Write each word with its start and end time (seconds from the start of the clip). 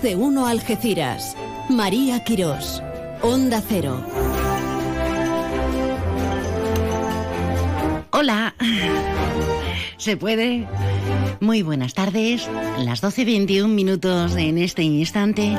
De 0.00 0.16
uno 0.16 0.46
Algeciras. 0.46 1.36
María 1.68 2.24
Quirós. 2.24 2.82
Onda 3.20 3.60
Cero. 3.60 4.00
Hola. 8.10 8.54
¿Se 9.98 10.16
puede? 10.16 10.66
Muy 11.40 11.62
buenas 11.62 11.94
tardes. 11.94 12.48
Las 12.78 13.02
12.21 13.02 13.68
minutos 13.68 14.34
en 14.36 14.58
este 14.58 14.82
instante. 14.82 15.56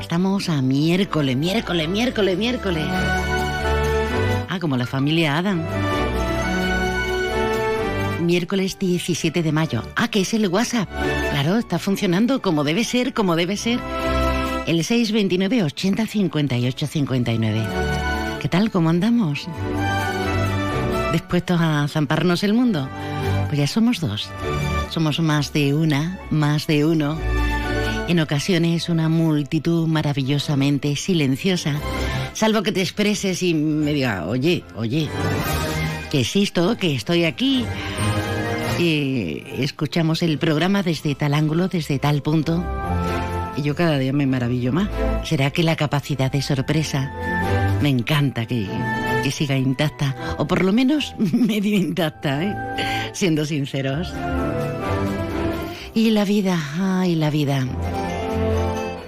Estamos 0.00 0.48
a 0.48 0.62
miércoles, 0.62 1.36
miércoles, 1.36 1.88
miércoles, 1.88 2.38
miércoles. 2.38 2.84
Ah, 4.48 4.58
como 4.60 4.76
la 4.76 4.86
familia 4.86 5.36
Adam. 5.36 5.64
Miércoles 8.28 8.78
17 8.78 9.42
de 9.42 9.52
mayo. 9.52 9.82
Ah, 9.96 10.08
que 10.08 10.20
es 10.20 10.34
el 10.34 10.48
WhatsApp. 10.48 10.86
Claro, 11.30 11.56
está 11.56 11.78
funcionando 11.78 12.42
como 12.42 12.62
debe 12.62 12.84
ser, 12.84 13.14
como 13.14 13.36
debe 13.36 13.56
ser. 13.56 13.80
El 14.66 14.84
629 14.84 15.62
80 15.62 16.06
58 16.06 16.86
59. 16.86 17.66
¿Qué 18.38 18.48
tal? 18.50 18.70
¿Cómo 18.70 18.90
andamos? 18.90 19.48
¿Dispuestos 21.10 21.58
a 21.58 21.88
zamparnos 21.88 22.44
el 22.44 22.52
mundo? 22.52 22.86
Pues 23.46 23.60
ya 23.60 23.66
somos 23.66 23.98
dos. 23.98 24.28
Somos 24.90 25.20
más 25.20 25.54
de 25.54 25.72
una, 25.72 26.20
más 26.30 26.66
de 26.66 26.84
uno. 26.84 27.18
En 28.08 28.20
ocasiones 28.20 28.90
una 28.90 29.08
multitud 29.08 29.86
maravillosamente 29.86 30.94
silenciosa. 30.96 31.80
Salvo 32.34 32.62
que 32.62 32.72
te 32.72 32.82
expreses 32.82 33.42
y 33.42 33.54
me 33.54 33.94
diga, 33.94 34.26
oye, 34.26 34.64
oye, 34.76 35.08
que 36.10 36.20
existo, 36.20 36.76
que 36.76 36.94
estoy 36.94 37.24
aquí. 37.24 37.64
Y 38.78 39.42
escuchamos 39.58 40.22
el 40.22 40.38
programa 40.38 40.84
desde 40.84 41.16
tal 41.16 41.34
ángulo, 41.34 41.66
desde 41.68 41.98
tal 41.98 42.22
punto. 42.22 42.64
Y 43.56 43.62
yo 43.62 43.74
cada 43.74 43.98
día 43.98 44.12
me 44.12 44.26
maravillo 44.26 44.72
más. 44.72 44.88
¿Será 45.24 45.50
que 45.50 45.64
la 45.64 45.74
capacidad 45.74 46.30
de 46.30 46.42
sorpresa 46.42 47.12
me 47.82 47.88
encanta 47.88 48.46
que, 48.46 48.68
que 49.24 49.30
siga 49.32 49.56
intacta? 49.56 50.14
O 50.38 50.46
por 50.46 50.64
lo 50.64 50.72
menos 50.72 51.14
medio 51.18 51.76
intacta, 51.76 52.44
¿eh? 52.44 53.10
siendo 53.12 53.44
sinceros. 53.44 54.12
Y 55.92 56.10
la 56.10 56.24
vida, 56.24 56.56
ay, 56.78 57.16
la 57.16 57.30
vida. 57.30 57.66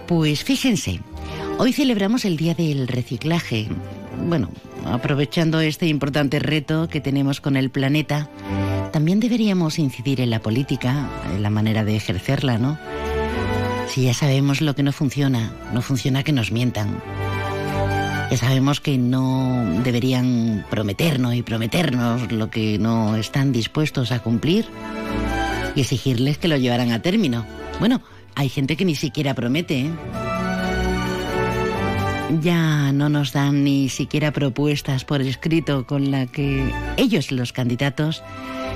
Pues 0.09 0.43
fíjense, 0.43 1.01
hoy 1.59 1.73
celebramos 1.73 2.25
el 2.25 2.37
Día 2.37 2.55
del 2.55 2.89
Reciclaje. 2.89 3.69
Bueno, 4.27 4.51
aprovechando 4.85 5.61
este 5.61 5.87
importante 5.87 6.39
reto 6.39 6.89
que 6.89 7.01
tenemos 7.01 7.41
con 7.41 7.57
el 7.57 7.71
planeta, 7.71 8.29
también 8.93 9.21
deberíamos 9.21 9.79
incidir 9.79 10.21
en 10.21 10.31
la 10.31 10.41
política, 10.41 11.09
en 11.35 11.43
la 11.43 11.51
manera 11.51 11.85
de 11.85 11.97
ejercerla, 11.97 12.59
¿no? 12.59 12.79
Si 13.89 14.05
ya 14.05 14.15
sabemos 14.15 14.61
lo 14.61 14.75
que 14.75 14.83
no 14.83 14.93
funciona, 14.93 15.53
no 15.73 15.83
funciona 15.83 16.23
que 16.23 16.33
nos 16.33 16.53
mientan. 16.53 17.03
Ya 18.31 18.37
sabemos 18.37 18.81
que 18.81 18.97
no 18.97 19.81
deberían 19.83 20.65
prometernos 20.71 21.35
y 21.35 21.43
prometernos 21.43 22.31
lo 22.31 22.51
que 22.51 22.79
no 22.79 23.17
están 23.17 23.51
dispuestos 23.51 24.13
a 24.13 24.21
cumplir 24.21 24.67
y 25.75 25.81
exigirles 25.81 26.39
que 26.39 26.47
lo 26.47 26.57
llevaran 26.57 26.93
a 26.93 27.03
término. 27.03 27.45
Bueno, 27.81 28.03
hay 28.37 28.49
gente 28.49 28.77
que 28.77 28.85
ni 28.85 28.95
siquiera 28.95 29.35
promete. 29.35 29.81
¿eh? 29.81 29.91
Ya 32.39 32.93
no 32.93 33.09
nos 33.09 33.33
dan 33.33 33.65
ni 33.65 33.89
siquiera 33.89 34.31
propuestas 34.31 35.05
por 35.05 35.21
escrito 35.21 35.87
con 35.87 36.11
la 36.11 36.27
que 36.27 36.73
ellos, 36.97 37.33
los 37.33 37.53
candidatos, 37.53 38.23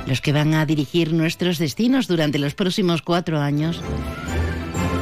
los 0.07 0.21
que 0.21 0.33
van 0.33 0.55
a 0.55 0.67
dirigir 0.67 1.13
nuestros 1.13 1.59
destinos 1.59 2.09
durante 2.09 2.39
los 2.39 2.55
próximos 2.55 3.03
cuatro 3.03 3.41
años, 3.41 3.81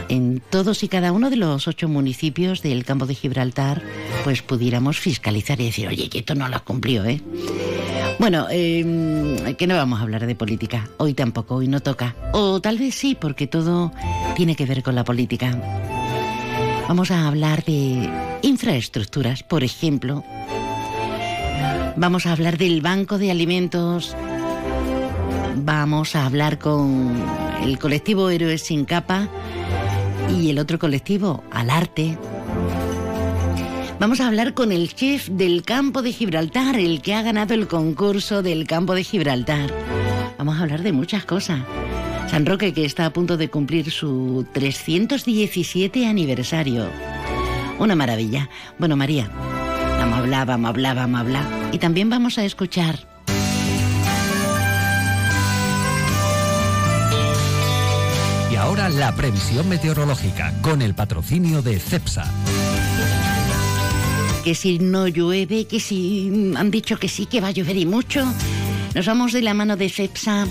en 0.09 0.43
todos 0.51 0.83
y 0.83 0.89
cada 0.89 1.13
uno 1.13 1.31
de 1.31 1.37
los 1.37 1.67
ocho 1.67 1.89
municipios 1.89 2.63
del 2.63 2.85
campo 2.85 3.07
de 3.07 3.15
Gibraltar, 3.15 3.83
pues 4.25 4.43
pudiéramos 4.43 5.01
fiscalizar 5.01 5.59
y 5.61 5.65
decir, 5.65 5.89
oye, 5.89 6.11
que 6.11 6.19
esto 6.19 6.35
no 6.35 6.47
lo 6.49 6.57
has 6.57 6.63
cumplido, 6.63 7.07
¿eh? 7.07 7.23
Bueno, 8.19 8.47
eh, 8.51 9.55
que 9.57 9.67
no 9.67 9.75
vamos 9.75 9.99
a 9.99 10.03
hablar 10.03 10.27
de 10.27 10.35
política. 10.35 10.89
Hoy 10.99 11.15
tampoco, 11.15 11.57
hoy 11.57 11.69
no 11.69 11.81
toca. 11.81 12.15
O 12.33 12.61
tal 12.61 12.79
vez 12.79 12.95
sí, 12.95 13.17
porque 13.19 13.47
todo 13.47 13.93
tiene 14.37 14.55
que 14.55 14.67
ver 14.67 14.83
con 14.83 14.95
la 14.95 15.05
política. 15.05 15.59
Vamos 16.89 17.11
a 17.11 17.27
hablar 17.27 17.65
de 17.65 18.11
infraestructuras, 18.43 19.43
por 19.43 19.65
ejemplo. 19.65 20.25
Vamos 21.97 22.27
a 22.27 22.33
hablar 22.33 22.59
del 22.59 22.81
Banco 22.81 23.19
de 23.19 23.31
Alimentos. 23.31 24.17
Vamos 25.57 26.17
a 26.17 26.27
hablar 26.27 26.59
con 26.59 27.15
el 27.63 27.79
colectivo 27.79 28.29
Héroes 28.31 28.63
sin 28.63 28.85
capa 28.85 29.29
y 30.31 30.51
el 30.51 30.59
otro 30.59 30.79
colectivo, 30.79 31.45
Al 31.51 31.71
Arte. 31.71 32.19
Vamos 33.99 34.21
a 34.21 34.27
hablar 34.27 34.53
con 34.55 34.73
el 34.73 34.95
chef 34.95 35.29
del 35.29 35.63
campo 35.63 36.03
de 36.03 36.13
Gibraltar, 36.13 36.77
el 36.77 37.03
que 37.03 37.15
ha 37.15 37.23
ganado 37.23 37.55
el 37.55 37.69
concurso 37.69 38.43
del 38.43 38.67
campo 38.67 38.95
de 38.95 39.05
Gibraltar. 39.05 39.73
Vamos 40.39 40.59
a 40.59 40.63
hablar 40.63 40.83
de 40.83 40.93
muchas 40.93 41.25
cosas. 41.25 41.61
San 42.33 42.47
Roque, 42.47 42.73
que 42.73 42.87
está 42.87 43.05
a 43.05 43.13
punto 43.13 43.37
de 43.37 43.51
cumplir 43.51 43.91
su 43.91 44.47
317 44.55 46.07
aniversario. 46.07 46.89
Una 47.79 47.95
maravilla. 47.95 48.49
Bueno, 48.79 48.97
María, 48.97 49.31
vamos 49.99 50.15
a 50.15 50.19
hablar, 50.21 50.47
vamos 50.47 50.65
a 50.65 50.69
hablar, 50.71 50.97
vamos 50.97 51.19
a 51.19 51.21
hablar. 51.21 51.45
Y 51.73 51.79
también 51.79 52.09
vamos 52.09 52.39
a 52.39 52.45
escuchar 52.47 53.07
Y 58.51 58.57
ahora 58.57 58.89
la 58.89 59.15
previsión 59.15 59.69
meteorológica 59.69 60.55
con 60.63 60.81
el 60.81 60.95
patrocinio 60.95 61.61
de 61.61 61.79
CEPSA. 61.79 62.25
que 64.43 64.55
si 64.55 64.79
no 64.79 65.07
llueve, 65.07 65.67
que 65.67 65.81
si 65.81 66.33
han 66.57 66.71
dicho 66.71 66.97
que 66.97 67.09
sí, 67.09 67.27
que 67.27 67.43
va 67.43 67.49
a 67.49 67.51
llover 67.51 67.77
y 67.77 67.85
mucho. 67.85 68.25
Nos 68.95 69.05
vamos 69.05 69.35
de 69.35 69.43
la 69.43 69.53
mano 69.53 69.77
de 69.77 69.91
CEPSA 69.91 70.47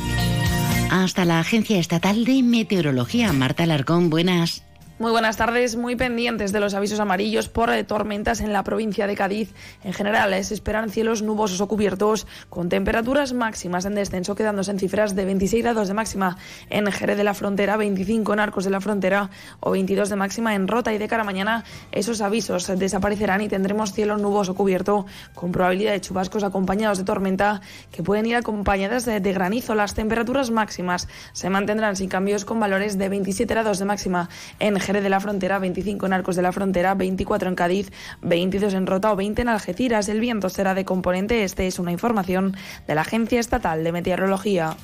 hasta 0.91 1.24
la 1.24 1.40
Agencia 1.40 1.79
Estatal 1.79 2.25
de 2.25 2.44
Meteorología. 2.44 3.31
Marta 3.31 3.66
Larcón, 3.66 4.09
buenas. 4.09 4.63
Muy 5.01 5.09
buenas 5.09 5.35
tardes, 5.35 5.78
muy 5.78 5.95
pendientes 5.95 6.51
de 6.51 6.59
los 6.59 6.75
avisos 6.75 7.00
amarillos 7.00 7.50
por 7.50 7.72
eh, 7.72 7.84
tormentas 7.84 8.39
en 8.39 8.53
la 8.53 8.63
provincia 8.63 9.07
de 9.07 9.16
Cádiz. 9.16 9.51
En 9.84 9.94
general, 9.94 10.31
eh, 10.31 10.44
se 10.44 10.53
esperan 10.53 10.91
cielos 10.91 11.23
nubosos 11.23 11.59
o 11.59 11.67
cubiertos 11.67 12.28
con 12.51 12.69
temperaturas 12.69 13.34
máximas 13.34 13.85
en 13.85 13.95
descenso, 13.95 14.35
quedándose 14.35 14.69
en 14.69 14.78
cifras 14.78 15.16
de 15.16 15.25
26 15.25 15.63
grados 15.63 15.88
de 15.88 15.95
máxima 15.95 16.38
en 16.69 16.85
Jerez 16.91 17.17
de 17.17 17.23
la 17.23 17.34
Frontera, 17.34 17.78
25 17.78 18.31
en 18.31 18.39
Arcos 18.41 18.63
de 18.63 18.69
la 18.69 18.79
Frontera 18.79 19.31
o 19.59 19.72
22 19.72 20.07
de 20.07 20.16
máxima 20.17 20.53
en 20.53 20.67
Rota. 20.67 20.94
Y 20.94 21.00
de 21.00 21.07
cara 21.07 21.23
a 21.23 21.25
mañana, 21.25 21.63
esos 21.91 22.22
avisos 22.22 22.68
desaparecerán 22.78 23.41
y 23.41 23.47
tendremos 23.47 23.94
cielo 23.94 24.19
nuboso 24.19 24.53
cubierto 24.53 25.07
con 25.33 25.51
probabilidad 25.51 25.94
de 25.94 26.01
chubascos 26.01 26.44
acompañados 26.44 27.00
de 27.00 27.06
tormenta 27.06 27.62
que 27.91 28.03
pueden 28.03 28.28
ir 28.28 28.35
acompañadas 28.35 29.06
de, 29.06 29.19
de 29.19 29.33
granizo. 29.33 29.73
Las 29.73 29.95
temperaturas 29.95 30.51
máximas 30.51 31.07
se 31.33 31.50
mantendrán 31.50 31.95
sin 31.95 32.07
cambios 32.07 32.45
con 32.45 32.59
valores 32.59 33.00
de 33.00 33.09
27 33.09 33.51
grados 33.51 33.79
de 33.79 33.85
máxima 33.85 34.29
en 34.59 34.79
Jerez 34.79 34.91
de 35.00 35.09
la 35.09 35.22
Frontera, 35.22 35.59
25 35.59 36.06
en 36.06 36.13
Arcos 36.13 36.35
de 36.35 36.41
la 36.41 36.52
Frontera, 36.52 36.94
24 36.96 37.47
en 37.47 37.56
Cádiz, 37.56 37.91
22 38.22 38.74
en 38.74 38.88
Rota 38.88 39.13
o 39.13 39.16
20 39.16 39.44
en 39.44 39.47
Algeciras. 39.47 40.09
El 40.09 40.19
viento 40.19 40.50
será 40.50 40.74
de 40.74 40.84
componente 40.84 41.46
este, 41.46 41.68
es 41.68 41.79
una 41.79 41.94
información 41.94 42.57
de 42.88 42.96
la 42.96 43.01
Agencia 43.01 43.40
Estatal 43.40 43.85
de 43.85 43.94
Meteorología. 43.94 44.75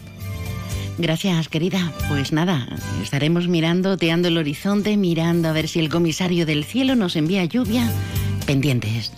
Gracias, 0.98 1.50
querida. 1.50 1.92
Pues 2.08 2.32
nada, 2.32 2.68
estaremos 3.04 3.48
mirando, 3.48 3.92
oteando 3.92 4.30
el 4.30 4.38
horizonte, 4.38 4.98
mirando 4.98 5.50
a 5.50 5.52
ver 5.52 5.68
si 5.68 5.80
el 5.80 5.90
comisario 5.90 6.46
del 6.46 6.64
cielo 6.64 6.96
nos 6.96 7.16
envía 7.16 7.44
lluvia. 7.46 7.92
Pendientes. 8.46 9.12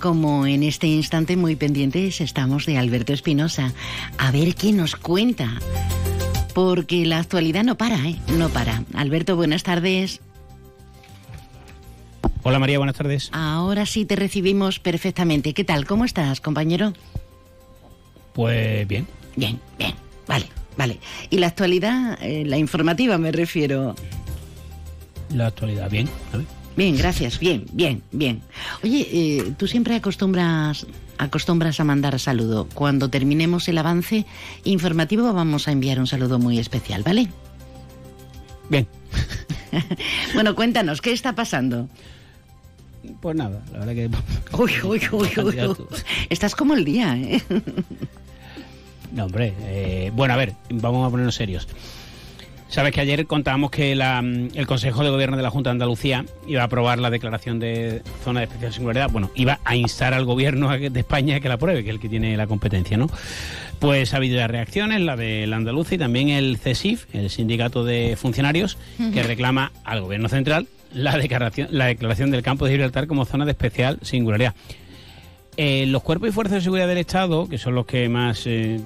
Como 0.00 0.46
en 0.46 0.62
este 0.62 0.86
instante 0.86 1.36
muy 1.36 1.56
pendientes 1.56 2.22
estamos 2.22 2.64
de 2.64 2.78
Alberto 2.78 3.12
Espinosa. 3.12 3.72
A 4.16 4.30
ver 4.30 4.54
qué 4.54 4.72
nos 4.72 4.96
cuenta. 4.96 5.58
Porque 6.54 7.06
la 7.06 7.18
actualidad 7.18 7.64
no 7.64 7.76
para, 7.76 7.96
¿eh? 8.08 8.16
No 8.36 8.48
para. 8.48 8.84
Alberto, 8.94 9.36
buenas 9.36 9.62
tardes. 9.62 10.20
Hola 12.42 12.58
María, 12.58 12.78
buenas 12.78 12.96
tardes. 12.96 13.28
Ahora 13.32 13.84
sí 13.86 14.04
te 14.04 14.16
recibimos 14.16 14.78
perfectamente. 14.78 15.52
¿Qué 15.52 15.64
tal? 15.64 15.86
¿Cómo 15.86 16.04
estás, 16.04 16.40
compañero? 16.40 16.94
Pues 18.32 18.88
bien. 18.88 19.06
Bien, 19.36 19.60
bien. 19.78 19.94
Vale, 20.26 20.46
vale. 20.76 20.98
Y 21.28 21.38
la 21.38 21.48
actualidad, 21.48 22.18
eh, 22.22 22.44
la 22.46 22.56
informativa 22.56 23.18
me 23.18 23.30
refiero. 23.30 23.94
La 25.34 25.48
actualidad, 25.48 25.90
bien. 25.90 26.08
A 26.32 26.38
ver. 26.38 26.46
Bien, 26.76 26.96
gracias. 26.96 27.38
Bien, 27.38 27.66
bien, 27.72 28.02
bien. 28.10 28.40
Oye, 28.82 29.06
eh, 29.12 29.52
tú 29.58 29.66
siempre 29.66 29.94
acostumbras 29.96 30.86
acostumbras 31.20 31.78
a 31.80 31.84
mandar 31.84 32.18
saludo. 32.18 32.66
Cuando 32.74 33.10
terminemos 33.10 33.68
el 33.68 33.78
avance 33.78 34.26
informativo 34.64 35.32
vamos 35.32 35.68
a 35.68 35.72
enviar 35.72 36.00
un 36.00 36.06
saludo 36.06 36.38
muy 36.38 36.58
especial, 36.58 37.02
¿vale? 37.02 37.28
Bien. 38.68 38.86
bueno, 40.34 40.54
cuéntanos, 40.54 41.00
¿qué 41.00 41.12
está 41.12 41.34
pasando? 41.34 41.88
Pues 43.20 43.36
nada, 43.36 43.62
la 43.72 43.80
verdad 43.80 43.94
que... 43.94 44.10
Uy, 44.56 44.72
uy, 44.82 45.00
uy, 45.12 45.28
uy, 45.36 45.60
uy. 45.66 45.76
Estás 46.28 46.54
como 46.54 46.74
el 46.74 46.84
día, 46.84 47.16
¿eh? 47.16 47.42
No, 49.12 49.24
hombre. 49.24 49.54
eh, 49.62 50.12
bueno, 50.14 50.34
a 50.34 50.36
ver, 50.36 50.54
vamos 50.70 51.06
a 51.06 51.10
ponernos 51.10 51.34
serios. 51.34 51.68
Sabes 52.70 52.92
que 52.92 53.00
ayer 53.00 53.26
contábamos 53.26 53.72
que 53.72 53.96
la, 53.96 54.22
mm, 54.22 54.50
el 54.54 54.66
Consejo 54.66 55.02
de 55.02 55.10
Gobierno 55.10 55.36
de 55.36 55.42
la 55.42 55.50
Junta 55.50 55.70
de 55.70 55.72
Andalucía 55.72 56.24
iba 56.46 56.62
a 56.62 56.66
aprobar 56.66 57.00
la 57.00 57.10
declaración 57.10 57.58
de 57.58 58.00
zona 58.22 58.40
de 58.40 58.46
especial 58.46 58.72
singularidad. 58.72 59.10
Bueno, 59.10 59.30
iba 59.34 59.58
a 59.64 59.74
instar 59.74 60.14
al 60.14 60.24
Gobierno 60.24 60.68
de 60.68 61.00
España 61.00 61.36
a 61.36 61.40
que 61.40 61.48
la 61.48 61.54
apruebe, 61.54 61.82
que 61.82 61.90
es 61.90 61.94
el 61.96 62.00
que 62.00 62.08
tiene 62.08 62.36
la 62.36 62.46
competencia, 62.46 62.96
¿no? 62.96 63.08
Pues 63.80 64.14
ha 64.14 64.18
habido 64.18 64.36
ya 64.36 64.46
reacciones, 64.46 65.00
la 65.00 65.16
del 65.16 65.52
andaluz 65.52 65.90
y 65.90 65.98
también 65.98 66.28
el 66.28 66.58
CESIF, 66.58 67.12
el 67.12 67.28
Sindicato 67.28 67.82
de 67.82 68.16
Funcionarios, 68.16 68.78
que 69.12 69.22
reclama 69.24 69.72
al 69.84 70.02
Gobierno 70.02 70.28
Central 70.28 70.68
la 70.92 71.16
declaración, 71.16 71.68
la 71.72 71.86
declaración 71.86 72.30
del 72.30 72.42
campo 72.42 72.66
de 72.66 72.72
Gibraltar 72.72 73.06
como 73.06 73.24
zona 73.24 73.46
de 73.46 73.52
especial 73.52 73.98
singularidad. 74.02 74.54
Eh, 75.62 75.84
los 75.84 76.02
cuerpos 76.02 76.30
y 76.30 76.32
fuerzas 76.32 76.54
de 76.54 76.60
seguridad 76.62 76.88
del 76.88 76.96
Estado, 76.96 77.46
que 77.46 77.58
son 77.58 77.74
los 77.74 77.84
que 77.84 78.08
más 78.08 78.46
eh, 78.46 78.80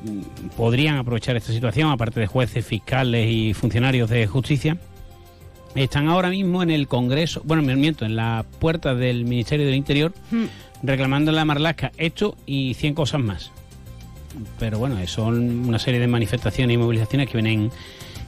podrían 0.56 0.96
aprovechar 0.96 1.36
esta 1.36 1.52
situación, 1.52 1.88
aparte 1.88 2.18
de 2.18 2.26
jueces, 2.26 2.66
fiscales 2.66 3.30
y 3.30 3.54
funcionarios 3.54 4.10
de 4.10 4.26
justicia, 4.26 4.76
están 5.76 6.08
ahora 6.08 6.30
mismo 6.30 6.64
en 6.64 6.70
el 6.70 6.88
Congreso, 6.88 7.42
bueno, 7.44 7.62
me 7.62 7.76
miento, 7.76 8.04
en 8.04 8.16
la 8.16 8.44
puerta 8.58 8.96
del 8.96 9.24
Ministerio 9.24 9.66
del 9.66 9.76
Interior, 9.76 10.14
reclamando 10.82 11.30
en 11.30 11.36
la 11.36 11.44
Marlasca 11.44 11.92
esto 11.96 12.36
y 12.44 12.74
100 12.74 12.94
cosas 12.94 13.20
más. 13.20 13.52
Pero 14.58 14.80
bueno, 14.80 14.96
son 15.06 15.68
una 15.68 15.78
serie 15.78 16.00
de 16.00 16.08
manifestaciones 16.08 16.74
y 16.74 16.78
movilizaciones 16.78 17.28
que 17.28 17.36
vienen 17.40 17.70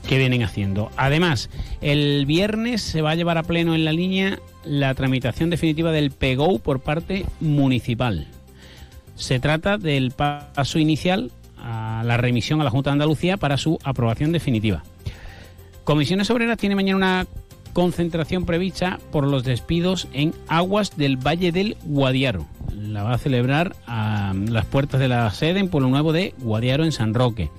que 0.07 0.17
vienen 0.17 0.43
haciendo. 0.43 0.89
Además, 0.95 1.49
el 1.81 2.25
viernes 2.25 2.81
se 2.81 3.01
va 3.01 3.11
a 3.11 3.15
llevar 3.15 3.37
a 3.37 3.43
pleno 3.43 3.75
en 3.75 3.83
la 3.83 3.91
línea 3.91 4.39
la 4.63 4.93
tramitación 4.93 5.49
definitiva 5.49 5.91
del 5.91 6.11
PEGO 6.11 6.59
por 6.59 6.79
parte 6.79 7.25
municipal. 7.41 8.27
Se 9.17 9.39
trata 9.39 9.77
del 9.77 10.11
paso 10.11 10.79
inicial 10.79 11.31
a 11.57 12.03
la 12.05 12.17
remisión 12.17 12.61
a 12.61 12.63
la 12.63 12.69
Junta 12.69 12.91
de 12.91 12.93
Andalucía 12.93 13.37
para 13.37 13.57
su 13.57 13.79
aprobación 13.83 14.31
definitiva. 14.31 14.83
Comisiones 15.83 16.29
Obreras 16.29 16.57
tiene 16.57 16.75
mañana 16.75 16.97
una 16.97 17.27
concentración 17.73 18.45
prevista 18.45 18.99
por 19.11 19.27
los 19.27 19.43
despidos 19.43 20.07
en 20.13 20.33
aguas 20.47 20.97
del 20.97 21.17
Valle 21.17 21.51
del 21.51 21.77
Guadiaro. 21.83 22.45
La 22.75 23.03
va 23.03 23.13
a 23.13 23.17
celebrar 23.17 23.75
a 23.87 24.33
las 24.35 24.65
puertas 24.65 24.99
de 24.99 25.07
la 25.07 25.29
sede 25.31 25.59
en 25.59 25.69
Pueblo 25.69 25.89
Nuevo 25.89 26.13
de 26.13 26.33
Guadiaro 26.39 26.85
en 26.85 26.91
San 26.91 27.13
Roque. 27.13 27.49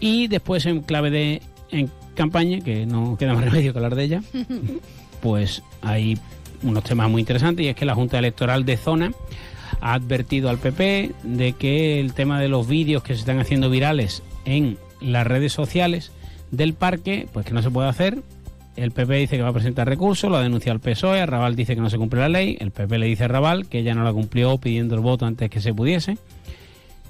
Y 0.00 0.28
después 0.28 0.66
en 0.66 0.80
clave 0.80 1.10
de 1.10 1.42
en 1.70 1.90
campaña, 2.14 2.60
que 2.60 2.86
no 2.86 3.16
queda 3.18 3.34
más 3.34 3.44
remedio 3.44 3.72
que 3.72 3.78
hablar 3.78 3.94
de 3.94 4.04
ella, 4.04 4.22
pues 5.22 5.62
hay 5.82 6.18
unos 6.62 6.84
temas 6.84 7.10
muy 7.10 7.20
interesantes 7.20 7.64
y 7.64 7.68
es 7.68 7.76
que 7.76 7.84
la 7.84 7.94
Junta 7.94 8.18
Electoral 8.18 8.64
de 8.64 8.76
Zona 8.76 9.12
ha 9.80 9.94
advertido 9.94 10.48
al 10.48 10.58
PP 10.58 11.12
de 11.22 11.52
que 11.52 12.00
el 12.00 12.12
tema 12.14 12.40
de 12.40 12.48
los 12.48 12.66
vídeos 12.66 13.02
que 13.02 13.14
se 13.14 13.20
están 13.20 13.38
haciendo 13.38 13.70
virales 13.70 14.22
en 14.44 14.78
las 15.00 15.26
redes 15.26 15.52
sociales 15.52 16.12
del 16.50 16.74
parque, 16.74 17.28
pues 17.32 17.46
que 17.46 17.52
no 17.52 17.62
se 17.62 17.70
puede 17.70 17.88
hacer. 17.88 18.22
El 18.76 18.92
PP 18.92 19.14
dice 19.14 19.36
que 19.36 19.42
va 19.42 19.48
a 19.48 19.52
presentar 19.52 19.88
recursos, 19.88 20.30
lo 20.30 20.36
ha 20.36 20.42
denunciado 20.42 20.76
el 20.76 20.80
PSOE, 20.80 21.26
Raval 21.26 21.56
dice 21.56 21.74
que 21.74 21.80
no 21.80 21.90
se 21.90 21.98
cumple 21.98 22.20
la 22.20 22.28
ley, 22.28 22.56
el 22.60 22.70
PP 22.70 22.98
le 22.98 23.06
dice 23.06 23.24
a 23.24 23.28
Raval 23.28 23.66
que 23.66 23.82
ya 23.82 23.94
no 23.94 24.04
la 24.04 24.12
cumplió 24.12 24.56
pidiendo 24.58 24.94
el 24.94 25.00
voto 25.00 25.26
antes 25.26 25.50
que 25.50 25.60
se 25.60 25.74
pudiese. 25.74 26.16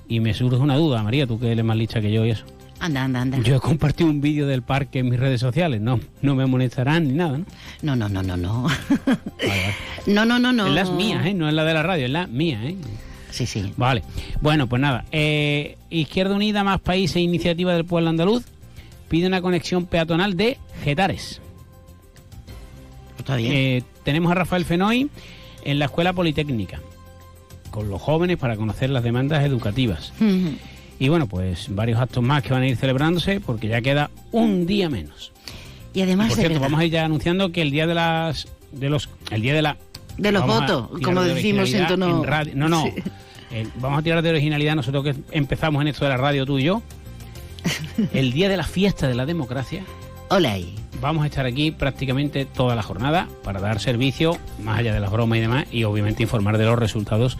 Y 0.09 0.21
me 0.21 0.33
surge 0.33 0.57
una 0.57 0.77
duda, 0.77 1.03
María, 1.03 1.27
tú 1.27 1.39
que 1.39 1.53
eres 1.53 1.65
más 1.65 1.77
lista 1.77 2.01
que 2.01 2.11
yo 2.11 2.25
y 2.25 2.31
eso. 2.31 2.47
Anda, 2.81 3.03
anda, 3.05 3.23
anda. 3.23 3.39
Yo 3.39 3.57
he 3.57 3.61
compartido 3.61 4.09
un 4.09 4.21
vídeo 4.21 4.47
del 4.47 4.63
parque 4.63 5.01
en 5.01 5.09
mis 5.09 5.19
redes 5.19 5.41
sociales, 5.41 5.81
no, 5.81 5.99
no 6.23 6.35
me 6.37 6.47
molestarán 6.47 7.09
ni 7.09 7.15
nada, 7.15 7.39
¿no? 7.39 7.45
No, 7.83 7.97
no, 7.97 8.09
no, 8.09 8.23
no, 8.23 8.37
no. 8.37 8.63
Vale, 8.63 8.77
vale. 9.39 9.75
No, 10.07 10.25
no, 10.25 10.39
no, 10.39 10.53
no. 10.53 10.67
Es 10.69 10.73
las 10.73 10.91
mías, 10.91 11.27
¿eh? 11.27 11.35
No 11.35 11.49
es 11.49 11.55
la 11.55 11.65
de 11.65 11.75
la 11.75 11.83
radio, 11.83 12.05
es 12.07 12.11
la 12.13 12.27
mía, 12.29 12.61
¿eh? 12.65 12.77
Sí, 13.31 13.47
sí. 13.47 13.73
Vale. 13.77 14.05
Bueno, 14.41 14.69
pues 14.69 14.81
nada. 14.81 15.05
eh, 15.13 15.77
Izquierda 15.91 16.35
Unida, 16.35 16.63
Más 16.65 16.81
País 16.81 17.15
e 17.17 17.21
Iniciativa 17.21 17.75
del 17.75 17.85
Pueblo 17.85 18.11
Andaluz 18.11 18.45
pide 19.09 19.27
una 19.27 19.43
conexión 19.43 19.87
peatonal 19.87 20.37
de 20.37 20.59
Getares. 20.85 21.41
Está 23.19 23.37
bien. 23.37 23.53
Eh, 23.53 23.83
tenemos 24.05 24.31
a 24.31 24.35
Rafael 24.37 24.65
Fenoy 24.65 25.11
en 25.65 25.79
la 25.79 25.87
Escuela 25.87 26.13
Politécnica, 26.13 26.81
con 27.71 27.91
los 27.91 28.01
jóvenes 28.01 28.37
para 28.39 28.57
conocer 28.57 28.91
las 28.91 29.03
demandas 29.03 29.45
educativas. 29.45 30.13
Y 30.99 31.09
bueno, 31.09 31.27
pues 31.27 31.75
varios 31.75 32.01
actos 32.01 32.23
más 32.23 32.43
que 32.43 32.53
van 32.53 32.63
a 32.63 32.67
ir 32.67 32.77
celebrándose 32.77 33.41
porque 33.41 33.69
ya 33.69 33.81
queda 33.81 34.11
un 34.33 34.67
día 34.67 34.89
menos. 34.89 35.33
y 35.95 36.03
además 36.03 36.29
Por 36.29 36.37
de 36.37 36.43
cierto, 36.43 36.55
verdad, 36.55 36.67
vamos 36.67 36.81
a 36.81 36.85
ir 36.85 36.93
ya 36.93 37.05
anunciando 37.05 37.53
que 37.53 37.63
el 37.63 37.71
día 37.71 37.87
de 37.87 37.95
las 37.95 38.49
de 38.73 38.91
los 38.91 39.09
el 39.31 39.43
día 39.43 39.55
de 39.55 39.63
la 39.63 39.77
de 40.17 40.33
los 40.33 40.47
votos, 40.47 40.89
como 41.03 41.23
de 41.23 41.35
decimos 41.35 41.73
en 41.73 41.87
tono... 41.87 42.25
radio. 42.25 42.53
No, 42.57 42.69
no. 42.69 42.83
Sí. 42.85 43.03
Eh, 43.51 43.67
vamos 43.77 44.01
a 44.01 44.03
tirar 44.03 44.21
de 44.21 44.29
originalidad 44.29 44.75
nosotros 44.75 45.05
que 45.05 45.15
empezamos 45.31 45.81
en 45.81 45.89
esto 45.89 46.05
de 46.05 46.11
la 46.11 46.17
radio 46.17 46.45
tú 46.45 46.59
y 46.59 46.65
yo. 46.65 46.83
El 48.13 48.33
día 48.33 48.49
de 48.49 48.57
la 48.57 48.65
fiesta 48.65 49.09
de 49.09 49.15
la 49.15 49.27
democracia 49.27 49.85
Hola 50.31 50.59
vamos 51.01 51.25
a 51.25 51.27
estar 51.27 51.47
aquí 51.47 51.71
prácticamente 51.71 52.45
toda 52.45 52.75
la 52.75 52.83
jornada 52.83 53.29
para 53.43 53.61
dar 53.61 53.81
servicio, 53.81 54.37
más 54.63 54.79
allá 54.79 54.93
de 54.93 55.01
las 55.01 55.11
bromas 55.11 55.39
y 55.39 55.41
demás, 55.41 55.67
y 55.71 55.85
obviamente 55.85 56.23
informar 56.23 56.59
de 56.59 56.65
los 56.65 56.79
resultados 56.79 57.39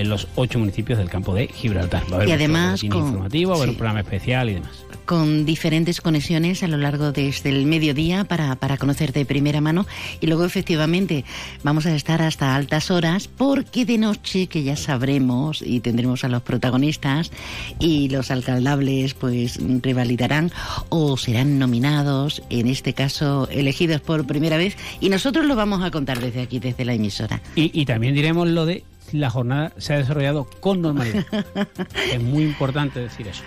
en 0.00 0.08
los 0.08 0.26
ocho 0.36 0.58
municipios 0.58 0.98
del 0.98 1.08
campo 1.08 1.34
de 1.34 1.48
Gibraltar. 1.48 2.02
Va 2.10 2.12
a 2.12 2.16
haber 2.16 2.28
Y 2.28 2.32
además 2.32 2.80
con- 2.80 3.00
informativo, 3.00 3.50
va 3.50 3.56
a 3.56 3.58
haber 3.58 3.68
sí. 3.68 3.70
un 3.72 3.76
programa 3.78 4.00
especial 4.00 4.50
y 4.50 4.54
demás. 4.54 4.70
con 5.06 5.44
diferentes 5.44 6.00
conexiones 6.00 6.62
a 6.62 6.68
lo 6.68 6.76
largo 6.76 7.10
desde 7.10 7.48
el 7.48 7.66
mediodía 7.66 8.22
para, 8.24 8.54
para 8.56 8.76
conocer 8.76 9.12
de 9.12 9.24
primera 9.24 9.60
mano 9.60 9.84
y 10.20 10.26
luego 10.28 10.44
efectivamente 10.44 11.24
vamos 11.64 11.84
a 11.86 11.94
estar 11.96 12.22
hasta 12.22 12.54
altas 12.54 12.92
horas 12.92 13.26
porque 13.26 13.84
de 13.84 13.98
noche 13.98 14.46
que 14.46 14.62
ya 14.62 14.76
sabremos 14.76 15.62
y 15.62 15.80
tendremos 15.80 16.22
a 16.22 16.28
los 16.28 16.42
protagonistas 16.42 17.32
y 17.80 18.08
los 18.08 18.30
alcaldables 18.30 19.14
pues 19.14 19.58
revalidarán 19.82 20.52
o 20.90 21.16
serán 21.16 21.58
nominados, 21.58 22.42
en 22.48 22.68
este 22.68 22.94
caso 22.94 23.48
elegidos 23.50 24.00
por 24.00 24.26
primera 24.28 24.56
vez 24.58 24.76
y 25.00 25.08
nosotros 25.08 25.44
lo 25.44 25.56
vamos 25.56 25.82
a 25.82 25.90
contar 25.90 26.20
desde 26.20 26.42
aquí, 26.42 26.60
desde 26.60 26.84
la 26.84 26.94
emisora. 26.94 27.40
Y, 27.56 27.70
y 27.80 27.84
también 27.84 28.14
diremos 28.14 28.46
lo 28.48 28.64
de 28.64 28.84
la 29.12 29.30
jornada 29.30 29.72
se 29.78 29.94
ha 29.94 29.98
desarrollado 29.98 30.46
con 30.60 30.80
normalidad. 30.82 31.24
es 32.12 32.22
muy 32.22 32.44
importante 32.44 33.00
decir 33.00 33.28
eso. 33.28 33.42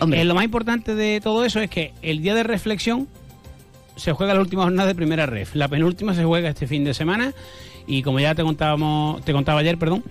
Hombre. 0.00 0.20
Eh, 0.20 0.24
lo 0.24 0.34
más 0.34 0.44
importante 0.44 0.94
de 0.94 1.20
todo 1.20 1.44
eso 1.44 1.60
es 1.60 1.70
que 1.70 1.92
el 2.02 2.22
día 2.22 2.34
de 2.34 2.42
reflexión 2.42 3.08
se 3.96 4.12
juega 4.12 4.34
la 4.34 4.40
última 4.40 4.64
jornada 4.64 4.88
de 4.88 4.94
primera 4.94 5.26
ref. 5.26 5.54
La 5.54 5.68
penúltima 5.68 6.14
se 6.14 6.24
juega 6.24 6.50
este 6.50 6.66
fin 6.66 6.84
de 6.84 6.94
semana 6.94 7.32
y 7.86 8.02
como 8.02 8.20
ya 8.20 8.34
te 8.34 8.42
contábamos, 8.42 9.24
te 9.24 9.32
contaba 9.32 9.60
ayer, 9.60 9.78
perdón, 9.78 10.04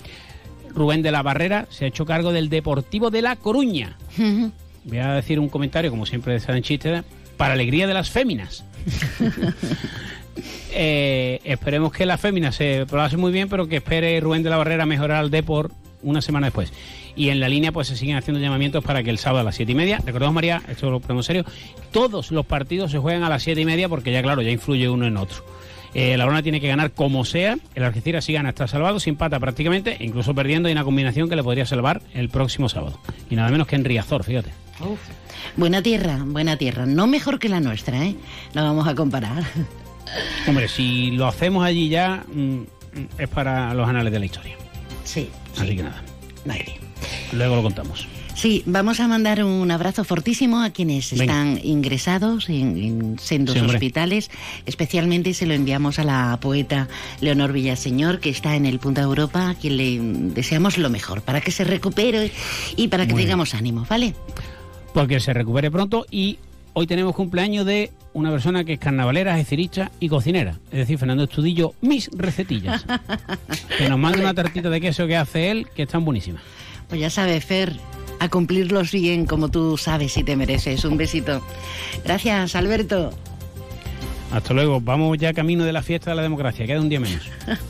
Rubén 0.74 1.02
de 1.02 1.12
la 1.12 1.24
Barrera 1.24 1.68
se 1.70 1.86
ha 1.86 1.88
hecho 1.88 2.06
cargo 2.06 2.32
del 2.32 2.50
Deportivo 2.50 3.10
de 3.10 3.22
La 3.22 3.36
Coruña. 3.36 3.98
Voy 4.86 4.98
a 4.98 5.14
decir 5.14 5.40
un 5.40 5.50
comentario, 5.50 5.90
como 5.90 6.06
siempre 6.06 6.40
se 6.40 6.52
dan 6.52 6.62
chistes, 6.62 7.04
para 7.38 7.54
alegría 7.54 7.88
de 7.88 7.94
las 7.94 8.10
féminas. 8.10 8.64
Eh, 10.72 11.40
esperemos 11.44 11.92
que 11.92 12.06
la 12.06 12.18
fémina 12.18 12.52
se 12.52 12.86
probase 12.86 13.18
muy 13.18 13.32
bien, 13.32 13.50
pero 13.50 13.68
que 13.68 13.78
espere 13.78 14.20
Rubén 14.20 14.44
de 14.44 14.50
la 14.50 14.58
Barrera 14.58 14.86
mejorar 14.86 15.18
al 15.18 15.32
Depor 15.32 15.72
una 16.04 16.22
semana 16.22 16.48
después. 16.48 16.72
Y 17.16 17.30
en 17.30 17.40
la 17.40 17.50
línea 17.50 17.72
pues 17.72 17.88
se 17.88 17.96
siguen 17.96 18.18
haciendo 18.18 18.40
llamamientos 18.40 18.84
para 18.84 19.04
que 19.04 19.10
el 19.10 19.18
sábado 19.18 19.42
a 19.42 19.44
las 19.44 19.56
siete 19.56 19.72
y 19.72 19.76
media, 19.76 20.02
recordemos 20.06 20.36
María, 20.36 20.62
esto 20.68 20.90
lo 20.90 21.00
ponemos 21.00 21.26
serio, 21.26 21.46
todos 21.92 22.32
los 22.32 22.46
partidos 22.46 22.92
se 22.92 22.98
juegan 22.98 23.24
a 23.24 23.30
las 23.30 23.44
siete 23.44 23.62
y 23.62 23.66
media 23.66 23.90
porque 23.90 24.12
ya 24.12 24.22
claro, 24.22 24.42
ya 24.42 24.52
influye 24.52 24.90
uno 24.90 25.06
en 25.06 25.18
otro. 25.18 25.44
Eh, 25.94 26.18
la 26.18 26.26
Brona 26.26 26.44
tiene 26.44 26.60
que 26.60 26.68
ganar 26.68 26.92
como 26.92 27.24
sea, 27.24 27.58
el 27.74 27.84
Algeciras 27.84 28.26
si 28.26 28.34
gana 28.34 28.50
está 28.50 28.68
salvado, 28.68 29.00
sin 29.00 29.16
pata 29.16 29.40
prácticamente, 29.40 29.96
incluso 30.02 30.36
perdiendo 30.36 30.68
hay 30.68 30.74
una 30.74 30.84
combinación 30.84 31.30
que 31.30 31.38
le 31.38 31.44
podría 31.44 31.66
salvar 31.66 32.02
el 32.14 32.28
próximo 32.28 32.68
sábado. 32.68 33.00
Y 33.30 33.36
nada 33.36 33.50
menos 33.50 33.66
que 33.66 33.78
en 33.78 33.86
Riazor, 33.86 34.26
fíjate. 34.26 34.52
Buena 35.56 35.82
tierra, 35.82 36.20
buena 36.26 36.58
tierra, 36.58 36.86
no 36.86 37.08
mejor 37.08 37.40
que 37.40 37.48
la 37.48 37.62
nuestra, 37.62 38.04
¿eh? 38.06 38.18
No 38.54 38.64
vamos 38.64 38.90
a 38.90 38.94
comparar. 38.94 39.46
Hombre, 40.48 40.68
si 40.68 41.12
lo 41.12 41.28
hacemos 41.28 41.66
allí 41.66 41.90
ya, 41.90 42.24
mm, 42.34 42.62
es 43.18 43.28
para 43.30 43.74
los 43.74 43.88
anales 43.88 44.12
de 44.14 44.20
la 44.20 44.26
historia. 44.26 44.56
Sí, 45.04 45.30
Así 45.58 45.76
que 45.76 45.84
nada, 45.84 46.02
bien. 46.46 46.66
luego 47.34 47.56
lo 47.58 47.64
contamos. 47.64 48.08
Sí, 48.36 48.64
vamos 48.66 49.00
a 49.00 49.08
mandar 49.08 49.42
un 49.46 49.72
abrazo 49.72 50.04
fortísimo 50.04 50.62
a 50.62 50.70
quienes 50.72 51.12
Venga. 51.12 51.24
están 51.24 51.60
ingresados 51.64 52.50
en, 52.50 52.78
en 52.78 53.20
sendos 53.20 53.56
Sí, 53.58 53.62
hospitales. 53.62 54.30
Especialmente 54.66 55.34
se 55.34 55.46
lo 55.46 55.54
enviamos 55.54 56.00
a 56.00 56.04
la 56.04 56.38
poeta 56.42 56.90
Leonor 57.22 57.54
Villaseñor, 57.54 58.20
que 58.20 58.30
está 58.30 58.56
en 58.58 58.66
el 58.66 58.80
Punta 58.80 59.02
Europa, 59.02 59.52
a 59.52 59.56
quien 59.56 59.78
le 59.78 60.00
deseamos 60.34 60.78
lo 60.78 60.90
mejor, 60.90 61.22
para 61.22 61.40
que 61.40 61.52
se 61.52 61.64
recupere 61.64 62.30
y 62.76 62.90
para 62.90 63.06
que 63.08 63.14
Muy 63.14 63.20
bien. 63.20 63.30
tengamos 63.30 63.54
ánimo, 63.54 63.86
¿vale? 63.90 64.14
Porque 64.94 65.22
se 65.22 65.32
recupere 65.34 65.72
pronto 65.72 66.06
y 66.12 66.38
hoy 66.76 66.88
tenemos 66.88 67.16
cumpleaños 67.16 67.66
de 67.66 67.92
una 68.14 68.30
persona 68.30 68.64
que 68.64 68.74
es 68.74 68.80
carnavalera, 68.80 69.36
jeciricha 69.36 69.92
y 70.00 70.10
cocinera. 70.10 70.60
Es 70.72 70.80
decir, 70.80 71.00
Fernando 71.00 71.24
Estudillo, 71.24 71.74
mis 71.82 72.10
recetillas. 72.14 72.86
que 73.78 73.90
nos 73.90 73.98
manda 73.98 74.20
una 74.20 74.34
tartita 74.34 74.70
de 74.70 74.80
queso 74.80 75.08
que 75.08 75.18
hace 75.18 75.50
él, 75.50 75.68
que 75.74 75.84
están 75.84 76.06
buenísimas. 76.06 76.44
Pues 76.88 77.02
ya 77.02 77.10
sabes, 77.10 77.44
Fer, 77.44 77.74
a 78.20 78.30
cumplirlos 78.30 78.92
bien 78.92 79.26
como 79.26 79.50
tú 79.50 79.78
sabes 79.78 80.16
y 80.18 80.24
te 80.24 80.36
mereces. 80.36 80.86
Un 80.86 80.98
besito. 80.98 81.42
Gracias, 82.04 82.56
Alberto. 82.56 83.12
Hasta 84.32 84.54
luego, 84.54 84.82
vamos 84.82 85.18
ya 85.18 85.34
camino 85.34 85.64
de 85.64 85.74
la 85.74 85.82
fiesta 85.82 86.12
de 86.12 86.18
la 86.18 86.24
democracia, 86.24 86.66
queda 86.66 86.82
un 86.82 86.90
día 86.90 87.00
menos. 87.00 87.24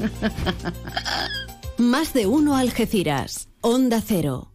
Más 1.77 2.13
de 2.13 2.25
uno 2.25 2.57
Algeciras. 2.57 3.49
Onda 3.61 4.01
Cero. 4.03 4.54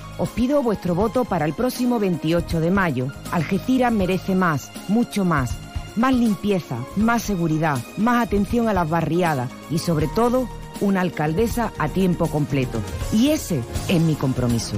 Os 0.17 0.29
pido 0.29 0.61
vuestro 0.61 0.95
voto 0.95 1.25
para 1.25 1.45
el 1.45 1.53
próximo 1.53 1.99
28 1.99 2.59
de 2.59 2.71
mayo. 2.71 3.07
Algeciras 3.31 3.91
merece 3.91 4.35
más, 4.35 4.71
mucho 4.87 5.25
más. 5.25 5.57
Más 5.95 6.13
limpieza, 6.13 6.77
más 6.95 7.21
seguridad, 7.23 7.77
más 7.97 8.25
atención 8.25 8.69
a 8.69 8.73
las 8.73 8.89
barriadas 8.89 9.49
y 9.69 9.79
sobre 9.79 10.07
todo 10.07 10.47
una 10.79 11.01
alcaldesa 11.01 11.73
a 11.77 11.89
tiempo 11.89 12.27
completo. 12.27 12.79
Y 13.13 13.29
ese 13.29 13.61
es 13.87 14.01
mi 14.01 14.15
compromiso. 14.15 14.77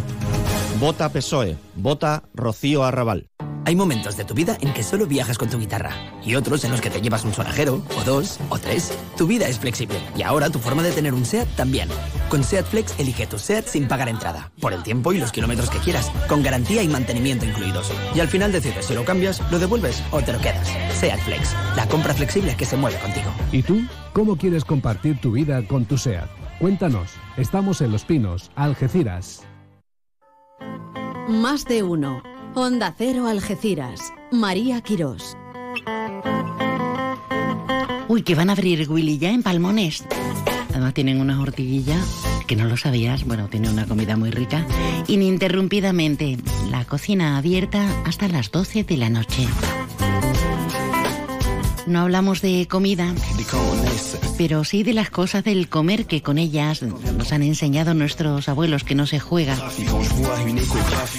Vota 0.80 1.10
PSOE, 1.10 1.58
vota 1.76 2.24
Rocío 2.34 2.84
Arrabal. 2.84 3.30
Hay 3.66 3.76
momentos 3.78 4.18
de 4.18 4.26
tu 4.26 4.34
vida 4.34 4.58
en 4.60 4.74
que 4.74 4.84
solo 4.84 5.08
viajas 5.08 5.38
con 5.38 5.50
tu 5.50 5.58
guitarra 5.58 5.92
y 6.24 6.36
otros 6.36 6.66
en 6.66 6.72
los 6.72 6.82
que 6.82 6.90
te 6.90 7.02
llevas 7.02 7.24
un 7.24 7.34
sonajero, 7.34 7.82
o 7.98 8.04
dos, 8.04 8.40
o 8.50 8.58
tres. 8.58 8.98
Tu 9.16 9.26
vida 9.26 9.48
es 9.48 9.58
flexible 9.58 10.00
y 10.18 10.24
ahora 10.24 10.50
tu 10.50 10.60
forma 10.60 10.84
de 10.84 10.92
tener 10.92 11.14
un 11.14 11.26
SEAT 11.26 11.48
también. 11.56 11.88
Con 12.30 12.44
SEAT 12.44 12.66
Flex 12.66 13.00
elige 13.00 13.26
tu 13.26 13.40
SEAT 13.40 13.66
sin 13.68 13.88
pagar 13.88 14.10
entrada, 14.10 14.52
por 14.60 14.74
el 14.74 14.84
tiempo 14.84 15.14
y 15.14 15.18
los 15.18 15.32
kilómetros 15.32 15.70
que 15.70 15.78
quieras, 15.80 16.12
con 16.28 16.44
garantía 16.44 16.84
y 16.84 16.90
mantenimiento 16.90 17.46
incluidos. 17.46 17.92
Y 18.14 18.20
al 18.20 18.28
final 18.28 18.52
decides 18.52 18.86
si 18.86 18.96
lo 18.96 19.06
cambias, 19.06 19.42
lo 19.50 19.60
devuelves 19.60 20.04
o 20.12 20.22
te 20.22 20.34
lo 20.34 20.40
quedas. 20.40 20.68
SEAT 21.00 21.20
Flex, 21.22 21.56
la 21.78 21.88
compra 21.88 22.14
flexible 22.14 22.56
que 22.58 22.66
se 22.66 22.76
mueve 22.76 22.98
contigo. 23.00 23.32
¿Y 23.52 23.64
tú? 23.64 23.82
¿Cómo 24.12 24.36
quieres 24.38 24.66
compartir 24.66 25.22
tu 25.22 25.32
vida 25.32 25.66
con 25.68 25.86
tu 25.86 25.98
SEAT? 25.98 26.30
Cuéntanos. 26.60 27.12
Estamos 27.38 27.82
en 27.82 27.92
Los 27.92 28.04
Pinos, 28.04 28.52
Algeciras. 28.56 29.44
Más 31.30 31.66
de 31.66 31.84
uno. 31.84 32.33
Onda 32.56 32.94
Cero 32.96 33.26
Algeciras. 33.26 34.14
María 34.32 34.80
Quirós. 34.82 35.36
Uy, 38.08 38.22
que 38.22 38.36
van 38.36 38.50
a 38.50 38.54
abrir 38.54 38.88
Willy 38.88 39.18
ya 39.18 39.32
en 39.32 39.42
Palmones. 39.42 40.06
Además 40.70 40.94
tienen 40.94 41.20
una 41.20 41.42
hortiguilla 41.42 41.98
que 42.46 42.56
no 42.56 42.66
lo 42.66 42.78
sabías. 42.78 43.26
Bueno, 43.26 43.48
tiene 43.48 43.72
una 43.72 43.88
comida 43.88 44.18
muy 44.18 44.30
rica. 44.30 44.68
Ininterrumpidamente, 45.08 46.38
la 46.70 46.86
cocina 46.86 47.38
abierta 47.38 47.88
hasta 48.06 48.28
las 48.28 48.52
12 48.52 48.84
de 48.84 48.98
la 48.98 49.10
noche. 49.10 49.48
No 51.86 52.00
hablamos 52.00 52.42
de 52.42 52.68
comida, 52.70 53.14
pero 54.38 54.64
sí 54.64 54.84
de 54.84 54.94
las 54.94 55.10
cosas 55.10 55.44
del 55.44 55.68
comer 55.68 56.06
que 56.06 56.22
con 56.22 56.38
ellas 56.38 56.82
nos 56.82 57.32
han 57.34 57.44
enseñado 57.44 57.94
nuestros 57.94 58.48
abuelos 58.48 58.84
que 58.84 58.96
no 58.96 59.06
se 59.06 59.20
juega. 59.20 59.58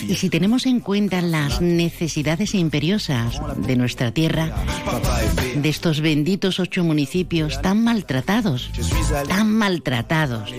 Y 0.08 0.14
si 0.14 0.30
tenemos 0.30 0.66
en 0.66 0.80
cuenta 0.80 1.20
las 1.20 1.60
necesidades 1.60 2.54
imperiosas 2.54 3.40
de 3.58 3.76
nuestra 3.76 4.12
tierra, 4.12 4.52
de 5.54 5.68
estos 5.68 6.00
benditos 6.00 6.58
ocho 6.60 6.82
municipios 6.82 7.60
tan 7.60 7.84
maltratados, 7.84 8.70
tan 9.28 9.52
maltratados 9.52 10.52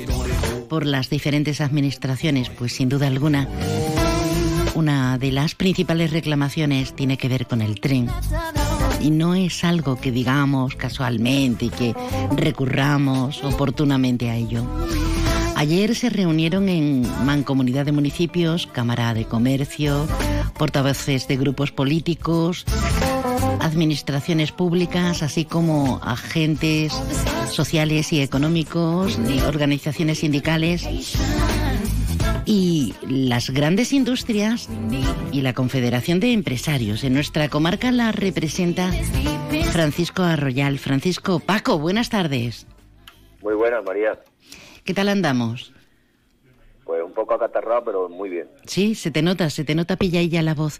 por 0.69 0.85
las 0.85 1.09
diferentes 1.09 1.61
administraciones, 1.61 2.49
pues 2.49 2.73
sin 2.73 2.89
duda 2.89 3.07
alguna, 3.07 3.47
una 4.75 5.17
de 5.17 5.31
las 5.31 5.55
principales 5.55 6.11
reclamaciones 6.11 6.95
tiene 6.95 7.17
que 7.17 7.29
ver 7.29 7.47
con 7.47 7.61
el 7.61 7.79
tren 7.79 8.09
y 9.01 9.11
no 9.11 9.35
es 9.35 9.63
algo 9.63 9.95
que 9.95 10.11
digamos 10.11 10.75
casualmente 10.75 11.65
y 11.65 11.69
que 11.69 11.95
recurramos 12.35 13.43
oportunamente 13.43 14.29
a 14.29 14.35
ello. 14.35 14.63
Ayer 15.55 15.95
se 15.95 16.09
reunieron 16.09 16.67
en 16.67 17.07
Mancomunidad 17.25 17.85
de 17.85 17.91
Municipios, 17.91 18.67
Cámara 18.67 19.13
de 19.13 19.25
Comercio, 19.25 20.05
portavoces 20.57 21.27
de 21.27 21.37
grupos 21.37 21.71
políticos, 21.71 22.65
administraciones 23.61 24.51
públicas, 24.51 25.23
así 25.23 25.45
como 25.45 25.99
agentes 26.03 26.93
sociales 27.49 28.11
y 28.11 28.21
económicos, 28.21 29.17
organizaciones 29.47 30.19
sindicales 30.19 30.87
y 32.45 32.93
las 33.07 33.49
grandes 33.49 33.93
industrias 33.93 34.69
y 35.31 35.41
la 35.41 35.53
Confederación 35.53 36.19
de 36.19 36.33
Empresarios. 36.33 37.03
En 37.03 37.13
nuestra 37.13 37.49
comarca 37.49 37.91
la 37.91 38.11
representa 38.11 38.91
Francisco 39.71 40.23
Arroyal. 40.23 40.79
Francisco, 40.79 41.39
Paco, 41.39 41.79
buenas 41.79 42.09
tardes. 42.09 42.67
Muy 43.41 43.55
buenas, 43.55 43.83
María. 43.83 44.19
¿Qué 44.83 44.93
tal 44.93 45.09
andamos? 45.09 45.74
Pues 46.85 47.01
un 47.03 47.13
poco 47.13 47.33
acatarrado, 47.33 47.83
pero 47.83 48.09
muy 48.09 48.29
bien. 48.29 48.47
Sí, 48.67 48.93
se 48.93 49.09
te 49.09 49.23
nota, 49.23 49.49
se 49.49 49.63
te 49.63 49.73
nota 49.73 49.95
pilladilla 49.95 50.43
la 50.43 50.53
voz. 50.53 50.79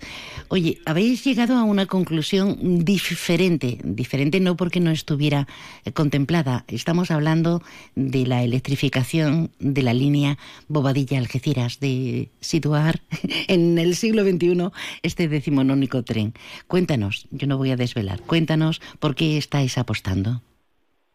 Oye, 0.49 0.77
habéis 0.85 1.23
llegado 1.25 1.55
a 1.55 1.63
una 1.63 1.87
conclusión 1.87 2.85
diferente, 2.85 3.79
diferente 3.83 4.39
no 4.39 4.55
porque 4.55 4.79
no 4.79 4.91
estuviera 4.91 5.47
eh, 5.83 5.91
contemplada. 5.93 6.63
Estamos 6.67 7.09
hablando 7.09 7.61
de 7.95 8.27
la 8.27 8.43
electrificación 8.43 9.49
de 9.57 9.81
la 9.81 9.95
línea 9.95 10.37
Bobadilla-Algeciras, 10.67 11.79
de 11.79 12.29
situar 12.39 12.99
en 13.47 13.79
el 13.79 13.95
siglo 13.95 14.23
XXI 14.23 14.69
este 15.01 15.27
decimonónico 15.27 16.03
tren. 16.03 16.33
Cuéntanos, 16.67 17.27
yo 17.31 17.47
no 17.47 17.57
voy 17.57 17.71
a 17.71 17.77
desvelar, 17.77 18.21
cuéntanos 18.21 18.79
por 18.99 19.15
qué 19.15 19.37
estáis 19.39 19.79
apostando. 19.79 20.41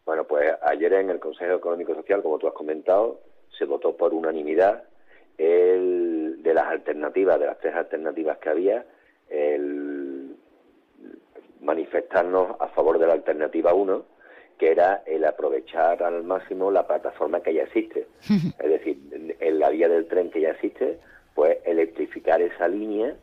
Bueno, 0.05 0.25
pues 0.25 0.51
ayer 0.63 0.91
en 0.91 1.09
el 1.09 1.19
Consejo 1.21 1.53
Económico 1.53 1.95
Social, 1.95 2.21
como 2.21 2.37
tú 2.39 2.47
has 2.47 2.53
comentado, 2.53 3.21
se 3.61 3.65
votó 3.65 3.95
por 3.95 4.11
unanimidad 4.15 4.85
el, 5.37 6.41
de 6.41 6.53
las 6.55 6.65
alternativas, 6.65 7.39
de 7.39 7.45
las 7.45 7.59
tres 7.59 7.75
alternativas 7.75 8.39
que 8.39 8.49
había, 8.49 8.85
el 9.29 10.35
manifestarnos 11.61 12.59
a 12.59 12.69
favor 12.69 12.97
de 12.97 13.05
la 13.05 13.13
alternativa 13.13 13.71
1, 13.75 14.03
que 14.57 14.71
era 14.71 15.03
el 15.05 15.23
aprovechar 15.25 16.01
al 16.01 16.23
máximo 16.23 16.71
la 16.71 16.87
plataforma 16.87 17.41
que 17.41 17.53
ya 17.53 17.63
existe. 17.63 18.07
es 18.27 18.69
decir, 18.69 18.97
en 19.39 19.59
la 19.59 19.69
vía 19.69 19.87
del 19.87 20.07
tren 20.07 20.31
que 20.31 20.41
ya 20.41 20.49
existe, 20.49 20.97
pues 21.35 21.59
electrificar 21.63 22.41
esa 22.41 22.67
línea 22.67 23.15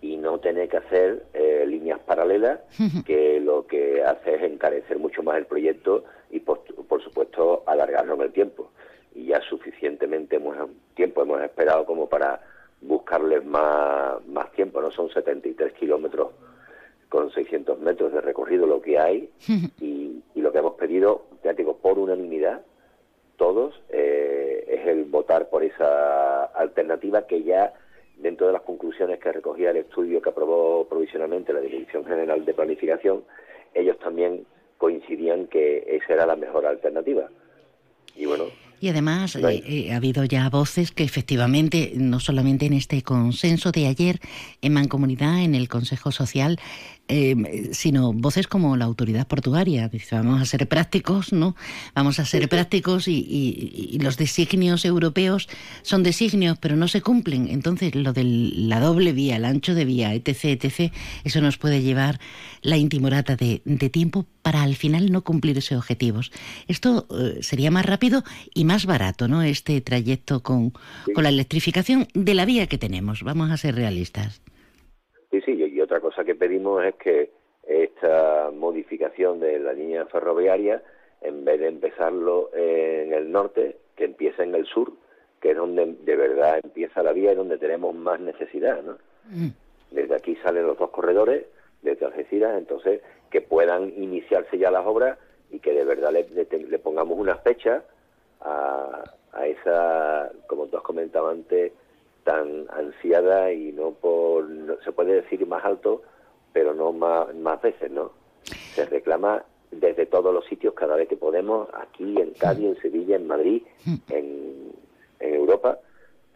y 0.00 0.16
no 0.16 0.40
tener 0.40 0.68
que 0.68 0.78
hacer 0.78 1.22
eh, 1.34 1.64
líneas 1.68 2.00
paralelas, 2.00 2.58
que 3.06 3.38
lo 3.38 3.64
que 3.68 4.02
hace 4.02 4.34
es 4.34 4.42
encarecer 4.42 4.98
mucho 4.98 5.22
más 5.22 5.38
el 5.38 5.46
proyecto 5.46 6.02
y, 6.30 6.40
por, 6.40 6.64
por 6.64 7.00
supuesto, 7.00 7.62
alargarlo 7.64 8.16
en 8.16 8.22
el 8.22 8.32
tiempo 8.32 8.67
ya 9.28 9.40
suficientemente 9.42 10.36
hemos, 10.36 10.56
tiempo 10.94 11.22
hemos 11.22 11.40
esperado 11.42 11.84
como 11.84 12.08
para 12.08 12.40
buscarles 12.80 13.44
más, 13.44 14.26
más 14.26 14.50
tiempo, 14.52 14.80
¿no? 14.80 14.90
Son 14.90 15.10
73 15.10 15.72
kilómetros 15.74 16.30
con 17.08 17.30
600 17.30 17.78
metros 17.80 18.12
de 18.12 18.20
recorrido 18.20 18.66
lo 18.66 18.82
que 18.82 18.98
hay 18.98 19.30
y, 19.80 20.22
y 20.34 20.40
lo 20.40 20.52
que 20.52 20.58
hemos 20.58 20.74
pedido, 20.74 21.26
ya 21.44 21.52
digo, 21.52 21.76
por 21.76 21.98
unanimidad, 21.98 22.62
todos, 23.36 23.80
eh, 23.88 24.64
es 24.68 24.86
el 24.86 25.04
votar 25.04 25.48
por 25.48 25.62
esa 25.62 26.44
alternativa 26.44 27.26
que 27.26 27.42
ya 27.42 27.72
dentro 28.16 28.48
de 28.48 28.52
las 28.52 28.62
conclusiones 28.62 29.20
que 29.20 29.32
recogía 29.32 29.70
el 29.70 29.78
estudio 29.78 30.20
que 30.20 30.30
aprobó 30.30 30.86
provisionalmente 30.88 31.52
la 31.52 31.60
Dirección 31.60 32.04
General 32.04 32.44
de 32.44 32.52
Planificación, 32.52 33.24
ellos 33.74 33.98
también 34.00 34.44
coincidían 34.76 35.46
que 35.46 35.84
esa 35.86 36.14
era 36.14 36.26
la 36.26 36.36
mejor 36.36 36.66
alternativa. 36.66 37.28
Y 38.16 38.26
bueno, 38.26 38.46
y 38.80 38.88
además 38.88 39.36
eh, 39.36 39.62
eh, 39.66 39.92
ha 39.92 39.96
habido 39.96 40.24
ya 40.24 40.48
voces 40.50 40.92
que 40.92 41.04
efectivamente, 41.04 41.92
no 41.96 42.20
solamente 42.20 42.66
en 42.66 42.74
este 42.74 43.02
consenso 43.02 43.72
de 43.72 43.86
ayer 43.86 44.20
en 44.62 44.72
Mancomunidad, 44.72 45.42
en 45.42 45.54
el 45.54 45.68
Consejo 45.68 46.12
Social, 46.12 46.58
eh, 47.08 47.70
sino 47.72 48.12
voces 48.12 48.46
como 48.46 48.76
la 48.76 48.84
autoridad 48.84 49.26
portuaria. 49.26 49.88
Dice, 49.88 50.14
vamos 50.16 50.42
a 50.42 50.44
ser 50.44 50.68
prácticos, 50.68 51.32
¿no? 51.32 51.56
Vamos 51.94 52.18
a 52.18 52.24
ser 52.24 52.48
prácticos 52.48 53.08
y, 53.08 53.14
y, 53.18 53.98
los 53.98 54.16
designios 54.18 54.84
europeos 54.84 55.48
son 55.82 56.02
designios, 56.02 56.58
pero 56.60 56.76
no 56.76 56.86
se 56.86 57.00
cumplen. 57.00 57.48
Entonces, 57.48 57.94
lo 57.94 58.12
de 58.12 58.24
la 58.24 58.78
doble 58.80 59.12
vía, 59.12 59.36
el 59.36 59.46
ancho 59.46 59.74
de 59.74 59.86
vía, 59.86 60.14
etc., 60.14 60.62
etc., 60.62 60.92
eso 61.24 61.40
nos 61.40 61.56
puede 61.56 61.82
llevar 61.82 62.20
la 62.60 62.76
intimorata 62.76 63.36
de, 63.36 63.62
de 63.64 63.88
tiempo 63.88 64.26
para 64.48 64.62
al 64.62 64.76
final 64.76 65.12
no 65.12 65.20
cumplir 65.24 65.58
esos 65.58 65.76
objetivos. 65.76 66.32
Esto 66.68 67.04
eh, 67.10 67.42
sería 67.42 67.70
más 67.70 67.84
rápido 67.84 68.22
y 68.54 68.64
más 68.64 68.86
barato, 68.86 69.28
¿no? 69.28 69.42
Este 69.42 69.82
trayecto 69.82 70.40
con, 70.42 70.72
con 71.14 71.22
la 71.22 71.28
electrificación 71.28 72.06
de 72.14 72.32
la 72.32 72.46
vía 72.46 72.66
que 72.66 72.78
tenemos. 72.78 73.22
Vamos 73.22 73.50
a 73.50 73.58
ser 73.58 73.74
realistas. 73.74 74.40
Sí, 75.30 75.42
sí, 75.44 75.52
y 75.52 75.80
otra 75.82 76.00
cosa 76.00 76.24
que 76.24 76.34
pedimos 76.34 76.82
es 76.82 76.94
que 76.94 77.30
esta 77.68 78.50
modificación 78.50 79.38
de 79.38 79.58
la 79.58 79.74
línea 79.74 80.06
ferroviaria, 80.06 80.82
en 81.20 81.44
vez 81.44 81.60
de 81.60 81.68
empezarlo 81.68 82.48
en 82.54 83.12
el 83.12 83.30
norte, 83.30 83.76
que 83.96 84.04
empiece 84.04 84.44
en 84.44 84.54
el 84.54 84.64
sur, 84.64 84.94
que 85.42 85.50
es 85.50 85.56
donde 85.58 85.94
de 86.06 86.16
verdad 86.16 86.58
empieza 86.64 87.02
la 87.02 87.12
vía 87.12 87.32
y 87.32 87.36
donde 87.36 87.58
tenemos 87.58 87.94
más 87.94 88.18
necesidad, 88.18 88.82
¿no? 88.82 88.96
Mm. 89.28 89.50
Desde 89.90 90.14
aquí 90.14 90.36
salen 90.36 90.66
los 90.66 90.78
dos 90.78 90.88
corredores, 90.88 91.44
desde 91.82 92.06
Algeciras, 92.06 92.58
entonces 92.58 93.00
que 93.30 93.40
puedan 93.40 93.92
iniciarse 93.96 94.58
ya 94.58 94.70
las 94.70 94.86
obras 94.86 95.18
y 95.50 95.60
que 95.60 95.72
de 95.72 95.84
verdad 95.84 96.12
le, 96.12 96.26
le, 96.26 96.78
pongamos 96.78 97.18
una 97.18 97.36
fecha 97.36 97.82
a, 98.40 99.04
a, 99.32 99.46
esa, 99.46 100.30
como 100.46 100.66
tú 100.66 100.76
has 100.76 100.82
comentado 100.82 101.28
antes, 101.28 101.72
tan 102.24 102.66
ansiada 102.70 103.52
y 103.52 103.72
no 103.72 103.92
por, 103.92 104.46
se 104.84 104.92
puede 104.92 105.22
decir 105.22 105.46
más 105.46 105.64
alto, 105.64 106.02
pero 106.52 106.74
no 106.74 106.92
más, 106.92 107.34
más 107.34 107.60
veces, 107.62 107.90
¿no? 107.90 108.12
Se 108.42 108.84
reclama 108.86 109.44
desde 109.70 110.06
todos 110.06 110.32
los 110.34 110.44
sitios 110.46 110.74
cada 110.74 110.96
vez 110.96 111.08
que 111.08 111.16
podemos, 111.16 111.68
aquí 111.74 112.20
en 112.20 112.32
Cádiz, 112.32 112.66
en 112.66 112.82
Sevilla, 112.82 113.16
en 113.16 113.26
Madrid, 113.26 113.62
mm. 113.84 113.94
en, 114.10 114.72
en 115.20 115.34
Europa, 115.34 115.78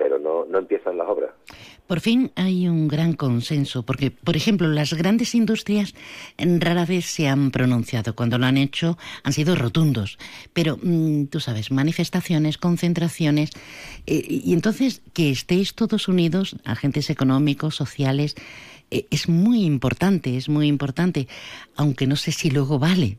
pero 0.02 0.18
no, 0.18 0.44
no 0.46 0.58
empiezan 0.58 0.98
las 0.98 1.08
obras. 1.08 1.30
Por 1.86 2.00
fin 2.00 2.32
hay 2.34 2.66
un 2.68 2.88
gran 2.88 3.12
consenso, 3.12 3.84
porque, 3.84 4.10
por 4.10 4.36
ejemplo, 4.36 4.66
las 4.66 4.94
grandes 4.94 5.34
industrias 5.34 5.94
rara 6.38 6.84
vez 6.84 7.04
se 7.06 7.28
han 7.28 7.52
pronunciado. 7.52 8.16
Cuando 8.16 8.36
lo 8.36 8.46
han 8.46 8.56
hecho 8.56 8.98
han 9.22 9.32
sido 9.32 9.54
rotundos. 9.54 10.18
Pero, 10.52 10.76
mm, 10.82 11.26
tú 11.26 11.38
sabes, 11.38 11.70
manifestaciones, 11.70 12.58
concentraciones. 12.58 13.50
Eh, 14.06 14.24
y 14.26 14.52
entonces, 14.52 15.02
que 15.12 15.30
estéis 15.30 15.74
todos 15.74 16.08
unidos, 16.08 16.56
agentes 16.64 17.08
económicos, 17.08 17.76
sociales, 17.76 18.34
es 19.10 19.28
muy 19.28 19.64
importante, 19.64 20.36
es 20.36 20.48
muy 20.48 20.66
importante, 20.66 21.26
aunque 21.76 22.06
no 22.06 22.16
sé 22.16 22.32
si 22.32 22.50
luego 22.50 22.78
vale. 22.78 23.16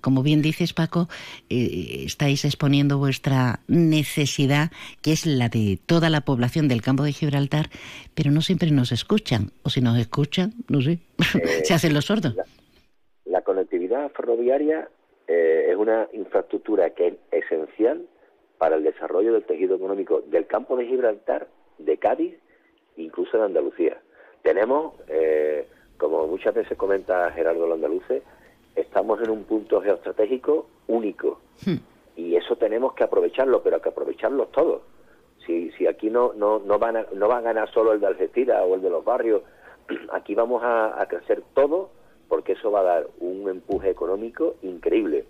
Como 0.00 0.22
bien 0.22 0.42
dices, 0.42 0.72
Paco, 0.72 1.08
eh, 1.50 2.04
estáis 2.06 2.44
exponiendo 2.44 2.98
vuestra 2.98 3.60
necesidad, 3.66 4.70
que 5.02 5.12
es 5.12 5.26
la 5.26 5.48
de 5.48 5.78
toda 5.84 6.10
la 6.10 6.20
población 6.20 6.68
del 6.68 6.82
campo 6.82 7.02
de 7.02 7.12
Gibraltar, 7.12 7.66
pero 8.14 8.30
no 8.30 8.40
siempre 8.40 8.70
nos 8.70 8.92
escuchan, 8.92 9.50
o 9.62 9.70
si 9.70 9.80
nos 9.80 9.98
escuchan, 9.98 10.52
no 10.68 10.80
sé, 10.80 10.98
se 11.64 11.74
hacen 11.74 11.94
los 11.94 12.06
sordos. 12.06 12.34
La, 13.24 13.42
conectividad 13.42 14.10
ferroviaria 14.10 14.88
eh, 15.26 15.68
es 15.70 15.76
una 15.76 16.06
infraestructura 16.12 16.90
que 16.90 17.08
es 17.08 17.14
esencial 17.30 18.06
para 18.58 18.76
el 18.76 18.84
desarrollo 18.84 19.32
del 19.32 19.44
tejido 19.44 19.76
económico 19.76 20.20
del 20.26 20.46
campo 20.46 20.76
de 20.76 20.86
Gibraltar, 20.86 21.48
de 21.78 21.96
Cádiz, 21.96 22.34
incluso 22.96 23.38
de 23.38 23.44
Andalucía. 23.44 24.00
Tenemos, 24.42 24.94
eh, 25.08 25.68
como 25.96 26.26
muchas 26.26 26.54
veces 26.54 26.76
comenta 26.76 27.30
Gerardo 27.32 27.66
Landaluce, 27.66 28.22
estamos 28.74 29.20
en 29.22 29.30
un 29.30 29.44
punto 29.44 29.80
geoestratégico 29.80 30.66
único 30.86 31.40
hmm. 31.66 31.76
y 32.16 32.36
eso 32.36 32.56
tenemos 32.56 32.94
que 32.94 33.04
aprovecharlo, 33.04 33.62
pero 33.62 33.76
hay 33.76 33.82
que 33.82 33.88
aprovecharlo 33.88 34.46
todos. 34.46 34.82
Si, 35.46 35.70
si 35.72 35.86
aquí 35.86 36.10
no, 36.10 36.32
no, 36.34 36.58
no, 36.58 36.78
van 36.78 36.96
a, 36.96 37.06
no 37.14 37.28
va 37.28 37.38
a 37.38 37.42
ganar 37.42 37.70
solo 37.72 37.92
el 37.92 38.00
de 38.00 38.06
Algeciras 38.06 38.62
o 38.66 38.74
el 38.74 38.82
de 38.82 38.90
los 38.90 39.04
barrios, 39.04 39.42
aquí 40.12 40.34
vamos 40.34 40.62
a, 40.64 41.04
crecer 41.08 41.42
todo 41.54 41.90
porque 42.28 42.52
eso 42.52 42.70
va 42.70 42.80
a 42.80 42.84
dar 42.84 43.06
un 43.20 43.48
empuje 43.48 43.90
económico 43.90 44.56
increíble. 44.62 45.24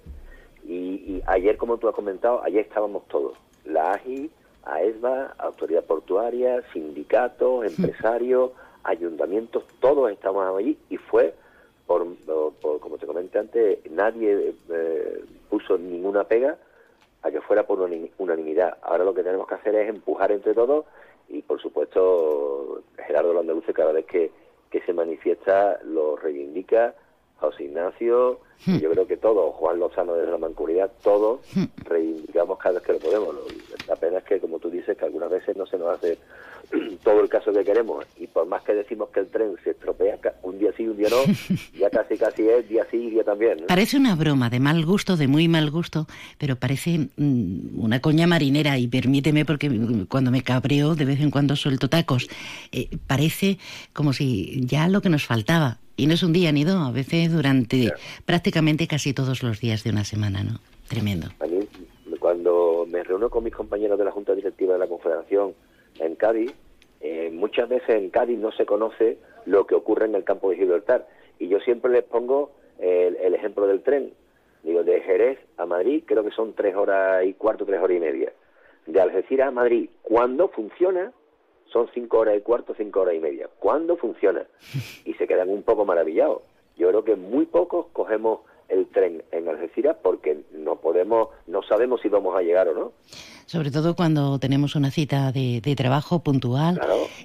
Y, 0.64 0.74
y, 0.74 1.22
ayer, 1.26 1.56
como 1.56 1.78
tú 1.78 1.88
has 1.88 1.94
comentado, 1.94 2.42
ayer 2.42 2.62
estábamos 2.62 3.06
todos, 3.06 3.38
la 3.64 3.92
AGI, 3.92 4.30
AESBA, 4.64 5.34
Autoridad 5.38 5.84
Portuaria, 5.84 6.62
sindicatos, 6.72 7.60
hmm. 7.60 7.66
empresarios, 7.68 8.50
ayuntamientos, 8.88 9.64
todos 9.80 10.10
estamos 10.10 10.44
allí 10.56 10.78
y 10.88 10.96
fue, 10.96 11.34
por, 11.86 12.06
por 12.60 12.80
como 12.80 12.98
te 12.98 13.06
comenté 13.06 13.38
antes, 13.38 13.90
nadie 13.90 14.54
eh, 14.70 15.24
puso 15.50 15.76
ninguna 15.76 16.24
pega 16.24 16.56
a 17.22 17.30
que 17.30 17.40
fuera 17.40 17.66
por 17.66 17.80
unanimidad. 17.80 18.78
Ahora 18.82 19.04
lo 19.04 19.14
que 19.14 19.22
tenemos 19.22 19.46
que 19.46 19.54
hacer 19.54 19.74
es 19.74 19.88
empujar 19.88 20.32
entre 20.32 20.54
todos 20.54 20.86
y, 21.28 21.42
por 21.42 21.60
supuesto, 21.60 22.82
Gerardo 23.06 23.34
Landaluce 23.34 23.74
cada 23.74 23.92
vez 23.92 24.06
que, 24.06 24.30
que 24.70 24.80
se 24.82 24.92
manifiesta 24.92 25.80
lo 25.84 26.16
reivindica, 26.16 26.94
José 27.40 27.64
Ignacio, 27.64 28.40
hmm. 28.66 28.78
yo 28.78 28.90
creo 28.90 29.06
que 29.06 29.16
todos, 29.16 29.54
Juan 29.54 29.78
Lozano 29.78 30.14
desde 30.14 30.32
la 30.32 30.38
Mancomunidad, 30.38 30.90
todos 31.02 31.40
hmm. 31.54 31.64
reivindicamos 31.84 32.58
cada 32.58 32.76
vez 32.76 32.82
que 32.82 32.92
lo 32.94 32.98
podemos. 32.98 33.34
La 33.86 33.96
pena 33.96 34.18
es 34.18 34.24
que, 34.24 34.40
como 34.40 34.58
tú 34.58 34.68
dices, 34.70 34.96
que 34.96 35.04
algunas 35.04 35.30
veces 35.30 35.56
no 35.56 35.64
se 35.66 35.78
nos 35.78 35.96
hace 35.96 36.18
todo 37.04 37.20
el 37.20 37.28
caso 37.28 37.52
que 37.52 37.64
queremos 37.64 38.04
y 38.18 38.26
por 38.26 38.46
más 38.46 38.62
que 38.62 38.74
decimos 38.74 39.08
que 39.10 39.20
el 39.20 39.28
tren 39.28 39.54
se 39.64 39.70
estropea 39.70 40.18
un 40.42 40.58
día 40.58 40.70
sí 40.76 40.86
un 40.86 40.96
día 40.96 41.08
no 41.08 41.16
ya 41.78 41.90
casi 41.90 42.16
casi 42.16 42.48
es 42.48 42.68
día 42.68 42.86
sí 42.90 42.96
y 42.96 43.10
día 43.10 43.24
también 43.24 43.64
parece 43.66 43.96
una 43.96 44.14
broma 44.14 44.50
de 44.50 44.60
mal 44.60 44.84
gusto 44.84 45.16
de 45.16 45.28
muy 45.28 45.48
mal 45.48 45.70
gusto 45.70 46.06
pero 46.36 46.56
parece 46.56 47.08
mm, 47.16 47.80
una 47.80 48.00
coña 48.00 48.26
marinera 48.26 48.78
y 48.78 48.86
permíteme 48.88 49.44
porque 49.44 49.70
cuando 50.08 50.30
me 50.30 50.42
cabreo 50.42 50.94
de 50.94 51.04
vez 51.04 51.20
en 51.20 51.30
cuando 51.30 51.56
suelto 51.56 51.88
tacos 51.88 52.28
eh, 52.72 52.90
parece 53.06 53.58
como 53.92 54.12
si 54.12 54.60
ya 54.66 54.88
lo 54.88 55.00
que 55.00 55.08
nos 55.08 55.24
faltaba 55.24 55.78
y 55.98 56.06
no 56.06 56.14
es 56.14 56.22
un 56.22 56.32
día 56.32 56.50
ni 56.52 56.64
dos 56.64 56.76
a 56.76 56.90
veces 56.90 57.30
durante 57.30 57.92
prácticamente 58.24 58.86
casi 58.86 59.12
todos 59.12 59.42
los 59.42 59.60
días 59.60 59.84
de 59.84 59.90
una 59.90 60.04
semana 60.04 60.42
no 60.42 60.60
tremendo 60.88 61.28
cuando 62.18 62.86
me 62.86 63.02
reúno 63.02 63.30
con 63.30 63.44
mis 63.44 63.54
compañeros 63.54 63.98
de 63.98 64.04
la 64.04 64.10
junta 64.10 64.34
directiva 64.34 64.74
de 64.74 64.78
la 64.78 64.86
confederación 64.86 65.54
en 65.98 66.14
Cádiz, 66.14 66.52
eh, 67.00 67.30
muchas 67.32 67.68
veces 67.68 67.88
en 67.88 68.10
Cádiz 68.10 68.38
no 68.38 68.52
se 68.52 68.66
conoce 68.66 69.18
lo 69.46 69.66
que 69.66 69.74
ocurre 69.74 70.06
en 70.06 70.14
el 70.14 70.24
campo 70.24 70.50
de 70.50 70.56
Gibraltar. 70.56 71.08
Y 71.38 71.48
yo 71.48 71.58
siempre 71.60 71.90
les 71.90 72.04
pongo 72.04 72.52
el, 72.78 73.34
ejemplo 73.34 73.66
del 73.66 73.82
tren. 73.82 74.12
Digo, 74.62 74.82
de 74.82 75.00
Jerez 75.00 75.38
a 75.56 75.66
Madrid 75.66 76.02
creo 76.04 76.24
que 76.24 76.30
son 76.32 76.52
tres 76.52 76.76
horas 76.76 77.24
y 77.24 77.32
cuarto, 77.32 77.64
tres 77.64 77.80
horas 77.80 77.96
y 77.96 78.00
media. 78.00 78.32
De 78.86 79.00
Algeciras 79.00 79.48
a 79.48 79.52
Madrid, 79.52 79.88
cuando 80.02 80.48
funciona, 80.48 81.12
son 81.72 81.88
cinco 81.94 82.18
horas 82.18 82.36
y 82.38 82.40
cuarto, 82.40 82.74
cinco 82.76 83.00
horas 83.00 83.14
y 83.14 83.20
media. 83.20 83.48
¿Cuándo 83.58 83.96
funciona? 83.96 84.46
Y 85.04 85.14
se 85.14 85.26
quedan 85.26 85.48
un 85.48 85.62
poco 85.62 85.84
maravillados. 85.84 86.42
Yo 86.76 86.88
creo 86.88 87.04
que 87.04 87.16
muy 87.16 87.46
pocos 87.46 87.86
cogemos 87.92 88.40
el 88.68 88.86
tren 88.86 89.22
en 89.32 89.48
Algeciras 89.48 89.96
porque 90.02 90.42
no 90.52 90.76
podemos, 90.76 91.28
no 91.46 91.62
sabemos 91.62 92.00
si 92.02 92.08
vamos 92.08 92.36
a 92.36 92.42
llegar 92.42 92.68
o 92.68 92.74
no. 92.74 92.92
Sobre 93.46 93.70
todo 93.70 93.96
cuando 93.96 94.38
tenemos 94.38 94.76
una 94.76 94.90
cita 94.90 95.32
de, 95.32 95.74
trabajo 95.74 96.22
puntual. 96.22 96.78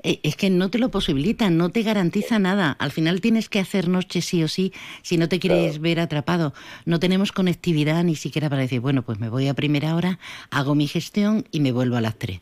Eh, 0.04 0.22
es 0.24 0.38
que 0.38 0.50
no 0.50 0.70
te 0.70 0.80
lo 0.80 0.90
posibilita, 0.90 1.50
no 1.50 1.70
te 1.70 1.84
garantiza 1.84 2.40
nada. 2.40 2.78
Al 2.80 2.92
final 2.92 3.20
tienes 3.20 3.50
que 3.50 3.60
hacer 3.60 3.90
noche 3.90 4.22
sí 4.22 4.42
o 4.42 4.48
sí 4.48 4.72
si 5.02 5.18
no 5.18 5.28
te 5.28 5.40
quieres 5.40 5.82
ver 5.82 6.00
atrapado. 6.00 6.54
No 6.86 7.00
tenemos 7.02 7.34
conectividad 7.34 8.06
ni 8.06 8.16
siquiera 8.16 8.50
para 8.50 8.62
decir, 8.62 8.80
bueno, 8.80 9.02
pues 9.02 9.20
me 9.20 9.28
voy 9.28 9.50
a 9.50 9.54
primera 9.54 9.96
hora, 9.98 10.18
hago 10.50 10.76
mi 10.76 10.88
gestión 10.88 11.44
y 11.52 11.60
me 11.60 11.74
vuelvo 11.74 11.98
a 11.98 12.02
las 12.02 12.16
tres 12.16 12.40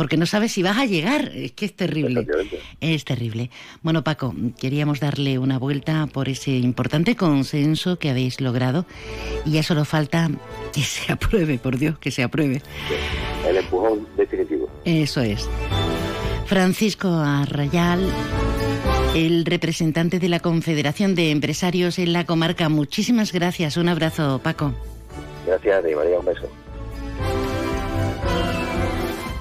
porque 0.00 0.16
no 0.16 0.24
sabes 0.24 0.52
si 0.52 0.62
vas 0.62 0.78
a 0.78 0.86
llegar. 0.86 1.30
Es 1.34 1.52
que 1.52 1.66
es 1.66 1.76
terrible. 1.76 2.26
Es 2.80 3.04
terrible. 3.04 3.50
Bueno, 3.82 4.02
Paco, 4.02 4.34
queríamos 4.58 4.98
darle 4.98 5.38
una 5.38 5.58
vuelta 5.58 6.08
por 6.10 6.30
ese 6.30 6.52
importante 6.52 7.16
consenso 7.16 7.98
que 7.98 8.08
habéis 8.08 8.40
logrado 8.40 8.86
y 9.44 9.50
ya 9.50 9.62
solo 9.62 9.84
falta 9.84 10.30
que 10.72 10.80
se 10.80 11.12
apruebe, 11.12 11.58
por 11.58 11.76
Dios, 11.76 11.98
que 11.98 12.10
se 12.10 12.22
apruebe. 12.22 12.62
El 13.46 13.58
empujón 13.58 14.08
definitivo. 14.16 14.70
Eso 14.86 15.20
es. 15.20 15.46
Francisco 16.46 17.08
Arrayal, 17.08 18.00
el 19.14 19.44
representante 19.44 20.18
de 20.18 20.30
la 20.30 20.40
Confederación 20.40 21.14
de 21.14 21.30
Empresarios 21.30 21.98
en 21.98 22.14
la 22.14 22.24
comarca. 22.24 22.70
Muchísimas 22.70 23.32
gracias. 23.32 23.76
Un 23.76 23.90
abrazo, 23.90 24.40
Paco. 24.42 24.72
Gracias, 25.46 25.84
María. 25.94 26.18
Un 26.18 26.24
beso. 26.24 26.48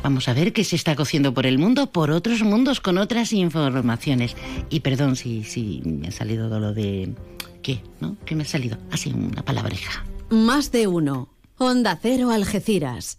Vamos 0.01 0.27
a 0.27 0.33
ver 0.33 0.53
qué 0.53 0.63
se 0.63 0.75
está 0.75 0.95
cociendo 0.95 1.33
por 1.33 1.45
el 1.45 1.59
mundo, 1.59 1.91
por 1.91 2.11
otros 2.11 2.41
mundos, 2.41 2.79
con 2.79 2.97
otras 2.97 3.33
informaciones. 3.33 4.35
Y 4.69 4.79
perdón 4.79 5.15
si, 5.15 5.43
si 5.43 5.81
me 5.83 6.07
ha 6.07 6.11
salido 6.11 6.59
lo 6.59 6.73
de... 6.73 7.13
¿Qué? 7.61 7.83
¿No? 7.99 8.15
¿Qué 8.25 8.35
me 8.35 8.43
ha 8.43 8.47
salido? 8.47 8.77
Así, 8.91 9.11
una 9.11 9.43
palabreja. 9.43 10.05
Más 10.29 10.71
de 10.71 10.87
uno. 10.87 11.29
Onda 11.57 11.99
Cero 12.01 12.31
Algeciras. 12.31 13.18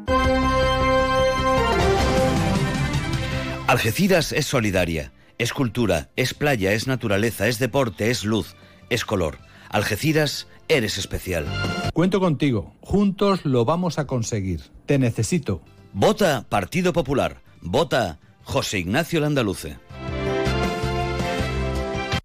Algeciras 3.67 4.33
es 4.33 4.47
solidaria, 4.47 5.13
es 5.37 5.53
cultura, 5.53 6.09
es 6.17 6.33
playa, 6.33 6.73
es 6.73 6.87
naturaleza, 6.87 7.47
es 7.47 7.57
deporte, 7.57 8.11
es 8.11 8.25
luz, 8.25 8.55
es 8.89 9.05
color. 9.05 9.37
Algeciras, 9.69 10.47
eres 10.67 10.97
especial. 10.97 11.45
Cuento 11.93 12.19
contigo, 12.19 12.75
juntos 12.81 13.45
lo 13.45 13.63
vamos 13.63 13.97
a 13.97 14.07
conseguir. 14.07 14.61
Te 14.85 14.99
necesito. 14.99 15.61
Vota 15.93 16.45
Partido 16.49 16.91
Popular, 16.91 17.41
vota 17.61 18.19
José 18.43 18.79
Ignacio 18.79 19.21
Landaluce. 19.21 19.77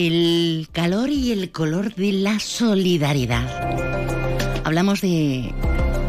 El 0.00 0.68
calor 0.70 1.10
y 1.10 1.32
el 1.32 1.50
color 1.50 1.92
de 1.96 2.12
la 2.12 2.38
solidaridad. 2.38 3.48
Hablamos 4.62 5.00
de, 5.00 5.52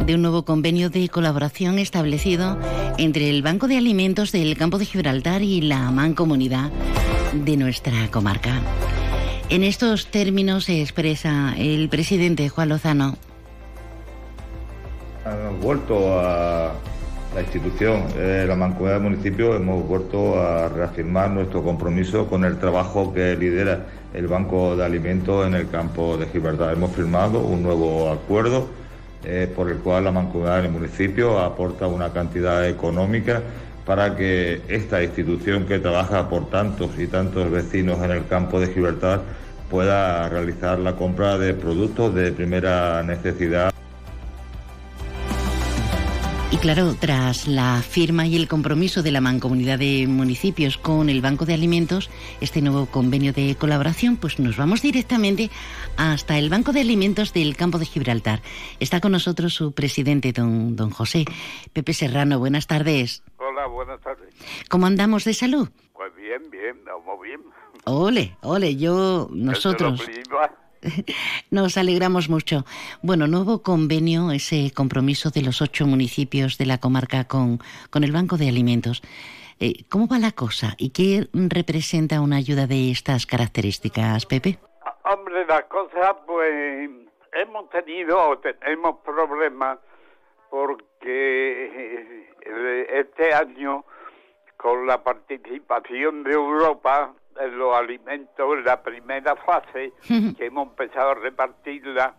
un 0.07 0.21
nuevo 0.21 0.45
convenio 0.45 0.91
de 0.91 1.09
colaboración 1.09 1.79
establecido 1.79 2.59
entre 2.99 3.31
el 3.31 3.41
Banco 3.41 3.67
de 3.67 3.77
Alimentos 3.77 4.31
del 4.31 4.55
Campo 4.57 4.77
de 4.77 4.85
Gibraltar 4.85 5.41
y 5.41 5.61
la 5.61 5.89
Mancomunidad 5.89 6.69
de 7.33 7.57
nuestra 7.57 8.11
comarca. 8.11 8.61
En 9.49 9.63
estos 9.63 10.05
términos 10.05 10.65
se 10.65 10.83
expresa 10.83 11.55
el 11.57 11.89
presidente 11.89 12.47
Juan 12.47 12.69
Lozano. 12.69 13.17
Hemos 15.25 15.63
vuelto 15.63 16.19
a 16.19 16.75
la 17.33 17.41
institución, 17.41 18.05
eh, 18.15 18.45
la 18.47 18.55
Mancomunidad 18.55 18.97
de 18.97 19.03
Municipios, 19.03 19.55
hemos 19.55 19.87
vuelto 19.87 20.41
a 20.41 20.67
reafirmar 20.67 21.29
nuestro 21.29 21.63
compromiso 21.63 22.27
con 22.27 22.43
el 22.43 22.57
trabajo 22.57 23.13
que 23.13 23.35
lidera 23.35 23.85
el 24.13 24.27
Banco 24.27 24.75
de 24.75 24.83
Alimentos 24.83 25.45
en 25.45 25.53
el 25.53 25.69
campo 25.69 26.17
de 26.17 26.25
Gibraltar. 26.27 26.73
Hemos 26.73 26.91
firmado 26.91 27.41
un 27.41 27.61
nuevo 27.61 28.11
acuerdo 28.11 28.67
eh, 29.23 29.51
por 29.55 29.69
el 29.69 29.77
cual 29.77 30.05
la 30.05 30.11
Mancomunidad 30.11 30.63
del 30.63 30.71
Municipio 30.71 31.39
aporta 31.39 31.87
una 31.87 32.11
cantidad 32.11 32.67
económica 32.67 33.41
para 33.85 34.15
que 34.15 34.61
esta 34.67 35.03
institución 35.03 35.65
que 35.65 35.79
trabaja 35.79 36.29
por 36.29 36.49
tantos 36.49 36.91
y 36.97 37.07
tantos 37.07 37.49
vecinos 37.51 37.99
en 38.03 38.11
el 38.11 38.25
campo 38.27 38.59
de 38.59 38.67
Gibraltar 38.67 39.21
pueda 39.69 40.27
realizar 40.29 40.79
la 40.79 40.95
compra 40.95 41.37
de 41.37 41.53
productos 41.53 42.13
de 42.15 42.31
primera 42.31 43.03
necesidad. 43.03 43.71
Y 46.51 46.57
claro, 46.57 46.95
tras 46.99 47.47
la 47.47 47.79
firma 47.83 48.25
y 48.25 48.35
el 48.35 48.47
compromiso 48.47 49.03
de 49.03 49.11
la 49.11 49.21
Mancomunidad 49.21 49.77
de 49.77 50.07
Municipios 50.07 50.79
con 50.79 51.07
el 51.07 51.21
Banco 51.21 51.45
de 51.45 51.53
Alimentos, 51.53 52.09
este 52.41 52.63
nuevo 52.63 52.87
convenio 52.87 53.33
de 53.33 53.55
colaboración, 53.55 54.17
pues 54.17 54.39
nos 54.39 54.57
vamos 54.57 54.81
directamente 54.81 55.51
hasta 55.95 56.39
el 56.39 56.49
Banco 56.49 56.73
de 56.73 56.81
Alimentos 56.81 57.33
del 57.33 57.55
Campo 57.55 57.77
de 57.77 57.85
Gibraltar. 57.85 58.41
Está 58.79 58.99
con 58.99 59.11
nosotros 59.11 59.53
su 59.53 59.73
presidente, 59.73 60.31
don, 60.31 60.75
don 60.75 60.89
José 60.89 61.25
Pepe 61.71 61.93
Serrano. 61.93 62.39
Buenas 62.39 62.65
tardes. 62.65 63.21
Hola, 63.37 63.67
buenas 63.67 64.01
tardes. 64.01 64.33
¿Cómo 64.69 64.87
andamos 64.87 65.25
de 65.25 65.35
salud? 65.35 65.69
Pues 65.93 66.15
bien, 66.15 66.49
bien, 66.49 66.83
vamos 66.83 67.21
bien. 67.21 67.41
Ole, 67.85 68.37
ole, 68.41 68.75
yo, 68.75 69.29
nosotros. 69.31 70.01
Nos 71.51 71.77
alegramos 71.77 72.29
mucho. 72.29 72.65
Bueno, 73.01 73.27
nuevo 73.27 73.61
convenio, 73.61 74.31
ese 74.31 74.71
compromiso 74.73 75.29
de 75.29 75.41
los 75.41 75.61
ocho 75.61 75.85
municipios 75.85 76.57
de 76.57 76.65
la 76.65 76.77
comarca 76.77 77.25
con, 77.25 77.59
con 77.89 78.03
el 78.03 78.11
Banco 78.11 78.37
de 78.37 78.49
Alimentos. 78.49 79.01
Eh, 79.59 79.83
¿Cómo 79.89 80.07
va 80.07 80.19
la 80.19 80.31
cosa 80.31 80.75
y 80.77 80.91
qué 80.91 81.27
representa 81.33 82.21
una 82.21 82.37
ayuda 82.37 82.65
de 82.65 82.91
estas 82.91 83.25
características, 83.25 84.25
Pepe? 84.25 84.57
Hombre, 85.03 85.45
la 85.45 85.67
cosa, 85.67 86.15
pues 86.25 86.89
hemos 87.33 87.69
tenido, 87.69 88.37
tenemos 88.39 88.97
problemas 89.03 89.79
porque 90.49 92.25
eh, 92.41 92.87
este 92.89 93.33
año, 93.33 93.83
con 94.57 94.87
la 94.87 95.03
participación 95.03 96.23
de 96.23 96.31
Europa, 96.31 97.13
los 97.47 97.75
alimentos 97.75 98.57
en 98.57 98.63
la 98.63 98.81
primera 98.81 99.35
fase, 99.35 99.93
que 100.37 100.45
hemos 100.45 100.69
empezado 100.69 101.11
a 101.11 101.15
repartirla, 101.15 102.15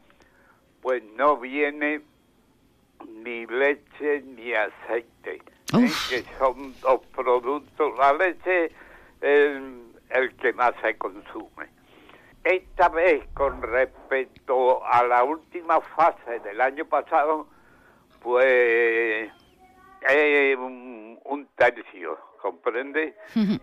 pues 0.81 1.03
no 1.17 1.37
viene 1.37 2.01
ni 3.07 3.47
leche 3.47 4.23
ni 4.23 4.53
aceite, 4.55 5.37
¿eh? 5.37 5.91
que 6.09 6.25
son 6.39 6.75
dos 6.81 7.01
productos. 7.15 7.99
La 7.99 8.13
leche 8.13 8.67
es 9.21 9.63
el 10.11 10.35
que 10.37 10.53
más 10.53 10.75
se 10.83 10.97
consume. 10.97 11.69
Esta 12.43 12.89
vez, 12.89 13.27
con 13.35 13.61
respecto 13.61 14.85
a 14.87 15.05
la 15.05 15.25
última 15.25 15.81
fase 15.81 16.41
del 16.41 16.61
año 16.61 16.87
pasado, 16.87 17.47
pues 18.23 19.31
es 20.09 20.57
un, 20.57 21.19
un 21.25 21.47
tercio 21.57 22.30
¿comprende? 22.41 23.15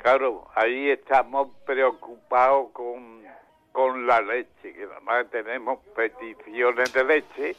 claro, 0.02 0.48
ahí 0.56 0.90
estamos 0.90 1.50
preocupados 1.66 2.72
con, 2.72 3.24
con 3.72 4.08
la 4.08 4.22
leche, 4.22 4.74
que 4.74 4.84
además 4.84 5.26
tenemos 5.32 5.80
peticiones 5.96 6.94
de 6.94 7.04
leche. 7.04 7.56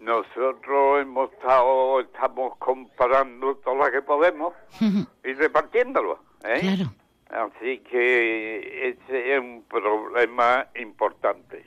Nosotros 0.00 1.00
hemos 1.00 1.32
estado, 1.32 2.00
estamos 2.00 2.56
comprando 2.58 3.56
todo 3.56 3.76
lo 3.76 3.90
que 3.90 4.02
podemos 4.02 4.52
y 5.24 5.32
repartiéndolo, 5.32 6.18
¿eh? 6.44 6.84
Así 7.30 7.78
que 7.78 8.88
ese 8.90 9.34
es 9.34 9.40
un 9.40 9.64
problema 9.64 10.66
importante. 10.76 11.64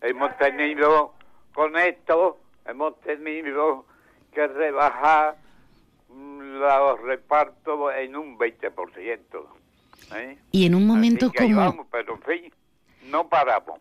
Hemos 0.00 0.36
tenido 0.38 1.12
con 1.54 1.76
esto, 1.76 2.38
hemos 2.66 2.98
tenido 3.00 3.84
que 4.32 4.46
rebajar 4.46 5.36
los 6.60 7.00
reparto 7.00 7.92
en 7.92 8.16
un 8.16 8.38
20%. 8.38 9.18
¿eh? 10.14 10.38
Y 10.52 10.66
en 10.66 10.74
un 10.74 10.86
momento 10.86 11.32
como... 11.36 11.56
Vamos, 11.56 11.86
pero 11.90 12.14
en 12.14 12.22
fin, 12.22 12.52
no 13.10 13.28
paramos. 13.28 13.80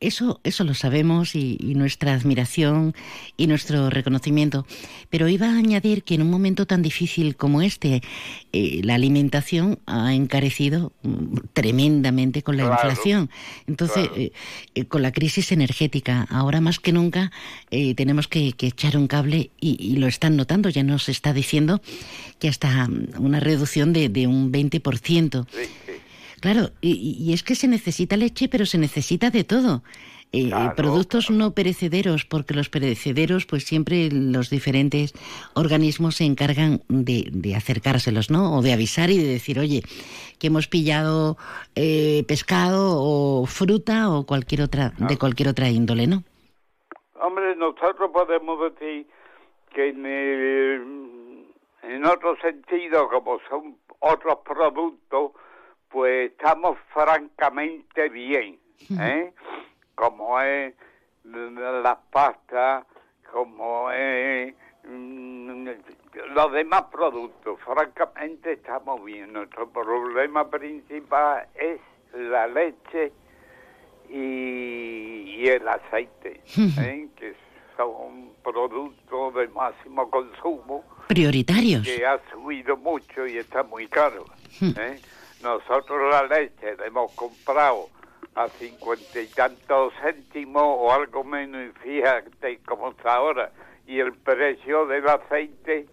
Eso, 0.00 0.40
eso 0.42 0.64
lo 0.64 0.74
sabemos 0.74 1.36
y, 1.36 1.56
nuestra 1.76 2.12
admiración 2.12 2.94
y 3.36 3.46
nuestro 3.46 3.90
reconocimiento. 3.90 4.66
Pero 5.08 5.28
iba 5.28 5.46
a 5.46 5.56
añadir 5.56 6.02
que 6.02 6.14
en 6.16 6.22
un 6.22 6.30
momento 6.30 6.66
tan 6.66 6.82
difícil 6.82 7.36
como 7.36 7.62
este, 7.62 8.02
eh, 8.52 8.80
la 8.82 8.96
alimentación 8.96 9.78
ha 9.86 10.14
encarecido 10.14 10.92
mm, 11.02 11.36
tremendamente 11.52 12.42
con 12.42 12.56
la 12.56 12.64
inflación. 12.64 13.30
Entonces, 13.68 14.10
eh, 14.16 14.32
eh, 14.74 14.84
con 14.86 15.02
la 15.02 15.12
crisis 15.12 15.52
energética, 15.52 16.26
ahora 16.28 16.60
más 16.60 16.80
que 16.80 16.90
nunca 16.90 17.30
tenemos 17.70 18.26
que, 18.26 18.48
echar 18.58 18.96
un 18.96 19.06
cable 19.06 19.50
y, 19.60 19.96
lo 19.96 20.08
están 20.08 20.36
notando. 20.36 20.70
Ya 20.70 20.82
nos 20.82 21.08
está 21.08 21.32
diciendo 21.32 21.80
que 22.40 22.48
hasta 22.48 22.88
una 23.18 23.38
reducción 23.38 23.92
de, 23.92 24.08
de 24.08 24.26
un 24.26 24.50
20%. 24.50 25.46
Sí, 25.50 25.64
sí. 25.86 25.87
Claro, 26.40 26.70
y, 26.80 27.32
es 27.32 27.42
que 27.42 27.54
se 27.54 27.68
necesita 27.68 28.16
leche, 28.16 28.48
pero 28.48 28.66
se 28.66 28.78
necesita 28.78 29.30
de 29.30 29.44
todo. 29.44 29.82
Eh, 30.30 30.50
productos 30.76 31.30
no 31.30 31.52
perecederos, 31.52 32.26
porque 32.26 32.52
los 32.52 32.68
perecederos, 32.68 33.46
pues 33.46 33.64
siempre 33.64 34.10
los 34.12 34.50
diferentes 34.50 35.14
organismos 35.54 36.16
se 36.16 36.24
encargan 36.24 36.82
de, 36.88 37.54
acercárselos, 37.56 38.30
¿no? 38.30 38.58
O 38.58 38.62
de 38.62 38.74
avisar 38.74 39.08
y 39.08 39.16
de 39.16 39.26
decir, 39.26 39.58
oye, 39.58 39.82
que 40.38 40.48
hemos 40.48 40.68
pillado 40.68 41.38
eh, 41.74 42.24
pescado 42.28 42.96
o 42.98 43.46
fruta 43.46 44.10
o 44.10 44.26
cualquier 44.26 44.62
otra, 44.62 44.92
de 44.98 45.16
cualquier 45.16 45.48
otra 45.48 45.70
índole, 45.70 46.06
¿no? 46.06 46.22
Hombre, 47.20 47.56
nosotros 47.56 48.10
podemos 48.12 48.72
decir 48.72 49.06
que 49.74 49.88
en 49.88 51.08
en 51.88 52.04
otro 52.04 52.36
sentido, 52.36 53.08
como 53.08 53.40
son 53.48 53.76
otros 54.00 54.38
productos, 54.44 55.32
pues 55.90 56.30
estamos 56.32 56.78
francamente 56.92 58.08
bien, 58.08 58.58
¿eh? 59.00 59.32
Como 59.94 60.40
es 60.40 60.74
las 61.24 61.98
pastas, 62.10 62.86
como 63.30 63.90
es 63.90 64.54
mm, 64.84 65.68
los 66.34 66.52
demás 66.52 66.84
productos, 66.90 67.60
francamente 67.60 68.52
estamos 68.52 69.04
bien. 69.04 69.32
Nuestro 69.32 69.68
problema 69.70 70.48
principal 70.48 71.46
es 71.54 71.80
la 72.14 72.46
leche 72.46 73.12
y, 74.08 75.36
y 75.36 75.48
el 75.48 75.68
aceite, 75.68 76.40
¿eh? 76.80 77.08
que 77.16 77.34
son 77.76 78.32
productos 78.42 79.34
de 79.34 79.48
máximo 79.48 80.10
consumo. 80.10 80.84
Prioritarios. 81.08 81.84
Que 81.86 82.04
ha 82.04 82.20
subido 82.30 82.76
mucho 82.76 83.26
y 83.26 83.38
está 83.38 83.62
muy 83.62 83.86
caro. 83.86 84.24
¿eh? 84.60 85.00
Nosotros 85.42 86.10
la 86.10 86.24
leche 86.24 86.76
la 86.76 86.86
hemos 86.86 87.12
comprado 87.12 87.88
a 88.34 88.48
cincuenta 88.48 89.20
y 89.20 89.26
tantos 89.26 89.92
céntimos 90.02 90.62
o 90.62 90.92
algo 90.92 91.24
menos 91.24 91.60
y 91.68 91.78
fíjate 91.80 92.60
cómo 92.66 92.90
está 92.90 93.16
ahora. 93.16 93.52
Y 93.86 94.00
el 94.00 94.12
precio 94.12 94.86
del 94.86 95.08
aceite, 95.08 95.86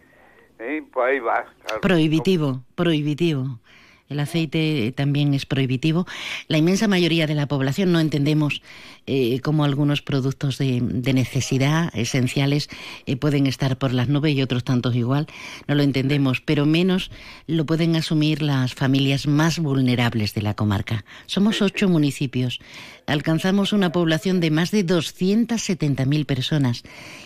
¿eh? 0.60 0.84
pues 0.92 1.06
ahí 1.08 1.20
va. 1.20 1.46
Prohibitivo, 1.82 2.62
prohibitivo. 2.76 3.60
El 4.08 4.20
aceite 4.20 4.94
también 4.96 5.34
es 5.34 5.48
prohibitivo. 5.48 6.06
La 6.48 6.60
inmensa 6.60 6.88
mayoría 6.88 7.26
de 7.26 7.34
la 7.34 7.48
población 7.48 7.92
no 7.92 8.00
entendemos 8.00 8.62
eh, 9.08 9.40
cómo 9.42 9.64
algunos 9.64 10.04
productos 10.04 10.60
de, 10.60 10.80
necesidad 10.82 11.92
esenciales 11.96 12.70
eh, 13.08 13.16
pueden 13.16 13.48
estar 13.48 13.78
por 13.78 13.94
las 13.94 14.08
nubes 14.08 14.36
y 14.36 14.44
otros 14.44 14.64
tantos 14.64 14.96
igual. 14.96 15.26
No 15.68 15.74
lo 15.74 15.82
entendemos, 15.82 16.40
pero 16.40 16.68
menos 16.68 17.10
lo 17.48 17.66
pueden 17.66 17.96
asumir 17.96 18.44
las 18.44 18.76
familias 18.76 19.26
más 19.26 19.58
vulnerables 19.58 20.36
de 20.36 20.44
la 20.44 20.54
comarca. 20.54 21.04
Somos 21.26 21.64
ocho 21.64 21.90
municipios. 21.90 22.60
Alcanzamos 23.08 23.74
una 23.74 23.92
población 23.92 24.40
de 24.40 24.52
más 24.52 24.70
de 24.70 24.86
270.000 24.86 26.26
personas 26.26 26.84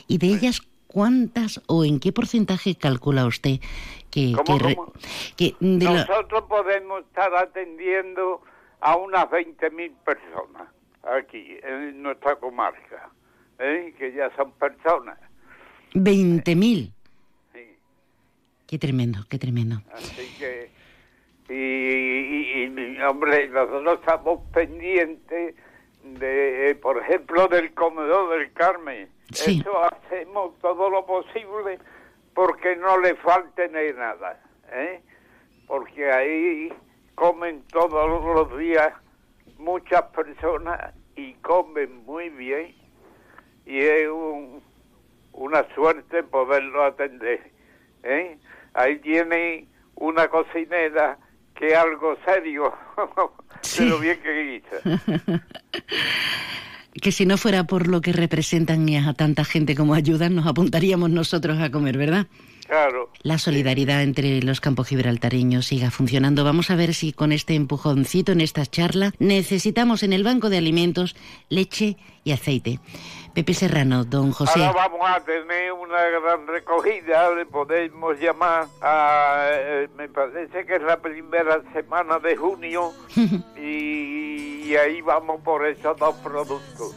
y 0.08 0.18
de 0.18 0.28
ellas 0.28 0.62
¿Cuántas 0.92 1.62
o 1.68 1.86
en 1.86 2.00
qué 2.00 2.12
porcentaje 2.12 2.74
calcula 2.74 3.28
usted 3.28 3.60
que... 4.10 4.34
que, 5.38 5.56
Nosotros 5.60 6.46
podemos 6.50 7.02
estar 7.02 7.32
atendiendo 7.36 8.42
a 8.82 8.96
unas 8.96 9.26
20.000 9.26 9.94
personas 10.04 10.68
aquí, 11.04 11.58
en 11.62 12.02
nuestra 12.02 12.38
comarca, 12.38 13.12
¿eh? 13.60 13.94
que 14.00 14.14
ya 14.14 14.36
son 14.36 14.52
personas. 14.54 15.20
¿20.000? 15.94 16.92
Sí. 17.54 17.60
Qué 18.66 18.80
tremendo, 18.80 19.20
qué 19.30 19.38
tremendo. 19.38 19.84
Así 19.94 20.28
que, 20.40 20.72
y, 21.50 23.00
hombre, 23.02 23.48
nosotros 23.50 24.00
estamos 24.00 24.40
pendientes 24.52 25.54
de, 26.04 26.78
por 26.82 26.98
ejemplo, 26.98 27.48
del 27.48 27.74
comedor 27.74 28.38
del 28.38 28.52
Carmen 28.54 29.10
eso 29.32 29.84
hacemos 29.84 30.58
todo 30.60 30.90
lo 30.90 31.06
posible 31.06 31.80
porque 32.34 32.76
no 32.76 32.98
le 33.00 33.16
falte 33.16 33.68
ni 33.68 33.94
nada, 33.98 34.42
¿eh? 34.72 35.02
Porque 35.68 36.12
ahí 36.12 36.74
comen 37.14 37.64
todos 37.68 38.10
los 38.36 38.58
días 38.58 38.94
muchas 39.58 40.04
personas 40.04 40.94
y 41.16 41.34
comen 41.36 42.06
muy 42.06 42.30
bien 42.30 42.76
y 43.66 43.80
es 43.80 44.10
una 45.34 45.64
suerte 45.76 46.24
poderlo 46.24 46.84
atender. 46.84 47.52
¿eh? 48.04 48.38
Ahí 48.74 48.98
tiene 49.00 49.68
una 49.96 50.28
cocinera 50.30 51.20
que 51.60 51.76
algo 51.76 52.18
serio, 52.26 52.74
pero 53.78 54.00
bien 54.00 54.18
que 54.24 54.64
que 57.02 57.12
si 57.12 57.26
no 57.26 57.38
fuera 57.38 57.66
por 57.66 57.88
lo 57.88 58.00
que 58.02 58.14
representan 58.14 58.88
y 58.88 58.98
a 58.98 59.14
tanta 59.14 59.44
gente 59.44 59.76
como 59.76 59.94
ayudan, 59.94 60.36
nos 60.36 60.48
apuntaríamos 60.48 61.10
nosotros 61.10 61.60
a 61.60 61.70
comer, 61.70 61.98
¿verdad? 61.98 62.28
Claro. 62.70 63.10
La 63.24 63.40
solidaridad 63.40 64.04
entre 64.04 64.44
los 64.44 64.62
campos 64.62 64.88
gibraltareños 64.88 65.66
siga 65.66 65.90
funcionando. 65.90 66.44
Vamos 66.44 66.70
a 66.70 66.76
ver 66.76 66.94
si 66.94 67.14
con 67.14 67.32
este 67.32 67.56
empujoncito 67.56 68.32
en 68.32 68.42
esta 68.42 68.64
charla 68.64 69.12
necesitamos 69.18 70.04
en 70.04 70.14
el 70.14 70.24
banco 70.24 70.52
de 70.52 70.60
alimentos 70.60 71.16
leche 71.50 71.98
y 72.24 72.32
aceite. 72.32 72.80
Pepe 73.34 73.56
Serrano, 73.56 74.06
don 74.06 74.32
José. 74.32 74.64
Ahora 74.64 74.88
vamos 74.88 75.10
a 75.10 75.20
tener 75.22 75.72
una 75.72 76.00
gran 76.10 76.46
recogida, 76.46 77.34
le 77.34 77.48
podemos 77.48 78.20
llamar 78.20 78.68
a, 78.84 79.50
eh, 79.52 79.90
me 79.98 80.08
parece 80.08 80.64
que 80.68 80.76
es 80.76 80.84
la 80.84 80.98
primera 80.98 81.64
semana 81.74 82.20
de 82.20 82.36
junio 82.36 82.94
y, 83.58 84.76
ahí 84.76 85.02
vamos 85.02 85.42
por 85.42 85.66
esos 85.66 85.98
dos 85.98 86.14
productos. 86.18 86.96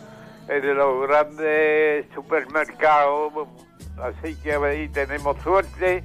En 0.49 0.77
los 0.77 1.09
grandes 1.09 2.07
supermercados, 2.15 3.33
así 4.01 4.35
que 4.37 4.55
ahí 4.55 4.89
tenemos 4.89 5.37
suerte 5.43 6.05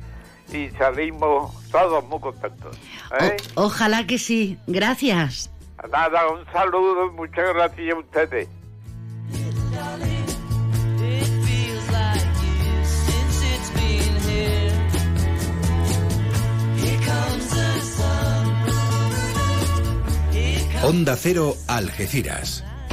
y 0.51 0.69
salimos 0.71 1.53
todos 1.71 2.03
muy 2.05 2.19
contentos. 2.19 2.77
¿eh? 3.19 3.37
ojalá 3.55 4.05
que 4.07 4.17
sí. 4.17 4.57
Gracias. 4.67 5.51
Nada, 5.91 6.27
un 6.29 6.45
saludo 6.51 7.07
y 7.07 7.11
muchas 7.11 7.53
gracias 7.53 7.95
a 7.95 7.99
ustedes. 7.99 8.47
Onda 20.83 21.15
Cero 21.17 21.55
Algeciras. 21.67 22.63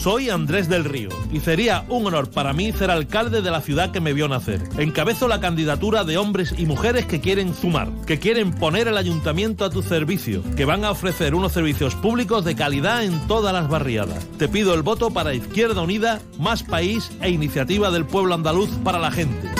Soy 0.00 0.30
Andrés 0.30 0.66
del 0.66 0.84
Río 0.86 1.10
y 1.30 1.40
sería 1.40 1.84
un 1.90 2.06
honor 2.06 2.30
para 2.30 2.54
mí 2.54 2.72
ser 2.72 2.90
alcalde 2.90 3.42
de 3.42 3.50
la 3.50 3.60
ciudad 3.60 3.90
que 3.90 4.00
me 4.00 4.14
vio 4.14 4.28
nacer. 4.28 4.62
Encabezo 4.78 5.28
la 5.28 5.40
candidatura 5.40 6.04
de 6.04 6.16
hombres 6.16 6.54
y 6.56 6.64
mujeres 6.64 7.04
que 7.04 7.20
quieren 7.20 7.54
sumar, 7.54 7.90
que 8.06 8.18
quieren 8.18 8.50
poner 8.52 8.88
el 8.88 8.96
ayuntamiento 8.96 9.62
a 9.62 9.68
tu 9.68 9.82
servicio, 9.82 10.42
que 10.56 10.64
van 10.64 10.86
a 10.86 10.90
ofrecer 10.90 11.34
unos 11.34 11.52
servicios 11.52 11.94
públicos 11.96 12.46
de 12.46 12.56
calidad 12.56 13.04
en 13.04 13.26
todas 13.28 13.52
las 13.52 13.68
barriadas. 13.68 14.26
Te 14.38 14.48
pido 14.48 14.72
el 14.72 14.80
voto 14.80 15.10
para 15.10 15.34
Izquierda 15.34 15.82
Unida, 15.82 16.22
Más 16.38 16.62
País 16.62 17.10
e 17.20 17.28
Iniciativa 17.28 17.90
del 17.90 18.06
Pueblo 18.06 18.32
Andaluz 18.32 18.70
para 18.82 18.98
la 18.98 19.10
gente. 19.10 19.50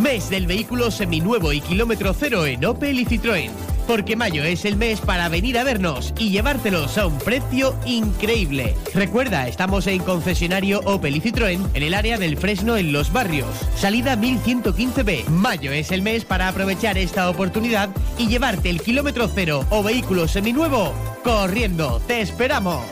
Mes 0.00 0.30
del 0.30 0.46
vehículo 0.46 0.92
seminuevo 0.92 1.52
y 1.52 1.60
kilómetro 1.60 2.14
cero 2.14 2.46
en 2.46 2.64
Opel 2.64 3.00
y 3.00 3.06
Citroën 3.06 3.50
porque 3.90 4.14
mayo 4.14 4.44
es 4.44 4.64
el 4.64 4.76
mes 4.76 5.00
para 5.00 5.28
venir 5.28 5.58
a 5.58 5.64
vernos 5.64 6.14
y 6.16 6.30
llevártelos 6.30 6.96
a 6.96 7.08
un 7.08 7.18
precio 7.18 7.74
increíble. 7.84 8.76
Recuerda, 8.94 9.48
estamos 9.48 9.88
en 9.88 10.00
concesionario 10.04 10.78
Opel 10.84 11.16
y 11.16 11.20
Citroën 11.20 11.68
en 11.74 11.82
el 11.82 11.94
área 11.94 12.16
del 12.16 12.36
Fresno 12.36 12.76
en 12.76 12.92
Los 12.92 13.12
Barrios. 13.12 13.48
Salida 13.74 14.16
1115B. 14.16 15.26
Mayo 15.26 15.72
es 15.72 15.90
el 15.90 16.02
mes 16.02 16.24
para 16.24 16.46
aprovechar 16.46 16.98
esta 16.98 17.28
oportunidad 17.28 17.90
y 18.16 18.28
llevarte 18.28 18.70
el 18.70 18.80
kilómetro 18.80 19.26
cero 19.26 19.66
o 19.70 19.82
vehículo 19.82 20.28
seminuevo 20.28 20.92
corriendo. 21.24 22.00
¡Te 22.06 22.20
esperamos! 22.20 22.84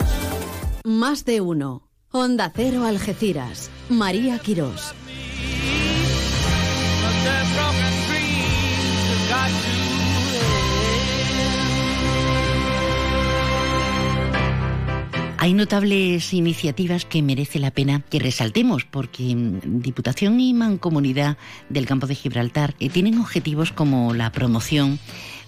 Más 0.82 1.24
de 1.24 1.40
uno. 1.40 1.88
Honda 2.10 2.50
Cero 2.52 2.84
Algeciras. 2.84 3.70
María 3.88 4.40
Quirós. 4.40 4.94
Hay 15.48 15.54
notables 15.54 16.34
iniciativas 16.34 17.06
que 17.06 17.22
merece 17.22 17.58
la 17.58 17.70
pena 17.70 18.02
que 18.10 18.18
resaltemos 18.18 18.84
porque 18.84 19.34
mm, 19.34 19.80
Diputación 19.80 20.38
y 20.40 20.52
Mancomunidad 20.52 21.38
del 21.70 21.86
Campo 21.86 22.06
de 22.06 22.14
Gibraltar 22.14 22.74
eh, 22.80 22.90
tienen 22.90 23.18
objetivos 23.18 23.72
como 23.72 24.12
la 24.12 24.30
promoción 24.30 24.98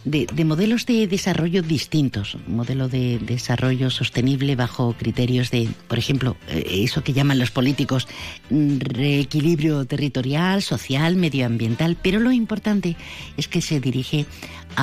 de, 0.04 0.26
de 0.32 0.44
modelos 0.46 0.86
de 0.86 1.06
desarrollo 1.06 1.60
distintos, 1.60 2.38
modelo 2.46 2.88
de 2.88 3.18
desarrollo 3.18 3.90
sostenible 3.90 4.56
bajo 4.56 4.94
criterios 4.94 5.50
de, 5.50 5.68
por 5.88 5.98
ejemplo, 5.98 6.36
eh, 6.48 6.64
eso 6.82 7.04
que 7.04 7.12
llaman 7.12 7.38
los 7.38 7.50
políticos, 7.50 8.08
mm, 8.48 8.78
reequilibrio 8.78 9.84
territorial, 9.84 10.62
social, 10.62 11.16
medioambiental, 11.16 11.98
pero 12.00 12.20
lo 12.20 12.32
importante 12.32 12.96
es 13.36 13.48
que 13.48 13.60
se 13.60 13.80
dirige 13.80 14.24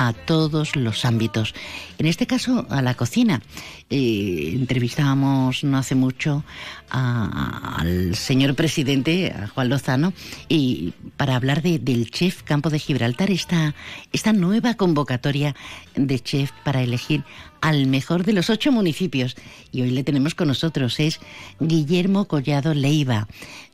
a 0.00 0.12
todos 0.12 0.76
los 0.76 1.04
ámbitos. 1.04 1.54
En 1.98 2.06
este 2.06 2.28
caso, 2.28 2.66
a 2.70 2.82
la 2.82 2.94
cocina. 2.94 3.42
Eh, 3.90 4.52
entrevistábamos 4.54 5.64
no 5.64 5.76
hace 5.76 5.96
mucho 5.96 6.44
a- 6.88 7.74
al 7.78 8.14
señor 8.14 8.54
presidente, 8.54 9.32
a 9.32 9.48
Juan 9.48 9.68
Lozano, 9.70 10.12
y 10.48 10.92
para 11.16 11.34
hablar 11.34 11.62
de- 11.62 11.80
del 11.80 12.10
chef 12.12 12.42
Campo 12.44 12.70
de 12.70 12.78
Gibraltar, 12.78 13.30
esta, 13.32 13.74
esta 14.12 14.32
nueva 14.32 14.74
convocatoria 14.74 15.56
de 15.96 16.20
chef 16.20 16.52
para 16.64 16.80
elegir 16.82 17.24
al 17.60 17.86
mejor 17.88 18.24
de 18.24 18.34
los 18.34 18.50
ocho 18.50 18.70
municipios. 18.70 19.34
Y 19.72 19.82
hoy 19.82 19.90
le 19.90 20.04
tenemos 20.04 20.36
con 20.36 20.46
nosotros, 20.46 21.00
es 21.00 21.18
Guillermo 21.58 22.26
Collado 22.26 22.72
Leiva, 22.72 23.26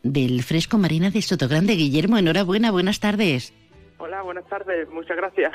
del 0.02 0.42
Fresco 0.42 0.78
Marina 0.78 1.10
de 1.10 1.20
Sotogrande. 1.20 1.74
Guillermo, 1.76 2.16
enhorabuena, 2.16 2.70
buenas 2.70 2.98
tardes. 3.00 3.52
Hola, 4.04 4.20
buenas 4.20 4.46
tardes, 4.50 4.86
muchas 4.90 5.16
gracias. 5.16 5.50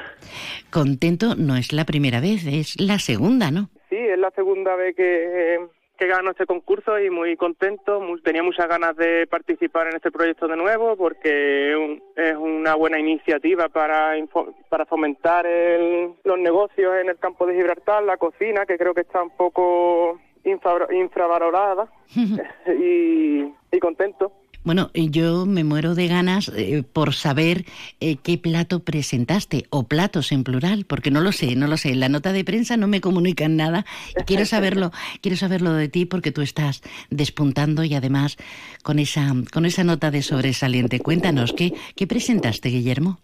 Contento 0.71 1.35
no 1.38 1.55
es 1.55 1.71
la 1.71 1.85
primera 1.85 2.19
vez, 2.19 2.47
es 2.47 2.81
la 2.81 2.97
segunda, 2.97 3.51
¿no? 3.51 3.69
Sí, 3.91 3.95
es 3.95 4.17
la 4.17 4.31
segunda 4.31 4.75
vez 4.75 4.95
que, 4.95 5.59
que 5.99 6.07
gano 6.07 6.31
este 6.31 6.47
concurso 6.47 6.99
y 6.99 7.12
muy 7.12 7.38
contento. 7.38 8.01
Tenía 8.23 8.41
muchas 8.41 8.67
ganas 8.67 8.95
de 8.95 9.27
participar 9.27 9.88
en 9.89 9.97
este 9.97 10.09
proyecto 10.09 10.47
de 10.47 10.57
nuevo 10.57 10.97
porque 10.97 11.69
es 11.71 11.77
un- 11.77 12.03
es 12.15 12.35
una 12.35 12.73
buena 12.73 12.97
iniciativa 12.99 13.69
para, 13.69 14.17
info- 14.17 14.55
para 14.67 14.88
fomentar 14.88 15.45
el- 15.45 16.13
los 16.23 16.39
negocios 16.39 16.95
en 16.99 17.09
el 17.09 17.19
campo 17.19 17.45
de 17.45 17.53
Gibraltar, 17.53 18.01
la 18.01 18.17
cocina, 18.17 18.65
que 18.65 18.79
creo 18.79 18.95
que 18.95 19.01
está 19.01 19.21
un 19.21 19.29
poco 19.38 20.19
infra- 20.43 20.88
infravalorada 20.91 21.88
y, 22.79 23.41
y 23.71 23.79
contento. 23.79 24.31
Bueno, 24.63 24.91
eh, 24.93 25.08
yo 25.10 25.45
me 25.45 25.63
muero 25.63 25.95
de 25.95 26.08
ganas 26.08 26.52
eh, 26.56 26.84
por 26.84 27.13
saber 27.13 27.63
eh, 28.02 28.17
qué 28.22 28.38
plato 28.38 28.82
presentaste, 28.82 29.63
o 29.69 29.88
platos 29.88 30.32
en 30.32 30.43
plural, 30.43 30.86
porque 30.86 31.12
no 31.12 31.22
lo 31.22 31.32
sé, 31.32 31.56
no 31.56 31.67
lo 31.67 31.78
sé. 31.78 31.91
En 31.91 32.02
la 32.02 32.10
nota 32.10 32.34
de 32.34 32.43
prensa 32.43 32.76
no 32.76 32.88
me 32.88 33.00
comunican 33.00 33.56
nada. 33.56 33.86
Y 34.19 34.24
quiero 34.26 34.45
saberlo, 34.45 34.91
quiero 35.22 35.38
saberlo 35.38 35.74
de 35.74 35.88
ti 35.88 36.06
porque 36.06 36.32
tú 36.32 36.41
estás 36.41 36.82
despuntando 37.10 37.84
y 37.84 37.95
además 37.95 38.38
con 38.84 39.00
esa, 39.00 39.34
con 39.54 39.65
esa 39.65 39.84
nota 39.84 40.12
de 40.12 40.22
sobresaliente. 40.22 41.00
Cuéntanos, 41.00 41.54
¿qué, 41.54 41.74
qué 41.95 42.06
presentaste, 42.06 42.69
Guillermo? 42.69 43.19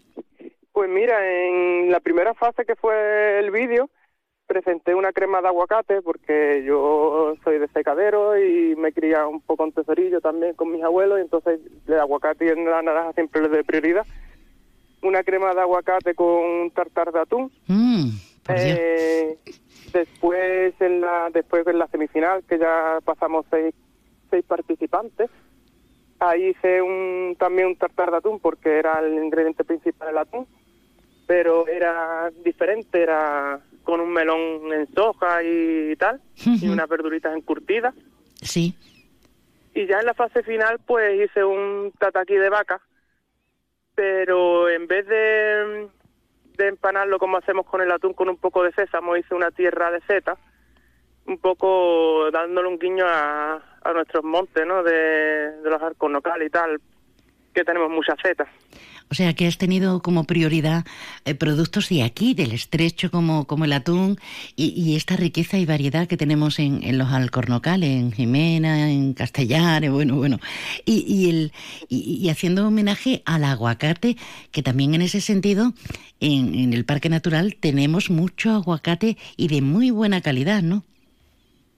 Pues 0.72 0.90
mira, 0.90 1.16
en 1.48 1.90
la 1.90 2.00
primera 2.00 2.34
fase 2.34 2.64
que 2.64 2.76
fue 2.76 3.40
el 3.40 3.50
vídeo, 3.50 3.90
presenté 4.46 4.94
una 4.94 5.12
crema 5.12 5.42
de 5.42 5.48
aguacate 5.48 6.02
porque 6.02 6.62
yo 6.64 7.34
soy 7.44 7.58
de 7.58 7.68
secadero 7.68 8.38
y 8.38 8.74
me 8.76 8.92
cría 8.92 9.26
un 9.26 9.40
poco 9.40 9.64
en 9.64 9.72
tesorillo 9.72 10.20
también 10.20 10.54
con 10.54 10.70
mis 10.70 10.82
abuelos, 10.82 11.18
y 11.18 11.22
entonces 11.22 11.60
el 11.86 12.00
aguacate 12.00 12.46
y 12.46 12.64
la 12.64 12.82
naranja 12.82 13.12
siempre 13.12 13.42
les 13.42 13.50
doy 13.50 13.62
prioridad. 13.62 14.06
Una 15.02 15.22
crema 15.22 15.54
de 15.54 15.60
aguacate 15.60 16.14
con 16.14 16.26
un 16.26 16.70
tartar 16.70 17.12
de 17.12 17.20
atún. 17.20 17.52
Mm, 17.66 18.08
Eh, 18.48 19.38
después 19.92 20.74
en 20.80 21.00
la 21.00 21.30
después 21.32 21.66
en 21.66 21.78
la 21.78 21.88
semifinal 21.88 22.44
que 22.48 22.58
ya 22.58 23.00
pasamos 23.04 23.44
seis, 23.50 23.74
seis 24.30 24.44
participantes 24.46 25.30
ahí 26.20 26.50
hice 26.50 26.80
un 26.80 27.34
también 27.38 27.68
un 27.68 27.76
tartar 27.76 28.10
de 28.12 28.18
atún 28.18 28.38
porque 28.38 28.78
era 28.78 29.00
el 29.00 29.14
ingrediente 29.14 29.64
principal 29.64 30.10
el 30.10 30.18
atún 30.18 30.46
pero 31.26 31.66
era 31.68 32.30
diferente 32.44 33.02
era 33.02 33.58
con 33.82 34.00
un 34.00 34.12
melón 34.12 34.72
en 34.72 34.86
soja 34.94 35.42
y 35.42 35.94
tal 35.96 36.20
y 36.44 36.68
unas 36.68 36.88
verduritas 36.88 37.34
encurtidas 37.36 37.94
Sí. 38.42 38.74
y 39.74 39.86
ya 39.86 40.00
en 40.00 40.06
la 40.06 40.14
fase 40.14 40.42
final 40.42 40.78
pues 40.86 41.20
hice 41.28 41.42
un 41.44 41.92
tataki 41.98 42.34
de 42.34 42.48
vaca 42.48 42.80
pero 43.94 44.68
en 44.68 44.86
vez 44.86 45.06
de, 45.06 45.88
de 46.58 46.68
empanarlo 46.68 47.18
como 47.18 47.38
hacemos 47.38 47.66
con 47.66 47.80
el 47.80 47.90
atún 47.90 48.12
con 48.12 48.28
un 48.28 48.36
poco 48.36 48.62
de 48.62 48.72
sésamo 48.72 49.16
hice 49.16 49.34
una 49.34 49.50
tierra 49.50 49.90
de 49.90 50.00
seta 50.02 50.36
un 51.26 51.38
poco 51.38 52.30
dándole 52.30 52.68
un 52.68 52.78
guiño 52.78 53.04
a, 53.06 53.54
a 53.82 53.92
nuestros 53.92 54.22
montes 54.22 54.64
¿no? 54.66 54.82
de, 54.82 54.92
de 55.62 55.70
los 55.70 55.82
arcos 55.82 56.10
locales 56.10 56.48
y 56.48 56.50
tal 56.50 56.80
que 57.54 57.64
tenemos 57.64 57.90
muchas 57.90 58.16
setas 58.22 58.48
O 59.10 59.14
sea, 59.14 59.34
que 59.34 59.46
has 59.46 59.56
tenido 59.56 60.02
como 60.02 60.24
prioridad 60.24 60.84
eh, 61.24 61.34
productos 61.34 61.88
de 61.88 62.02
aquí, 62.02 62.34
del 62.34 62.52
estrecho 62.52 63.10
como, 63.10 63.46
como 63.46 63.64
el 63.64 63.72
atún 63.72 64.18
y, 64.56 64.96
esta 64.96 65.16
riqueza 65.16 65.58
y 65.58 65.66
variedad 65.66 66.08
que 66.08 66.16
tenemos 66.16 66.58
en, 66.58 66.98
los 66.98 67.12
alcornocales, 67.12 67.90
en 67.90 68.12
Jimena, 68.12 68.90
en 68.90 69.14
Castellares, 69.14 69.90
bueno, 69.90 70.16
bueno. 70.16 70.38
Y, 70.84 71.04
y, 71.06 71.30
el, 71.30 71.52
y, 71.88 72.18
y 72.20 72.30
haciendo 72.30 72.66
homenaje 72.66 73.22
al 73.26 73.44
aguacate, 73.44 74.16
que 74.50 74.62
también 74.62 74.94
en 74.94 75.02
ese 75.02 75.20
sentido, 75.20 75.72
en, 76.18 76.54
en 76.54 76.72
el 76.72 76.84
Parque 76.84 77.08
Natural 77.08 77.56
tenemos 77.60 78.10
mucho 78.10 78.50
aguacate 78.50 79.16
y 79.36 79.48
de 79.48 79.62
muy 79.62 79.90
buena 79.90 80.20
calidad, 80.20 80.62
¿no? 80.62 80.82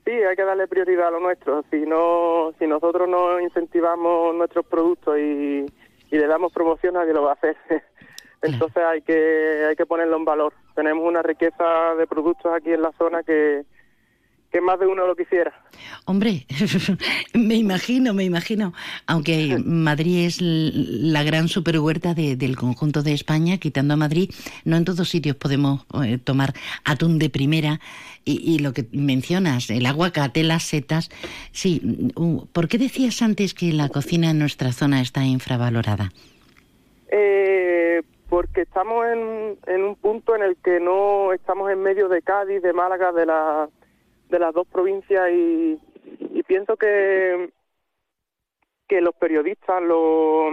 Sí, 0.09 0.15
hay 0.15 0.37
que 0.37 0.45
darle 0.45 0.67
prioridad 0.67 1.09
a 1.09 1.11
lo 1.11 1.21
nuestro. 1.21 1.63
Si 1.71 1.81
no, 1.81 2.55
si 2.59 2.67
nosotros 2.67 3.07
no 3.07 3.39
incentivamos 3.41 4.35
nuestros 4.35 4.65
productos 4.65 5.19
y, 5.19 5.67
y 6.11 6.17
le 6.17 6.27
damos 6.27 6.53
promoción, 6.53 6.95
nadie 6.95 7.13
lo 7.13 7.23
va 7.23 7.31
a 7.31 7.35
hacer. 7.35 7.57
Entonces 8.43 8.83
hay 8.85 9.03
que 9.03 9.67
hay 9.69 9.77
que 9.77 9.87
ponerlo 9.87 10.17
en 10.17 10.25
valor. 10.25 10.53
Tenemos 10.75 11.05
una 11.05 11.23
riqueza 11.23 11.95
de 11.97 12.07
productos 12.07 12.53
aquí 12.55 12.73
en 12.73 12.83
la 12.83 12.93
zona 12.93 13.23
que, 13.23 13.65
que 14.51 14.61
más 14.61 14.81
de 14.81 14.87
uno 14.87 15.07
lo 15.07 15.15
quisiera. 15.15 15.53
Hombre, 16.07 16.47
me 17.35 17.55
imagino, 17.57 18.15
me 18.15 18.25
imagino. 18.25 18.73
Aunque 19.07 19.59
Madrid 19.65 20.25
es 20.27 20.39
la 20.41 21.23
gran 21.23 21.49
superhuerta 21.49 22.15
de- 22.15 22.37
del 22.37 22.57
conjunto 22.57 23.03
de 23.03 23.13
España, 23.13 23.59
quitando 23.59 23.95
a 23.95 23.97
Madrid, 23.99 24.31
no 24.65 24.77
en 24.77 24.85
todos 24.85 25.09
sitios 25.09 25.37
podemos 25.37 25.87
eh, 26.05 26.19
tomar 26.19 26.55
atún 26.85 27.19
de 27.19 27.29
primera. 27.31 27.81
Y, 28.25 28.55
y 28.55 28.59
lo 28.59 28.73
que 28.73 28.87
mencionas, 28.93 29.71
el 29.71 29.87
aguacate, 29.87 30.43
las 30.45 30.63
setas. 30.65 31.09
Sí, 31.53 31.81
uh, 32.17 32.45
¿por 32.53 32.69
qué 32.69 32.77
decías 32.79 33.23
antes 33.23 33.55
que 33.55 33.73
la 33.73 33.89
cocina 33.89 34.31
en 34.31 34.39
nuestra 34.39 34.73
zona 34.73 35.01
está 35.01 35.25
infravalorada? 35.25 36.11
Eh, 37.11 38.03
porque 38.29 38.63
estamos 38.63 39.07
en, 39.07 39.59
en 39.75 39.83
un 39.83 39.97
punto 39.97 40.37
en 40.37 40.43
el 40.43 40.57
que 40.63 40.79
no 40.81 41.33
estamos 41.33 41.71
en 41.71 41.83
medio 41.83 42.09
de 42.09 42.21
Cádiz, 42.21 42.61
de 42.63 42.73
Málaga, 42.75 43.13
de, 43.13 43.25
la, 43.25 43.69
de 44.29 44.39
las 44.39 44.55
dos 44.55 44.67
provincias 44.69 45.31
y, 45.33 45.79
y 46.33 46.43
pienso 46.45 46.77
que, 46.77 47.51
que 48.89 49.01
los 49.01 49.15
periodistas, 49.15 49.83
los, 49.83 50.53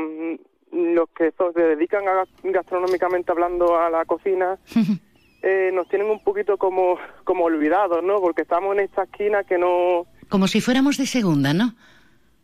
los 0.71 1.09
que 1.09 1.31
so- 1.37 1.51
se 1.53 1.61
dedican 1.61 2.07
a, 2.07 2.23
gastronómicamente 2.43 3.31
hablando 3.31 3.77
a 3.77 3.89
la 3.89 4.05
cocina, 4.05 4.57
eh, 5.41 5.71
nos 5.73 5.87
tienen 5.89 6.09
un 6.09 6.23
poquito 6.23 6.57
como, 6.57 6.97
como 7.23 7.45
olvidados, 7.45 8.03
¿no? 8.03 8.19
Porque 8.19 8.41
estamos 8.43 8.75
en 8.75 8.83
esta 8.83 9.03
esquina 9.03 9.43
que 9.43 9.57
no... 9.57 10.05
Como 10.29 10.47
si 10.47 10.59
fuéramos 10.61 10.97
de 10.97 11.05
segunda, 11.05 11.53
¿no? 11.53 11.75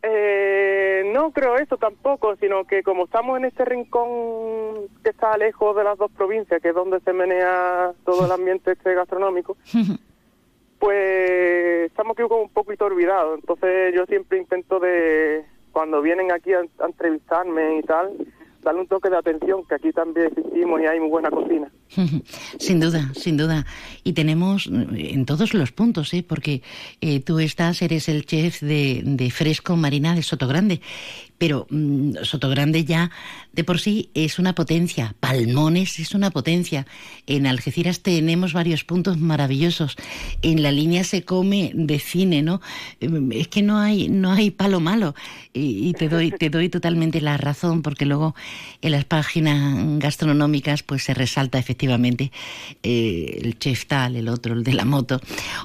Eh, 0.04 1.04
no 1.14 1.32
creo 1.32 1.58
eso 1.58 1.78
tampoco, 1.78 2.36
sino 2.38 2.66
que 2.66 2.82
como 2.82 3.06
estamos 3.06 3.38
en 3.38 3.46
este 3.46 3.66
rincón 3.66 4.88
que 5.04 5.12
está 5.12 5.38
lejos 5.38 5.76
de 5.76 5.84
las 5.84 5.96
dos 5.98 6.12
provincias, 6.12 6.60
que 6.62 6.70
es 6.70 6.76
donde 6.76 7.00
se 7.02 7.14
menea 7.14 7.92
todo 8.04 8.26
el 8.26 8.32
ambiente 8.32 8.72
este 8.72 8.96
gastronómico, 8.96 9.58
pues 10.82 11.92
estamos 11.92 12.18
aquí 12.18 12.28
como 12.28 12.42
un 12.42 12.50
poquito 12.50 12.86
olvidados. 12.86 13.40
Entonces 13.40 13.94
yo 13.96 14.04
siempre 14.08 14.40
intento 14.40 14.80
de, 14.80 15.46
cuando 15.72 16.02
vienen 16.02 16.32
aquí 16.32 16.54
a, 16.54 16.64
entrevistarme 16.84 17.78
y 17.78 17.84
tal, 17.84 18.14
darle 18.64 18.82
un 18.82 18.88
toque 18.88 19.12
de 19.12 19.18
atención, 19.18 19.64
que 19.68 19.76
aquí 19.76 19.92
también 19.92 20.28
existimos 20.28 20.82
y 20.82 20.88
hay 20.88 21.00
muy 21.00 21.10
buena 21.10 21.30
cocina. 21.30 21.72
Sin 22.58 22.80
duda, 22.80 23.12
sin 23.14 23.38
duda. 23.38 23.66
Y 24.04 24.14
tenemos 24.14 24.68
eh, 24.68 25.12
en 25.14 25.26
todos 25.26 25.54
los 25.54 25.72
puntos, 25.72 26.14
¿eh? 26.14 26.26
porque 26.28 26.64
eh, 27.02 27.20
tú 27.20 27.40
estás, 27.40 27.82
eres 27.82 28.10
el 28.10 28.26
chef 28.26 28.62
de, 28.62 29.02
de 29.04 29.30
Fresco 29.30 29.76
Marina 29.76 30.16
de 30.16 30.24
Sotogrande, 30.24 30.82
pero 31.42 31.66
mm, 31.72 32.18
Sotogrande 32.22 32.86
ya 32.86 33.10
de 33.52 33.64
por 33.64 33.80
sí 33.80 34.12
es 34.14 34.38
una 34.38 34.54
potencia, 34.54 35.16
Palmones 35.20 35.98
es 35.98 36.14
una 36.14 36.30
potencia. 36.30 36.86
En 37.26 37.48
Algeciras 37.48 38.02
tenemos 38.02 38.54
varios 38.54 38.84
puntos 38.84 39.18
maravillosos. 39.18 39.96
En 40.44 40.62
la 40.62 40.72
línea 40.72 41.04
se 41.04 41.24
come 41.24 41.72
de 41.74 41.98
cine, 41.98 42.44
¿no? 42.44 42.62
Mm, 43.02 43.32
Es 43.32 43.48
que 43.48 43.64
no 43.64 43.80
hay, 43.80 44.08
no 44.08 44.32
hay 44.32 44.52
palo 44.52 44.80
malo. 44.80 45.16
Y, 45.52 45.90
y 45.90 45.94
te 45.94 46.10
doy, 46.10 46.30
te 46.30 46.52
doy 46.52 46.70
totalmente 46.70 47.20
la 47.22 47.38
razón, 47.38 47.82
porque 47.82 48.06
luego 48.06 48.36
en 48.84 48.92
las 48.92 49.06
páginas 49.06 49.98
gastronómicas 49.98 50.84
pues 50.84 51.04
se 51.04 51.16
resalta 51.16 51.58
efectivamente 51.58 52.32
eh, 52.84 53.40
el 53.42 53.58
chef 53.58 53.88
tal, 53.88 54.16
el 54.16 54.30
otro, 54.30 54.54
el 54.54 54.64
de 54.64 54.74
la 54.74 54.86
moto. 54.86 55.20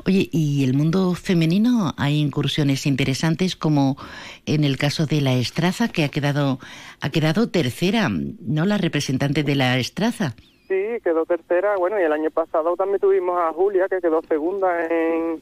Oye, 0.07 0.31
y 0.33 0.65
el 0.65 0.73
mundo 0.73 1.15
femenino 1.15 1.95
hay 1.99 2.19
incursiones 2.19 2.87
interesantes 2.87 3.57
como 3.57 3.99
en 4.47 4.65
el 4.65 4.79
caso 4.79 5.05
de 5.05 5.21
la 5.21 5.35
Estraza, 5.69 5.93
que 5.93 6.05
ha 6.05 6.09
quedado, 6.09 6.59
ha 7.01 7.11
quedado 7.11 7.49
tercera, 7.49 8.09
¿no? 8.09 8.65
La 8.67 8.79
representante 8.79 9.43
de 9.43 9.55
la 9.57 9.79
Estraza. 9.79 10.35
Sí, 10.69 10.75
quedó 11.03 11.25
tercera. 11.27 11.77
Bueno, 11.77 11.99
y 12.01 12.05
el 12.05 12.13
año 12.13 12.31
pasado 12.31 12.77
también 12.77 13.01
tuvimos 13.01 13.37
a 13.39 13.53
Julia, 13.53 13.89
que 13.89 14.01
quedó 14.01 14.21
segunda 14.29 14.85
en 14.87 15.41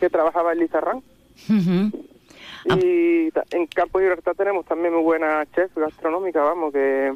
que 0.00 0.10
trabajaba 0.10 0.52
en 0.52 0.58
Lizarrán. 0.58 1.02
Y 2.64 3.30
ta- 3.30 3.44
en 3.52 3.66
Campo 3.66 3.98
de 3.98 4.04
Libertad 4.04 4.32
tenemos 4.36 4.64
también 4.66 4.94
muy 4.94 5.02
buena 5.02 5.44
chef 5.54 5.74
gastronómica, 5.76 6.42
vamos, 6.42 6.72
que 6.72 7.12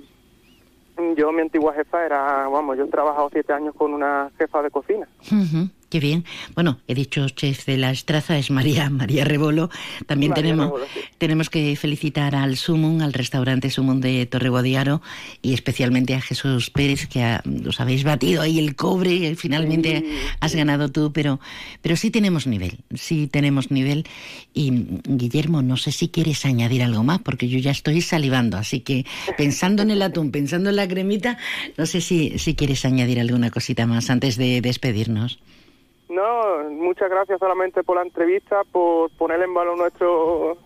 yo, 1.17 1.31
mi 1.33 1.43
antigua 1.43 1.73
jefa 1.75 2.05
era, 2.07 2.49
vamos, 2.49 2.77
yo 2.79 2.85
he 2.85 2.89
trabajado 2.89 3.29
siete 3.33 3.53
años 3.53 3.75
con 3.75 3.93
una 3.93 4.31
jefa 4.39 4.63
de 4.63 4.71
cocina. 4.71 5.07
Ujú, 5.31 5.69
Qué 5.89 6.01
bien. 6.01 6.25
Bueno, 6.57 6.81
he 6.89 6.95
dicho 6.97 7.29
chef 7.29 7.65
de 7.67 7.77
la 7.77 7.93
Estraza, 7.93 8.37
es 8.37 8.51
María, 8.51 8.91
María 8.91 9.25
Rebolo. 9.25 9.71
También 10.07 10.31
María 10.31 10.43
tenemos, 10.43 10.67
Rebolo, 10.67 10.87
sí. 10.93 11.01
tenemos 11.19 11.49
que 11.49 11.77
felicitar 11.77 12.35
al 12.35 12.57
Sumum, 12.57 13.03
al 13.03 13.13
restaurante 13.13 13.71
Sumum 13.71 14.01
de 14.01 14.27
Torreguadiaro 14.27 15.01
y 15.43 15.55
especialmente 15.55 16.15
a 16.17 16.21
Jesús 16.21 16.71
Pérez, 16.71 17.07
que 17.07 17.23
ha- 17.23 17.43
os 17.69 17.81
habéis 17.81 18.03
batido 18.03 18.43
ahí 18.43 18.59
el 18.59 18.75
cobre 18.75 19.15
y 19.15 19.35
finalmente 19.37 20.05
has 20.41 20.55
ganado 20.57 20.91
tú, 20.91 21.13
pero, 21.13 21.39
pero 21.83 21.95
sí 21.97 22.11
tenemos 22.11 22.49
nivel, 22.49 22.79
sí 22.95 23.29
tenemos 23.29 23.71
nivel. 23.71 24.05
Y 24.55 24.73
Guillermo, 25.07 25.63
no 25.63 25.77
sé 25.77 25.93
si 25.93 26.09
quieres 26.09 26.45
añadir 26.47 26.83
algo 26.83 27.05
más, 27.05 27.21
porque 27.21 27.49
yo 27.49 27.61
ya 27.61 27.71
estoy 27.71 28.01
salivando, 28.01 28.57
así 28.57 28.81
que 28.81 29.07
pensando 29.37 29.83
en 29.83 29.93
el 29.93 30.03
atún, 30.03 30.33
pensando 30.33 30.71
en 30.71 30.77
la 30.77 30.89
cremita, 30.89 31.39
no 31.79 31.87
sé 31.87 32.01
si, 32.01 32.39
si 32.41 32.55
quieres 32.57 32.85
añadir 32.85 33.21
alguna 33.21 33.51
cosita 33.53 33.87
más 33.87 34.11
antes 34.11 34.37
de 34.37 34.61
despedirnos. 34.61 35.39
No, 36.09 36.71
muchas 36.71 37.11
gracias 37.11 37.39
solamente 37.39 37.83
por 37.83 37.97
la 37.97 38.03
entrevista, 38.03 38.63
por 38.71 39.11
poner 39.11 39.43
en 39.43 39.53
valor 39.53 39.77
nuestro 39.77 40.57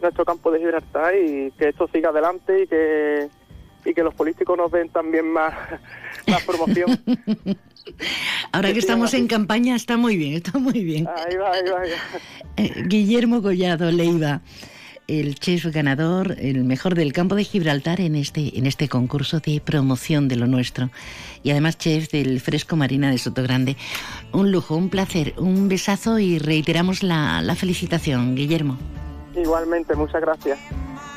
nuestro 0.00 0.24
campo 0.24 0.50
de 0.50 0.58
Gibraltar 0.58 1.14
y 1.16 1.50
que 1.52 1.68
esto 1.68 1.88
siga 1.88 2.10
adelante 2.10 2.62
y 2.62 2.66
que 2.66 3.28
y 3.84 3.92
que 3.92 4.02
los 4.02 4.14
políticos 4.14 4.56
nos 4.56 4.72
den 4.72 4.88
también 4.88 5.30
más, 5.30 5.54
más 6.26 6.42
promoción. 6.44 6.98
Ahora 8.52 8.72
que 8.72 8.78
estamos 8.78 9.12
en 9.14 9.26
campaña 9.26 9.76
está 9.76 9.96
muy 9.96 10.16
bien, 10.16 10.34
está 10.34 10.58
muy 10.58 10.84
bien. 10.84 11.06
Ahí 11.08 11.36
va, 11.36 11.52
ahí 11.52 11.62
va, 11.70 11.80
ahí 11.80 11.90
va. 11.90 12.18
Eh, 12.56 12.84
Guillermo 12.86 13.42
Collado 13.42 13.90
Leiva, 13.90 14.40
el 15.06 15.38
chef 15.38 15.66
ganador, 15.66 16.36
el 16.38 16.64
mejor 16.64 16.94
del 16.94 17.12
campo 17.12 17.34
de 17.34 17.44
Gibraltar 17.44 18.00
en 18.00 18.14
este, 18.14 18.58
en 18.58 18.66
este 18.66 18.88
concurso 18.88 19.40
de 19.40 19.60
promoción 19.60 20.28
de 20.28 20.36
lo 20.36 20.46
nuestro. 20.46 20.90
Y 21.42 21.50
además 21.50 21.78
chef 21.78 22.10
del 22.10 22.40
Fresco 22.40 22.76
Marina 22.76 23.10
de 23.10 23.18
Sotogrande. 23.18 23.76
Un 24.32 24.50
lujo, 24.50 24.76
un 24.76 24.88
placer, 24.88 25.34
un 25.36 25.68
besazo 25.68 26.18
y 26.18 26.38
reiteramos 26.38 27.02
la, 27.02 27.42
la 27.42 27.54
felicitación, 27.54 28.34
Guillermo. 28.34 28.78
Igualmente, 29.36 29.94
muchas 29.94 30.20
gracias. 30.20 30.58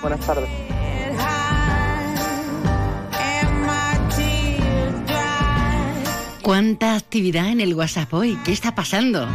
Buenas 0.01 0.19
tardes. 0.25 0.49
¿Cuánta 6.41 6.95
actividad 6.95 7.49
en 7.49 7.59
el 7.59 7.73
WhatsApp 7.73 8.13
hoy? 8.13 8.37
¿Qué 8.45 8.53
está 8.53 8.73
pasando? 8.73 9.27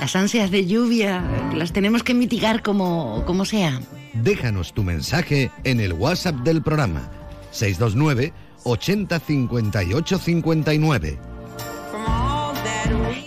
Las 0.00 0.14
ansias 0.14 0.50
de 0.50 0.66
lluvia 0.66 1.22
las 1.54 1.72
tenemos 1.72 2.02
que 2.02 2.14
mitigar 2.14 2.62
como, 2.62 3.24
como 3.26 3.44
sea. 3.44 3.80
Déjanos 4.14 4.72
tu 4.72 4.82
mensaje 4.82 5.50
en 5.64 5.80
el 5.80 5.92
WhatsApp 5.92 6.36
del 6.36 6.62
programa 6.62 7.10
629 7.50 8.32
80 8.64 9.20
58 9.20 10.18
59. 10.18 11.18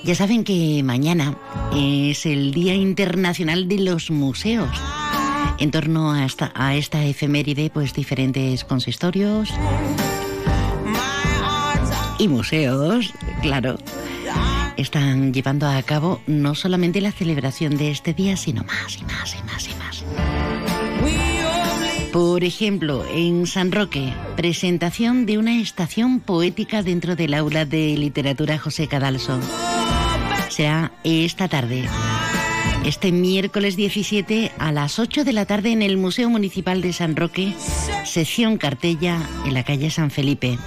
Ya 0.03 0.15
saben 0.15 0.43
que 0.43 0.81
mañana 0.83 1.37
es 1.75 2.25
el 2.25 2.53
Día 2.53 2.73
Internacional 2.73 3.67
de 3.67 3.79
los 3.79 4.09
Museos. 4.09 4.69
En 5.59 5.71
torno 5.71 6.13
a 6.13 6.25
esta, 6.25 6.51
a 6.55 6.75
esta 6.75 7.03
efeméride, 7.03 7.69
pues 7.69 7.93
diferentes 7.93 8.63
consistorios 8.63 9.53
y 12.17 12.27
museos, 12.27 13.13
claro, 13.41 13.77
están 14.79 15.33
llevando 15.33 15.67
a 15.67 15.81
cabo 15.83 16.21
no 16.27 16.55
solamente 16.55 17.01
la 17.01 17.11
celebración 17.11 17.77
de 17.77 17.91
este 17.91 18.13
día, 18.13 18.37
sino 18.37 18.63
más 18.63 18.97
y 18.97 19.03
más 19.03 19.35
y 19.35 19.43
más 19.43 19.67
y 19.67 19.73
más. 19.75 20.03
Por 22.11 22.43
ejemplo, 22.43 23.05
en 23.13 23.45
San 23.45 23.71
Roque, 23.71 24.13
presentación 24.35 25.25
de 25.27 25.37
una 25.37 25.59
estación 25.61 26.19
poética 26.19 26.81
dentro 26.81 27.15
del 27.15 27.35
aula 27.35 27.65
de 27.65 27.95
literatura 27.97 28.57
José 28.57 28.87
Cadalso. 28.87 29.39
Será 30.49 30.91
esta 31.03 31.47
tarde, 31.47 31.85
este 32.83 33.11
miércoles 33.11 33.75
17 33.75 34.51
a 34.57 34.71
las 34.71 34.97
8 34.97 35.23
de 35.23 35.33
la 35.33 35.45
tarde 35.45 35.71
en 35.71 35.83
el 35.83 35.97
Museo 35.97 36.29
Municipal 36.29 36.81
de 36.81 36.93
San 36.93 37.15
Roque, 37.15 37.53
sección 38.05 38.57
Cartella 38.57 39.19
en 39.45 39.53
la 39.53 39.63
calle 39.63 39.91
San 39.91 40.09
Felipe. 40.09 40.57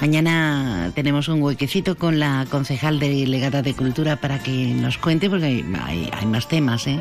Mañana 0.00 0.92
tenemos 0.94 1.26
un 1.28 1.42
huequecito 1.42 1.96
con 1.96 2.20
la 2.20 2.46
concejal 2.48 3.00
delegada 3.00 3.62
de 3.62 3.74
Cultura 3.74 4.16
para 4.16 4.40
que 4.40 4.66
nos 4.68 4.96
cuente, 4.96 5.28
porque 5.28 5.64
hay, 5.82 6.26
más 6.26 6.46
temas, 6.46 6.86
¿eh? 6.86 7.00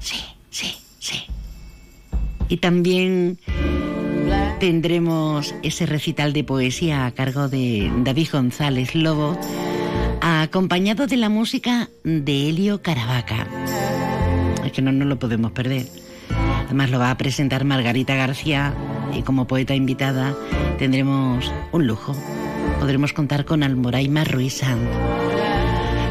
Sí, 0.00 0.20
sí, 0.50 0.74
sí. 0.98 1.22
Y 2.48 2.56
también 2.56 3.38
tendremos 4.58 5.54
ese 5.62 5.86
recital 5.86 6.32
de 6.32 6.42
poesía 6.42 7.06
a 7.06 7.12
cargo 7.12 7.48
de 7.48 7.92
David 7.98 8.28
González 8.32 8.96
Lobo, 8.96 9.38
acompañado 10.20 11.06
de 11.06 11.18
la 11.18 11.28
música 11.28 11.88
de 12.02 12.48
Helio 12.48 12.82
Caravaca. 12.82 13.46
Es 14.64 14.72
que 14.72 14.82
no, 14.82 14.90
no 14.90 15.04
lo 15.04 15.20
podemos 15.20 15.52
perder. 15.52 15.86
Además 16.64 16.90
lo 16.90 16.98
va 16.98 17.12
a 17.12 17.16
presentar 17.16 17.64
Margarita 17.64 18.16
García 18.16 18.74
y 19.16 19.22
como 19.22 19.46
poeta 19.46 19.74
invitada 19.74 20.34
tendremos 20.78 21.52
un 21.72 21.86
lujo. 21.86 22.14
Podremos 22.80 23.12
contar 23.12 23.44
con 23.44 23.62
Almoraima 23.62 24.24
Ruiz 24.24 24.58
Sanz. 24.58 24.88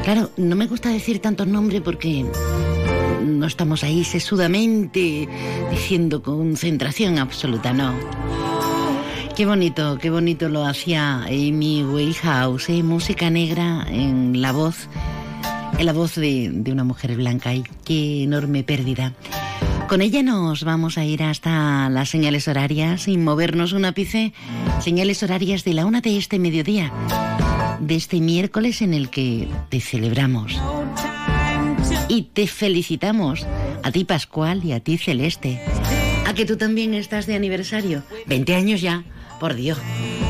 Claro, 0.04 0.30
no 0.38 0.56
me 0.56 0.68
gusta 0.68 0.90
decir 0.90 1.20
tantos 1.20 1.48
nombres 1.48 1.82
porque 1.82 2.26
no 3.26 3.46
estamos 3.48 3.84
ahí 3.84 4.04
sesudamente 4.04 5.28
diciendo 5.72 6.22
concentración 6.22 7.18
absoluta, 7.18 7.74
no. 7.74 7.94
Qué 9.36 9.46
bonito, 9.46 9.98
qué 10.00 10.10
bonito 10.10 10.48
lo 10.48 10.66
hacía 10.66 11.24
Amy 11.24 11.84
Winehouse, 11.84 12.70
¿eh? 12.70 12.84
música 12.84 13.30
negra 13.30 13.86
en 13.90 14.42
la 14.42 14.52
voz, 14.52 14.88
en 15.78 15.86
la 15.86 15.94
voz 15.94 16.16
de, 16.16 16.50
de 16.54 16.72
una 16.72 16.84
mujer 16.84 17.16
blanca 17.18 17.54
y 17.54 17.64
qué 17.84 18.24
enorme 18.24 18.64
pérdida. 18.64 19.14
Con 19.88 20.02
ella 20.02 20.24
nos 20.24 20.64
vamos 20.64 20.98
a 20.98 21.06
ir 21.06 21.22
hasta 21.22 21.90
las 21.90 22.10
señales 22.10 22.48
horarias 22.48 23.04
sin 23.04 23.24
movernos 23.24 23.72
un 23.72 23.86
ápice. 23.86 24.34
Señales 24.82 25.22
horarias 25.22 25.64
de 25.64 25.74
la 25.74 25.86
una 25.86 26.02
de 26.02 26.18
este 26.18 26.40
mediodía, 26.40 26.92
de 27.80 27.96
este 27.96 28.20
miércoles 28.20 28.82
en 28.82 28.96
el 28.96 29.10
que 29.10 29.48
te 29.70 29.80
celebramos. 29.80 30.60
Y 32.08 32.24
te 32.34 32.48
felicitamos 32.48 33.46
a 33.84 33.92
ti 33.92 34.06
Pascual 34.06 34.66
y 34.66 34.72
a 34.72 34.80
ti 34.80 34.98
Celeste. 34.98 35.62
A 36.26 36.34
que 36.34 36.46
tú 36.46 36.58
también 36.58 36.96
estás 36.96 37.28
de 37.28 37.36
aniversario. 37.36 38.02
20 38.26 38.56
años 38.56 38.82
ya. 38.82 39.04
Por 39.40 39.54
Dios, 39.54 39.78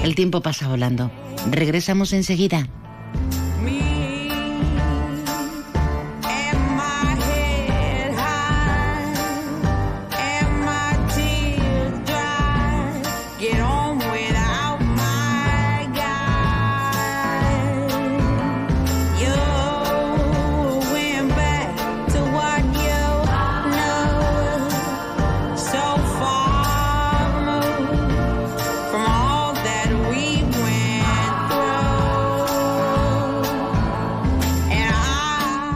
el 0.04 0.16
tiempo 0.16 0.42
pasa 0.42 0.68
volando. 0.68 1.12
Regresamos 1.50 2.12
enseguida. 2.12 2.68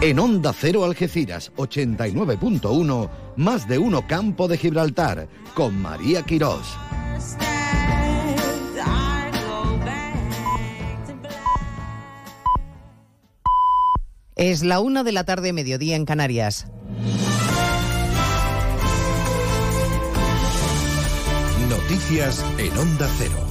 En 0.09 0.17
Onda 0.17 0.53
Cero 0.53 0.85
Algeciras 0.85 1.51
89.1, 1.55 3.09
más 3.35 3.67
de 3.67 3.77
uno 3.77 4.07
Campo 4.07 4.47
de 4.47 4.57
Gibraltar, 4.57 5.29
con 5.53 5.79
María 5.79 6.23
Quirós. 6.23 6.65
Es 14.35 14.63
la 14.63 14.79
una 14.79 15.03
de 15.03 15.11
la 15.11 15.25
tarde, 15.25 15.53
mediodía 15.53 15.95
en 15.95 16.05
Canarias. 16.05 16.65
Noticias 21.69 22.43
en 22.57 22.75
Onda 22.75 23.07
Cero. 23.19 23.48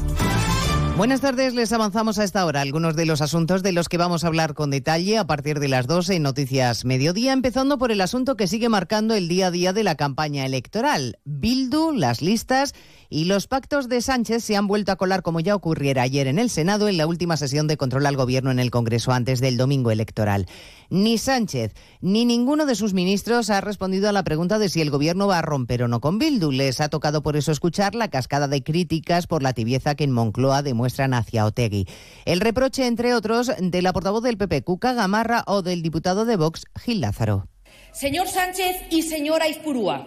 Buenas 0.99 1.21
tardes, 1.21 1.55
les 1.55 1.73
avanzamos 1.73 2.19
a 2.19 2.25
esta 2.25 2.45
hora 2.45 2.61
algunos 2.61 2.97
de 2.97 3.07
los 3.07 3.21
asuntos 3.21 3.63
de 3.63 3.71
los 3.71 3.89
que 3.89 3.99
vamos 3.99 4.25
a 4.25 4.27
hablar 4.27 4.55
con 4.55 4.71
detalle 4.71 5.17
a 5.17 5.29
partir 5.29 5.61
de 5.61 5.69
las 5.69 5.87
12 5.87 6.17
en 6.17 6.25
Noticias 6.25 6.85
Mediodía, 6.85 7.33
empezando 7.33 7.79
por 7.79 7.93
el 7.93 8.01
asunto 8.01 8.37
que 8.37 8.49
sigue 8.49 8.69
marcando 8.69 9.15
el 9.15 9.29
día 9.29 9.47
a 9.47 9.51
día 9.53 9.73
de 9.73 9.85
la 9.85 9.95
campaña 9.95 10.45
electoral. 10.45 11.21
Bildu, 11.25 11.93
las 11.93 12.21
listas 12.21 12.75
y 13.11 13.25
los 13.25 13.47
pactos 13.47 13.89
de 13.89 14.01
Sánchez 14.01 14.45
se 14.45 14.57
han 14.57 14.67
vuelto 14.67 14.93
a 14.93 14.97
colar 14.97 15.23
como 15.23 15.41
ya 15.41 15.55
ocurriera 15.55 16.03
ayer 16.03 16.27
en 16.27 16.39
el 16.39 16.51
Senado 16.51 16.89
en 16.89 16.97
la 16.97 17.07
última 17.07 17.37
sesión 17.37 17.67
de 17.67 17.77
control 17.77 18.07
al 18.07 18.17
gobierno 18.17 18.51
en 18.51 18.59
el 18.59 18.71
Congreso 18.71 19.13
antes 19.13 19.41
del 19.41 19.57
domingo 19.57 19.91
electoral. 19.91 20.47
Ni 20.91 21.19
Sánchez 21.19 21.75
ni 22.01 22.25
ninguno 22.25 22.67
de 22.67 22.75
sus 22.75 22.95
ministros 22.95 23.51
ha 23.51 23.61
respondido 23.61 24.09
a 24.09 24.13
la 24.13 24.25
pregunta 24.25 24.59
de 24.59 24.69
si 24.69 24.81
el 24.81 24.91
gobierno 24.91 25.27
va 25.27 25.39
a 25.39 25.43
romper 25.43 25.83
o 25.83 25.89
no 25.89 26.01
con 26.01 26.19
Bildu. 26.19 26.51
Les 26.51 26.81
ha 26.81 26.89
tocado 26.89 27.23
por 27.23 27.37
eso 27.37 27.53
escuchar 27.53 27.95
la 27.95 28.09
cascada 28.09 28.49
de 28.49 28.63
críticas 28.63 29.27
por 29.27 29.43
la 29.43 29.53
tibieza 29.53 29.95
que 29.95 30.05
en 30.05 30.13
Moncloa 30.13 30.63
demuestran 30.63 31.15
hacia 31.15 31.47
Otegui. 31.47 31.87
El 32.25 32.41
reproche, 32.41 32.87
entre 32.87 33.15
otros, 33.15 33.51
de 33.59 33.83
la 33.83 33.93
portavoz 33.93 34.23
del 34.23 34.39
PP, 34.39 34.63
Cuca 34.63 34.93
Gamarra, 34.93 35.45
o 35.47 35.63
del 35.63 35.83
diputado 35.83 36.25
de 36.25 36.37
Vox, 36.37 36.65
Gil 36.77 37.01
Lázaro. 37.01 37.49
Señor 37.93 38.29
Sánchez 38.29 38.77
y 38.91 39.03
señora 39.03 39.49
Izpurúa, 39.49 40.07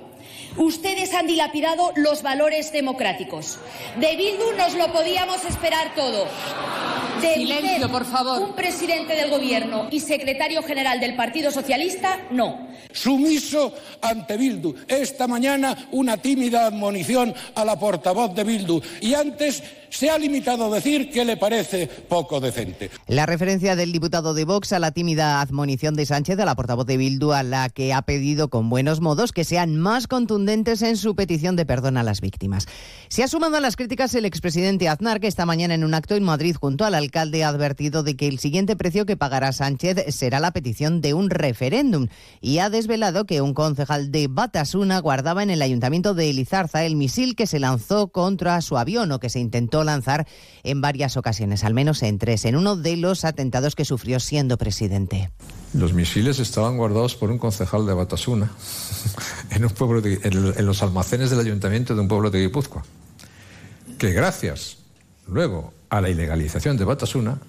ustedes 0.57 1.13
han 1.13 1.27
dilapidado 1.27 1.91
los 1.95 2.21
valores 2.21 2.71
democráticos. 2.71 3.59
De 3.99 4.15
Bildu 4.15 4.51
nos 4.57 4.75
lo 4.75 4.91
podíamos 4.91 5.43
esperar 5.45 5.93
todo. 5.95 6.27
De 7.21 7.35
Silencio, 7.35 7.75
usted, 7.75 7.89
por 7.89 8.05
favor. 8.05 8.41
Un 8.41 8.55
presidente 8.55 9.15
del 9.15 9.29
gobierno 9.29 9.87
y 9.91 9.99
secretario 9.99 10.63
general 10.63 10.99
del 10.99 11.15
Partido 11.15 11.51
Socialista, 11.51 12.19
no. 12.31 12.67
Sumiso 12.91 13.73
ante 14.01 14.37
Bildu. 14.37 14.75
Esta 14.87 15.27
mañana 15.27 15.87
una 15.91 16.17
tímida 16.17 16.65
admonición 16.65 17.33
a 17.55 17.63
la 17.63 17.77
portavoz 17.77 18.33
de 18.33 18.43
Bildu. 18.43 18.81
Y 19.01 19.13
antes 19.13 19.63
se 19.91 20.09
ha 20.09 20.17
limitado 20.17 20.65
a 20.65 20.75
decir 20.75 21.11
que 21.11 21.23
le 21.25 21.37
parece 21.37 21.87
poco 21.87 22.39
decente. 22.39 22.89
La 23.07 23.25
referencia 23.25 23.75
del 23.75 23.91
diputado 23.91 24.33
de 24.33 24.45
Vox 24.45 24.73
a 24.73 24.79
la 24.79 24.91
tímida 24.91 25.41
admonición 25.41 25.95
de 25.95 26.05
Sánchez 26.05 26.39
a 26.39 26.45
la 26.45 26.55
portavoz 26.55 26.85
de 26.85 26.97
Bildu, 26.97 27.33
a 27.33 27.43
la 27.43 27.69
que 27.69 27.93
ha 27.93 28.01
pedido 28.01 28.49
con 28.49 28.69
buenos 28.69 29.01
modos 29.01 29.31
que 29.31 29.43
sean 29.43 29.77
más 29.77 30.07
contundentes 30.07 30.81
en 30.81 30.97
su 30.97 31.15
petición 31.15 31.55
de 31.55 31.65
perdón 31.65 31.97
a 31.97 32.03
las 32.03 32.21
víctimas. 32.21 32.67
Se 33.09 33.23
ha 33.23 33.27
sumado 33.27 33.57
a 33.57 33.59
las 33.59 33.75
críticas 33.75 34.15
el 34.15 34.25
expresidente 34.25 34.87
Aznar, 34.87 35.19
que 35.19 35.27
esta 35.27 35.45
mañana 35.45 35.73
en 35.73 35.83
un 35.83 35.93
acto 35.93 36.15
en 36.15 36.23
Madrid 36.23 36.55
junto 36.59 36.85
al 36.85 36.95
alcalde 36.95 37.43
ha 37.43 37.49
advertido 37.49 38.03
de 38.03 38.15
que 38.15 38.27
el 38.27 38.39
siguiente 38.39 38.75
precio 38.75 39.05
que 39.05 39.17
pagará 39.17 39.51
Sánchez 39.51 40.15
será 40.15 40.39
la 40.39 40.51
petición 40.51 41.01
de 41.01 41.13
un 41.13 41.29
referéndum 41.29 42.07
y 42.39 42.59
ha 42.59 42.69
desvelado 42.69 43.25
que 43.25 43.41
un 43.41 43.53
concejal 43.53 44.11
de 44.11 44.27
Batasuna 44.29 44.99
guardaba 44.99 45.43
en 45.43 45.49
el 45.49 45.61
ayuntamiento 45.61 46.13
de 46.13 46.29
Elizarza 46.29 46.85
el 46.85 46.95
misil 46.95 47.35
que 47.35 47.47
se 47.47 47.59
lanzó 47.59 48.07
contra 48.07 48.61
su 48.61 48.77
avión 48.77 49.11
o 49.11 49.19
que 49.19 49.29
se 49.29 49.39
intentó 49.39 49.80
lanzar 49.83 50.27
en 50.63 50.81
varias 50.81 51.17
ocasiones, 51.17 51.63
al 51.63 51.73
menos 51.73 52.03
en 52.03 52.17
tres, 52.17 52.45
en 52.45 52.55
uno 52.55 52.75
de 52.75 52.97
los 52.97 53.25
atentados 53.25 53.75
que 53.75 53.85
sufrió 53.85 54.19
siendo 54.19 54.57
presidente. 54.57 55.31
Los 55.73 55.93
misiles 55.93 56.39
estaban 56.39 56.77
guardados 56.77 57.15
por 57.15 57.31
un 57.31 57.37
concejal 57.37 57.85
de 57.85 57.93
Batasuna 57.93 58.51
en, 59.51 59.63
un 59.65 59.71
pueblo 59.71 60.01
de- 60.01 60.19
en, 60.23 60.65
los 60.65 60.83
almacenes 60.83 61.29
del 61.29 61.39
ayuntamiento 61.39 61.95
de 61.95 62.01
un 62.01 62.07
pueblo 62.07 62.29
de 62.29 62.41
Guipúzcoa. 62.41 62.83
Que 63.97 64.11
gracias 64.11 64.77
luego 65.27 65.73
a 65.89 66.01
la 66.01 66.09
ilegalización 66.09 66.77
de 66.77 66.85
Batasuna 66.85 67.39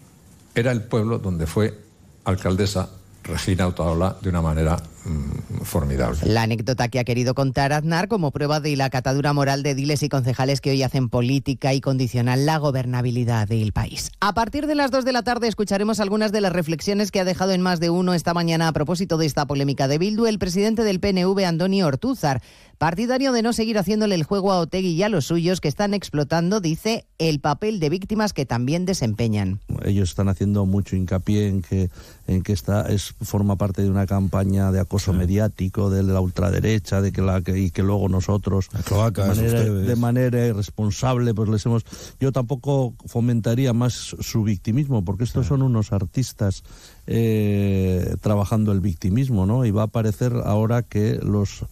era 0.54 0.70
el 0.72 0.82
pueblo 0.82 1.18
donde 1.18 1.46
fue 1.46 1.78
alcaldesa 2.24 2.90
Regina 3.24 3.66
Otaola 3.66 4.16
de 4.20 4.28
una 4.28 4.42
manera 4.42 4.76
mm, 5.04 5.62
formidable. 5.64 6.20
La 6.24 6.42
anécdota 6.42 6.88
que 6.88 6.98
ha 6.98 7.04
querido 7.04 7.34
contar 7.34 7.72
Aznar 7.72 8.08
como 8.08 8.30
prueba 8.30 8.60
de 8.60 8.76
la 8.76 8.90
catadura 8.90 9.32
moral 9.32 9.62
de 9.62 9.74
diles 9.74 10.02
y 10.02 10.08
concejales 10.08 10.60
que 10.60 10.70
hoy 10.70 10.82
hacen 10.82 11.08
política 11.08 11.74
y 11.74 11.80
condicionan 11.80 12.46
la 12.46 12.58
gobernabilidad 12.58 13.48
del 13.48 13.72
país. 13.72 14.10
A 14.20 14.34
partir 14.34 14.66
de 14.66 14.74
las 14.74 14.90
2 14.90 15.04
de 15.04 15.12
la 15.12 15.22
tarde 15.22 15.48
escucharemos 15.48 16.00
algunas 16.00 16.32
de 16.32 16.40
las 16.40 16.52
reflexiones 16.52 17.10
que 17.10 17.20
ha 17.20 17.24
dejado 17.24 17.52
en 17.52 17.62
más 17.62 17.80
de 17.80 17.90
uno 17.90 18.14
esta 18.14 18.34
mañana 18.34 18.68
a 18.68 18.72
propósito 18.72 19.18
de 19.18 19.26
esta 19.26 19.46
polémica 19.46 19.88
de 19.88 19.98
Bildu 19.98 20.26
el 20.26 20.38
presidente 20.38 20.84
del 20.84 21.00
PNV, 21.00 21.44
Antonio 21.44 21.86
Ortúzar. 21.86 22.42
Partidario 22.78 23.30
de 23.30 23.42
no 23.42 23.52
seguir 23.52 23.78
haciéndole 23.78 24.16
el 24.16 24.24
juego 24.24 24.50
a 24.50 24.58
Otegui 24.58 24.88
y 24.88 25.02
a 25.04 25.08
los 25.08 25.26
suyos 25.26 25.60
que 25.60 25.68
están 25.68 25.94
explotando, 25.94 26.60
dice, 26.60 27.06
el 27.18 27.38
papel 27.38 27.78
de 27.78 27.88
víctimas 27.88 28.32
que 28.32 28.44
también 28.44 28.86
desempeñan. 28.86 29.60
ellos 29.84 30.10
están 30.10 30.28
haciendo 30.28 30.66
mucho 30.66 30.96
hincapié 30.96 31.46
en 31.46 31.62
que 31.62 31.90
en 32.26 32.42
que 32.42 32.52
esta 32.52 32.88
es 32.88 33.14
forma 33.20 33.56
parte 33.56 33.82
de 33.82 33.90
una 33.90 34.06
campaña 34.06 34.72
de 34.72 34.80
acoso 34.92 35.14
mediático 35.14 35.88
de 35.88 36.02
la 36.02 36.20
ultraderecha 36.20 37.00
de 37.00 37.12
que 37.12 37.22
la 37.22 37.40
que, 37.40 37.58
y 37.58 37.70
que 37.70 37.82
luego 37.82 38.10
nosotros 38.10 38.68
de, 38.70 39.26
manera, 39.26 39.64
de 39.64 39.96
manera 39.96 40.46
irresponsable 40.46 41.32
pues 41.32 41.48
les 41.48 41.64
hemos 41.64 41.82
yo 42.20 42.30
tampoco 42.30 42.92
fomentaría 43.06 43.72
más 43.72 43.94
su 44.20 44.42
victimismo 44.42 45.02
porque 45.02 45.24
estos 45.24 45.46
son 45.46 45.62
unos 45.62 45.92
artistas 45.92 46.62
eh, 47.06 48.16
trabajando 48.20 48.70
el 48.72 48.80
victimismo 48.80 49.46
no 49.46 49.64
y 49.64 49.70
va 49.70 49.84
a 49.84 49.86
parecer 49.86 50.34
ahora 50.44 50.82
que 50.82 51.18
los 51.22 51.64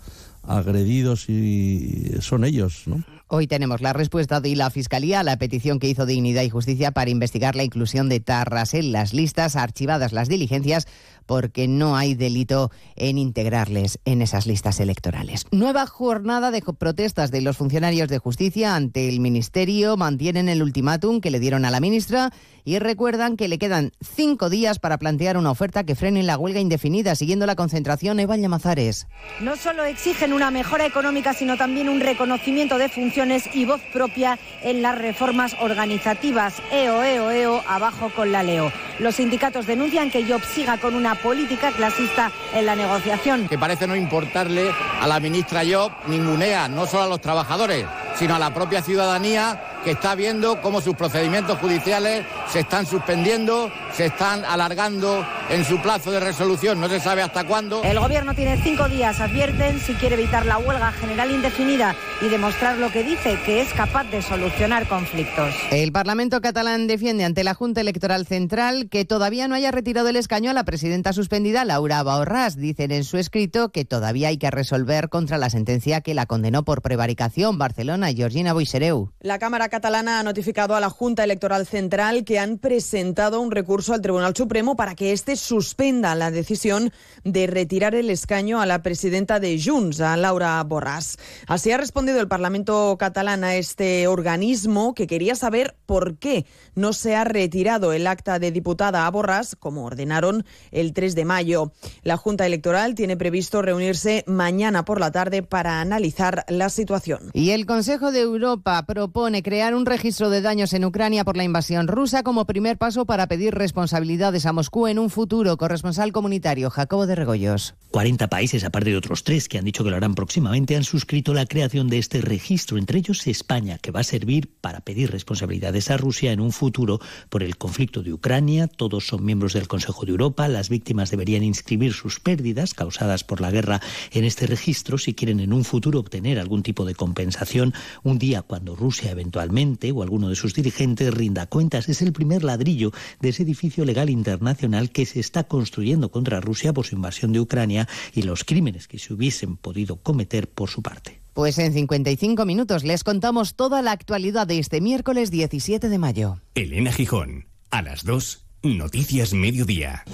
agredidos 0.43 1.29
y 1.29 2.15
son 2.21 2.45
ellos 2.45 2.85
no 2.87 3.05
Hoy 3.33 3.47
tenemos 3.47 3.81
la 3.81 3.93
respuesta 3.93 4.41
de 4.41 4.57
la 4.57 4.71
Fiscalía 4.71 5.21
a 5.21 5.23
la 5.23 5.37
petición 5.37 5.79
que 5.79 5.89
hizo 5.89 6.05
Dignidad 6.05 6.43
y 6.43 6.51
Justicia 6.51 6.91
para 6.91 7.11
investigar 7.11 7.55
la 7.55 7.63
inclusión 7.63 8.09
de 8.09 8.19
Tarras 8.19 8.75
en 8.75 8.91
las 8.91 9.15
listas, 9.15 9.55
archivadas 9.55 10.13
las 10.13 10.29
diligencias, 10.29 10.89
porque 11.27 11.69
no 11.69 11.97
hay 11.97 12.17
delito 12.17 12.73
en 12.97 13.19
integrarles 13.19 14.01
en 14.05 14.21
esas 14.21 14.49
listas 14.49 14.81
electorales. 14.81 15.47
Nueva 15.53 15.87
jornada 15.87 16.51
de 16.51 16.61
protestas 16.61 17.31
de 17.31 17.41
los 17.41 17.57
funcionarios 17.57 18.09
de 18.09 18.19
justicia 18.19 18.75
ante 18.75 19.09
el 19.09 19.21
Ministerio. 19.21 19.97
Mantienen 19.97 20.49
el 20.49 20.61
ultimátum 20.61 21.21
que 21.21 21.31
le 21.31 21.39
dieron 21.39 21.65
a 21.65 21.71
la 21.71 21.79
ministra 21.79 22.33
y 22.65 22.81
recuerdan 22.81 23.37
que 23.37 23.47
le 23.47 23.59
quedan 23.59 23.93
cinco 24.01 24.51
días 24.51 24.81
para 24.81 24.99
plantear 24.99 25.37
una 25.37 25.53
oferta 25.53 25.85
que 25.85 25.95
frene 25.95 26.25
la 26.25 26.37
huelga 26.37 26.59
indefinida, 26.59 27.15
siguiendo 27.15 27.47
la 27.47 27.55
concentración 27.55 28.19
Eva 28.19 28.37
Llamazares. 28.37 29.07
No 29.41 29.55
solo 29.55 29.85
exigen 29.85 30.33
una 30.33 30.51
mejora 30.51 30.85
económica, 30.85 31.33
sino 31.33 31.57
también 31.57 31.89
un 31.89 32.01
reconocimiento 32.01 32.77
de 32.77 32.89
funciones 32.89 33.20
y 33.53 33.67
voz 33.67 33.83
propia 33.93 34.39
en 34.63 34.81
las 34.81 34.97
reformas 34.97 35.55
organizativas. 35.61 36.55
EO, 36.73 37.03
EO, 37.03 37.31
EO, 37.31 37.63
abajo 37.69 38.11
con 38.17 38.33
la 38.33 38.43
Leo. 38.43 38.73
Los 38.99 39.17
sindicatos 39.17 39.67
denuncian 39.67 40.11
que 40.11 40.25
Job 40.25 40.41
siga 40.43 40.79
con 40.79 40.95
una 40.95 41.15
política 41.17 41.71
clasista 41.71 42.33
en 42.55 42.65
la 42.65 42.75
negociación. 42.75 43.47
que 43.47 43.59
parece 43.59 43.87
no 43.87 43.95
importarle 43.95 44.71
a 45.03 45.07
la 45.07 45.21
ministra 45.21 45.61
Job 45.71 45.93
ningunea 46.07 46.69
no 46.69 46.87
solo 46.87 47.03
a 47.03 47.09
los 47.09 47.21
trabajadores, 47.21 47.85
sino 48.15 48.35
a 48.35 48.39
la 48.39 48.55
propia 48.55 48.81
ciudadanía 48.81 49.80
que 49.85 49.93
está 49.93 50.15
viendo 50.15 50.61
cómo 50.61 50.81
sus 50.81 50.95
procedimientos 50.95 51.59
judiciales 51.59 52.25
se 52.49 52.61
están 52.61 52.87
suspendiendo, 52.87 53.71
se 53.93 54.07
están 54.07 54.45
alargando 54.45 55.27
en 55.49 55.65
su 55.65 55.81
plazo 55.81 56.11
de 56.11 56.21
resolución, 56.21 56.81
no 56.81 56.89
se 56.89 57.01
sabe 57.01 57.23
hasta 57.23 57.45
cuándo. 57.45 57.83
El 57.83 57.99
gobierno 57.99 58.35
tiene 58.35 58.61
cinco 58.63 58.89
días, 58.89 59.21
advierten, 59.21 59.81
si 59.81 59.95
quiere 59.95 60.15
evitar 60.17 60.47
la 60.47 60.59
huelga 60.59 60.93
general 60.93 61.31
indefinida 61.31 61.95
y 62.21 62.29
demostrar 62.29 62.79
lo 62.79 62.93
que 62.93 63.03
dice, 63.03 63.39
que 63.45 63.63
es 63.63 63.73
capaz 63.73 64.05
de 64.05 64.23
solucionar 64.23 64.87
conflictos. 64.89 65.55
El 65.71 65.93
Parlamento 65.93 66.41
catalán 66.41 66.87
defiende 66.87 67.25
ante 67.25 67.45
la 67.45 67.55
Junta 67.55 67.81
Electoral 67.81 68.27
Central 68.27 68.89
que 68.91 69.05
todavía 69.05 69.49
no 69.49 69.55
haya 69.55 69.71
retirado 69.71 70.09
el 70.09 70.17
escaño 70.17 70.51
a 70.51 70.55
la 70.55 70.65
presidenta 70.65 71.13
suspendida 71.13 71.65
Laura 71.65 72.03
Baorras. 72.03 72.57
Dicen 72.57 72.91
en 72.91 73.05
su 73.05 73.17
escrito 73.17 73.71
que 73.71 73.85
todavía 73.85 74.29
hay 74.29 74.39
que 74.39 74.51
resolver 74.51 75.09
contra 75.09 75.39
la 75.39 75.51
sentencia 75.51 76.01
que 76.03 76.15
la 76.15 76.27
condenó 76.27 76.65
por 76.65 76.83
prevaricación 76.83 77.59
Barcelona, 77.59 78.13
Georgina 78.13 78.53
Boixereu. 78.53 79.13
La 79.21 79.39
Cámara 79.39 79.70
catalana 79.71 80.19
ha 80.19 80.23
notificado 80.23 80.75
a 80.75 80.81
la 80.81 80.91
Junta 80.91 81.25
Electoral 81.25 81.67
Central 81.67 82.25
que 82.25 82.39
han 82.39 82.59
presentado 82.59 83.41
un 83.41 83.51
recurso 83.51 83.95
al 83.95 84.03
Tribunal 84.03 84.37
Supremo 84.37 84.77
para 84.77 84.95
que 84.95 85.13
éste 85.13 85.37
suspenda 85.37 86.15
la 86.15 86.31
decisión 86.31 86.93
de 87.25 87.47
retirar 87.47 87.95
el 87.95 88.11
escaño 88.11 88.61
a 88.61 88.67
la 88.67 88.83
presidenta 88.83 89.41
de 89.41 89.59
Junts, 89.59 90.01
a 90.01 90.17
Laura 90.17 90.63
Borràs. 90.65 91.19
Así 91.47 91.71
ha 91.71 91.79
respondido 91.79 92.21
el 92.21 92.29
Parlamento 92.29 92.97
catalán 92.99 93.45
a 93.45 93.55
este 93.55 94.09
organismo 94.09 94.95
que 94.95 95.07
quería 95.07 95.37
saber 95.37 95.77
por 95.87 96.19
qué 96.19 96.45
no 96.75 96.93
se 96.93 97.15
ha 97.15 97.25
retirado 97.25 97.93
el 97.93 98.07
acta 98.07 98.39
de 98.39 98.51
diputada 98.51 99.07
a 99.07 99.13
Borràs, 99.13 99.57
como 99.59 99.85
ordenaron 99.85 100.45
el 100.73 100.93
3 100.93 101.15
de 101.15 101.25
mayo. 101.25 101.73
La 102.03 102.17
Junta 102.17 102.45
Electoral 102.45 102.95
tiene 102.95 103.17
previsto 103.17 103.63
reunirse 103.63 104.25
mañana 104.27 104.85
por 104.85 104.99
la 104.99 105.13
tarde 105.13 105.43
para 105.45 105.81
analizar 105.81 106.45
la 106.49 106.69
situación. 106.69 107.31
Y 107.33 107.51
el 107.51 107.67
Consejo 107.67 108.11
de 108.11 108.21
Europa 108.21 108.85
propone 108.85 109.45
crear 109.45 109.60
un 109.61 109.85
registro 109.85 110.31
de 110.31 110.41
daños 110.41 110.73
en 110.73 110.87
Ucrania 110.87 111.23
por 111.23 111.37
la 111.37 111.45
invasión 111.45 111.87
rusa 111.87 112.23
como 112.23 112.47
primer 112.47 112.79
paso 112.79 113.05
para 113.05 113.29
pedir 113.29 113.55
responsabilidades 113.55 114.47
a 114.47 114.55
Moscú 114.55 114.87
en 114.87 114.99
un 114.99 115.11
futuro. 115.11 115.57
Corresponsal 115.59 116.13
comunitario 116.13 116.71
Jacobo 116.71 117.07
de 117.07 117.15
Regoyos. 117.15 117.75
40 117.91 118.29
países, 118.29 118.65
aparte 118.65 118.91
de 118.91 118.97
otros 118.97 119.23
tres 119.23 119.49
que 119.49 119.59
han 119.59 119.65
dicho 119.65 119.85
que 119.85 119.91
lo 119.91 119.97
harán 119.97 120.15
próximamente, 120.15 120.77
han 120.77 120.85
suscrito 120.85 121.35
la 121.35 121.45
creación 121.45 121.89
de 121.89 121.99
este 121.99 122.21
registro, 122.23 122.79
entre 122.79 123.01
ellos 123.01 123.27
España, 123.27 123.79
que 123.79 123.91
va 123.91 124.01
a 124.01 124.05
servir 124.05 124.51
para 124.61 124.81
pedir 124.81 125.11
responsabilidades 125.11 125.91
a 125.91 125.99
Rusia 125.99 126.33
en 126.33 126.41
un 126.41 126.53
futuro 126.53 127.01
por 127.29 127.43
el 127.43 127.59
conflicto 127.59 128.03
de 128.03 128.15
Ucrania. 128.15 128.67
Todos 128.67 129.07
son 129.07 129.25
miembros 129.25 129.53
del 129.53 129.69
Consejo 129.69 130.07
de 130.07 130.13
Europa. 130.13 130.49
Las 130.49 130.71
víctimas 130.71 131.11
deberían 131.11 131.43
inscribir 131.43 131.93
sus 131.93 132.19
pérdidas 132.19 132.73
causadas 132.73 133.25
por 133.25 133.43
la 133.43 133.51
guerra 133.51 133.81
en 134.13 134.25
este 134.25 134.47
registro 134.47 134.97
si 134.97 135.13
quieren 135.13 135.41
en 135.41 135.53
un 135.53 135.65
futuro 135.65 136.01
obtener 136.01 136.39
algún 136.39 136.63
tipo 136.63 136.87
de 136.87 136.95
compensación. 136.95 137.75
Un 138.03 138.19
día 138.19 138.41
cuando 138.41 138.75
Rusia 138.75 139.11
eventualmente 139.11 139.50
o 139.51 140.03
alguno 140.03 140.29
de 140.29 140.37
sus 140.37 140.55
dirigentes 140.55 141.13
rinda 141.13 141.47
cuentas 141.47 141.89
es 141.89 142.03
el 142.03 142.13
primer 142.13 142.45
ladrillo 142.45 142.93
de 143.21 143.31
ese 143.31 143.43
edificio 143.43 143.85
legal 143.85 144.09
internacional 144.09 144.91
que 144.91 145.07
se 145.07 145.19
está 145.19 145.45
construyendo 145.45 146.11
contra 146.11 146.41
Rusia 146.41 146.73
por 146.73 146.87
su 146.87 146.95
invasión 146.95 147.33
de 147.33 147.41
Ucrania 147.41 147.89
y 148.15 148.23
los 148.23 148.45
crímenes 148.45 148.87
que 148.87 148.99
se 148.99 149.13
hubiesen 149.13 149.57
podido 149.57 149.97
cometer 149.97 150.49
por 150.49 150.71
su 150.71 150.83
parte. 150.83 151.21
Pues 151.33 151.59
en 151.59 151.73
55 151.73 152.45
minutos 152.47 152.85
les 152.85 153.03
contamos 153.03 153.55
toda 153.55 153.83
la 153.83 153.93
actualidad 153.93 154.47
de 154.47 154.59
este 154.59 154.81
miércoles 154.81 155.31
17 155.31 155.89
de 155.89 155.99
mayo. 155.99 156.41
Elena 156.55 156.93
Gijón, 156.93 157.47
a 157.71 157.83
las 157.83 158.05
2, 158.05 158.47
Noticias 158.63 159.33
Mediodía. 159.33 160.05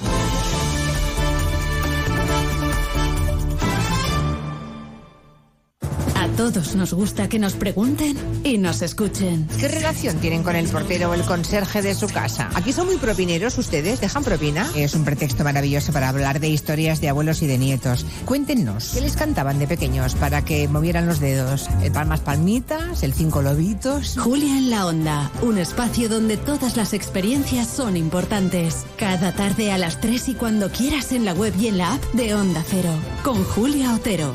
Todos 6.37 6.75
nos 6.75 6.93
gusta 6.93 7.29
que 7.29 7.39
nos 7.39 7.55
pregunten 7.55 8.17
y 8.45 8.59
nos 8.59 8.83
escuchen. 8.83 9.49
¿Qué 9.59 9.69
relación 9.69 10.19
tienen 10.19 10.43
con 10.43 10.55
el 10.55 10.69
portero 10.69 11.11
o 11.11 11.15
el 11.15 11.23
conserje 11.23 11.81
de 11.81 11.95
su 11.95 12.09
casa? 12.09 12.51
Aquí 12.55 12.73
son 12.73 12.87
muy 12.87 12.97
propineros 12.97 13.57
ustedes, 13.57 14.01
¿dejan 14.03 14.23
propina? 14.23 14.71
Es 14.77 14.95
un 14.95 15.05
pretexto 15.05 15.45
maravilloso 15.45 15.93
para 15.93 16.11
hablar 16.11 16.39
de 16.39 16.49
historias 16.49 17.01
de 17.01 17.09
abuelos 17.09 17.41
y 17.41 17.47
de 17.47 17.57
nietos. 17.57 18.05
Cuéntenos, 18.27 18.91
¿qué 18.93 19.01
les 19.01 19.17
cantaban 19.17 19.59
de 19.59 19.67
pequeños 19.67 20.15
para 20.15 20.45
que 20.45 20.69
movieran 20.69 21.07
los 21.07 21.21
dedos? 21.21 21.69
¿El 21.83 21.93
palmas 21.93 22.21
palmitas? 22.21 23.03
¿El 23.03 23.15
cinco 23.15 23.41
lobitos? 23.41 24.19
Julia 24.19 24.59
en 24.59 24.69
la 24.69 24.87
Onda, 24.87 25.31
un 25.41 25.57
espacio 25.57 26.11
donde 26.11 26.37
todas 26.37 26.77
las 26.77 26.93
experiencias 26.93 27.67
son 27.67 27.97
importantes. 27.97 28.85
Cada 28.99 29.33
tarde 29.33 29.73
a 29.73 29.79
las 29.79 30.01
3 30.03 30.29
y 30.29 30.35
cuando 30.35 30.71
quieras 30.71 31.13
en 31.13 31.25
la 31.25 31.33
web 31.33 31.55
y 31.59 31.69
en 31.69 31.79
la 31.79 31.95
app 31.95 32.05
de 32.13 32.35
Onda 32.35 32.63
Cero, 32.69 32.93
con 33.23 33.43
Julia 33.43 33.95
Otero. 33.95 34.35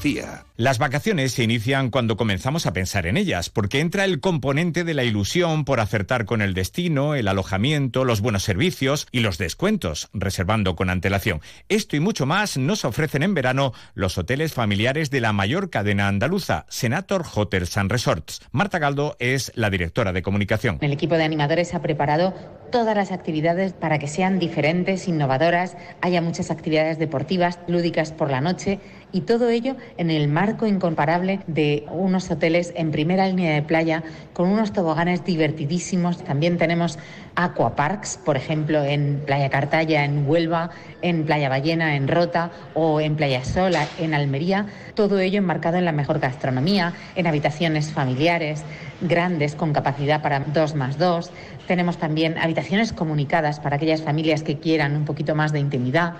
Andalucía. 0.00 0.46
Las 0.56 0.78
vacaciones 0.78 1.32
se 1.32 1.42
inician 1.42 1.90
cuando 1.90 2.18
comenzamos 2.18 2.66
a 2.66 2.72
pensar 2.74 3.06
en 3.06 3.16
ellas, 3.16 3.48
porque 3.48 3.80
entra 3.80 4.04
el 4.04 4.20
componente 4.20 4.84
de 4.84 4.92
la 4.92 5.04
ilusión 5.04 5.64
por 5.64 5.80
acertar 5.80 6.26
con 6.26 6.42
el 6.42 6.52
destino, 6.52 7.14
el 7.14 7.28
alojamiento, 7.28 8.04
los 8.04 8.20
buenos 8.20 8.42
servicios 8.42 9.06
y 9.10 9.20
los 9.20 9.38
descuentos, 9.38 10.10
reservando 10.12 10.76
con 10.76 10.90
antelación. 10.90 11.40
Esto 11.70 11.96
y 11.96 12.00
mucho 12.00 12.26
más 12.26 12.58
nos 12.58 12.84
ofrecen 12.84 13.22
en 13.22 13.34
verano 13.34 13.72
los 13.94 14.18
hoteles 14.18 14.52
familiares 14.52 15.10
de 15.10 15.20
la 15.20 15.32
mayor 15.32 15.70
cadena 15.70 16.08
andaluza, 16.08 16.66
Senator 16.68 17.24
Hotels 17.34 17.76
and 17.78 17.90
Resorts. 17.90 18.42
Marta 18.52 18.78
Galdo 18.78 19.16
es 19.18 19.52
la 19.54 19.70
directora 19.70 20.12
de 20.12 20.22
comunicación. 20.22 20.78
El 20.82 20.92
equipo 20.92 21.16
de 21.16 21.24
animadores 21.24 21.74
ha 21.74 21.80
preparado 21.80 22.34
todas 22.70 22.96
las 22.96 23.12
actividades 23.12 23.72
para 23.72 23.98
que 23.98 24.08
sean 24.08 24.38
diferentes, 24.38 25.08
innovadoras, 25.08 25.76
haya 26.02 26.20
muchas 26.20 26.50
actividades 26.50 26.98
deportivas, 26.98 27.58
lúdicas 27.66 28.12
por 28.12 28.30
la 28.30 28.40
noche 28.40 28.78
y 29.12 29.22
todo 29.22 29.48
ello 29.48 29.76
en 29.98 30.10
el 30.10 30.28
marco 30.28 30.66
incomparable 30.66 31.40
de 31.46 31.86
unos 31.90 32.30
hoteles 32.30 32.72
en 32.76 32.90
primera 32.90 33.26
línea 33.26 33.54
de 33.54 33.62
playa 33.62 34.02
con 34.32 34.48
unos 34.48 34.72
toboganes 34.72 35.24
divertidísimos. 35.24 36.22
También 36.24 36.58
tenemos 36.58 36.98
aquaparks, 37.34 38.18
por 38.18 38.36
ejemplo, 38.36 38.84
en 38.84 39.22
Playa 39.24 39.50
Cartaya, 39.50 40.04
en 40.04 40.28
Huelva, 40.28 40.70
en 41.02 41.24
Playa 41.24 41.48
Ballena, 41.48 41.96
en 41.96 42.08
Rota 42.08 42.50
o 42.74 43.00
en 43.00 43.16
Playa 43.16 43.44
Sola, 43.44 43.86
en 43.98 44.14
Almería. 44.14 44.66
Todo 44.94 45.18
ello 45.18 45.38
enmarcado 45.38 45.76
en 45.76 45.84
la 45.84 45.92
mejor 45.92 46.18
gastronomía, 46.18 46.94
en 47.14 47.26
habitaciones 47.26 47.92
familiares 47.92 48.64
grandes 49.00 49.54
con 49.54 49.72
capacidad 49.72 50.22
para 50.22 50.40
dos 50.40 50.74
más 50.74 50.98
dos. 50.98 51.30
Tenemos 51.66 51.98
también 51.98 52.36
habitaciones 52.38 52.92
comunicadas 52.92 53.60
para 53.60 53.76
aquellas 53.76 54.02
familias 54.02 54.42
que 54.42 54.58
quieran 54.58 54.96
un 54.96 55.04
poquito 55.04 55.34
más 55.34 55.52
de 55.52 55.60
intimidad 55.60 56.14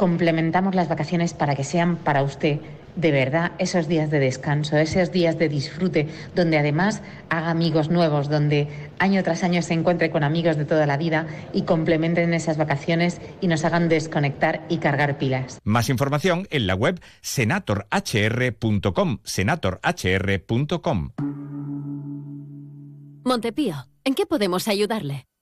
complementamos 0.00 0.74
las 0.74 0.88
vacaciones 0.88 1.34
para 1.34 1.54
que 1.54 1.62
sean 1.62 1.96
para 1.96 2.22
usted 2.22 2.58
de 2.96 3.10
verdad 3.10 3.52
esos 3.58 3.86
días 3.86 4.10
de 4.10 4.18
descanso, 4.18 4.78
esos 4.78 5.12
días 5.12 5.36
de 5.38 5.50
disfrute, 5.50 6.08
donde 6.34 6.56
además 6.56 7.02
haga 7.28 7.50
amigos 7.50 7.90
nuevos, 7.90 8.30
donde 8.30 8.68
año 8.98 9.22
tras 9.22 9.44
año 9.44 9.60
se 9.60 9.74
encuentre 9.74 10.10
con 10.10 10.24
amigos 10.24 10.56
de 10.56 10.64
toda 10.64 10.86
la 10.86 10.96
vida 10.96 11.26
y 11.52 11.64
complementen 11.64 12.32
esas 12.32 12.56
vacaciones 12.56 13.20
y 13.42 13.46
nos 13.46 13.62
hagan 13.66 13.90
desconectar 13.90 14.64
y 14.70 14.78
cargar 14.78 15.18
pilas. 15.18 15.58
Más 15.64 15.90
información 15.90 16.48
en 16.50 16.66
la 16.66 16.74
web 16.74 16.98
senatorhr.com, 17.20 19.18
senatorhr.com. 19.22 21.10
Montepío, 23.22 23.74
¿en 24.04 24.14
qué 24.14 24.24
podemos 24.24 24.66
ayudarle? 24.66 25.26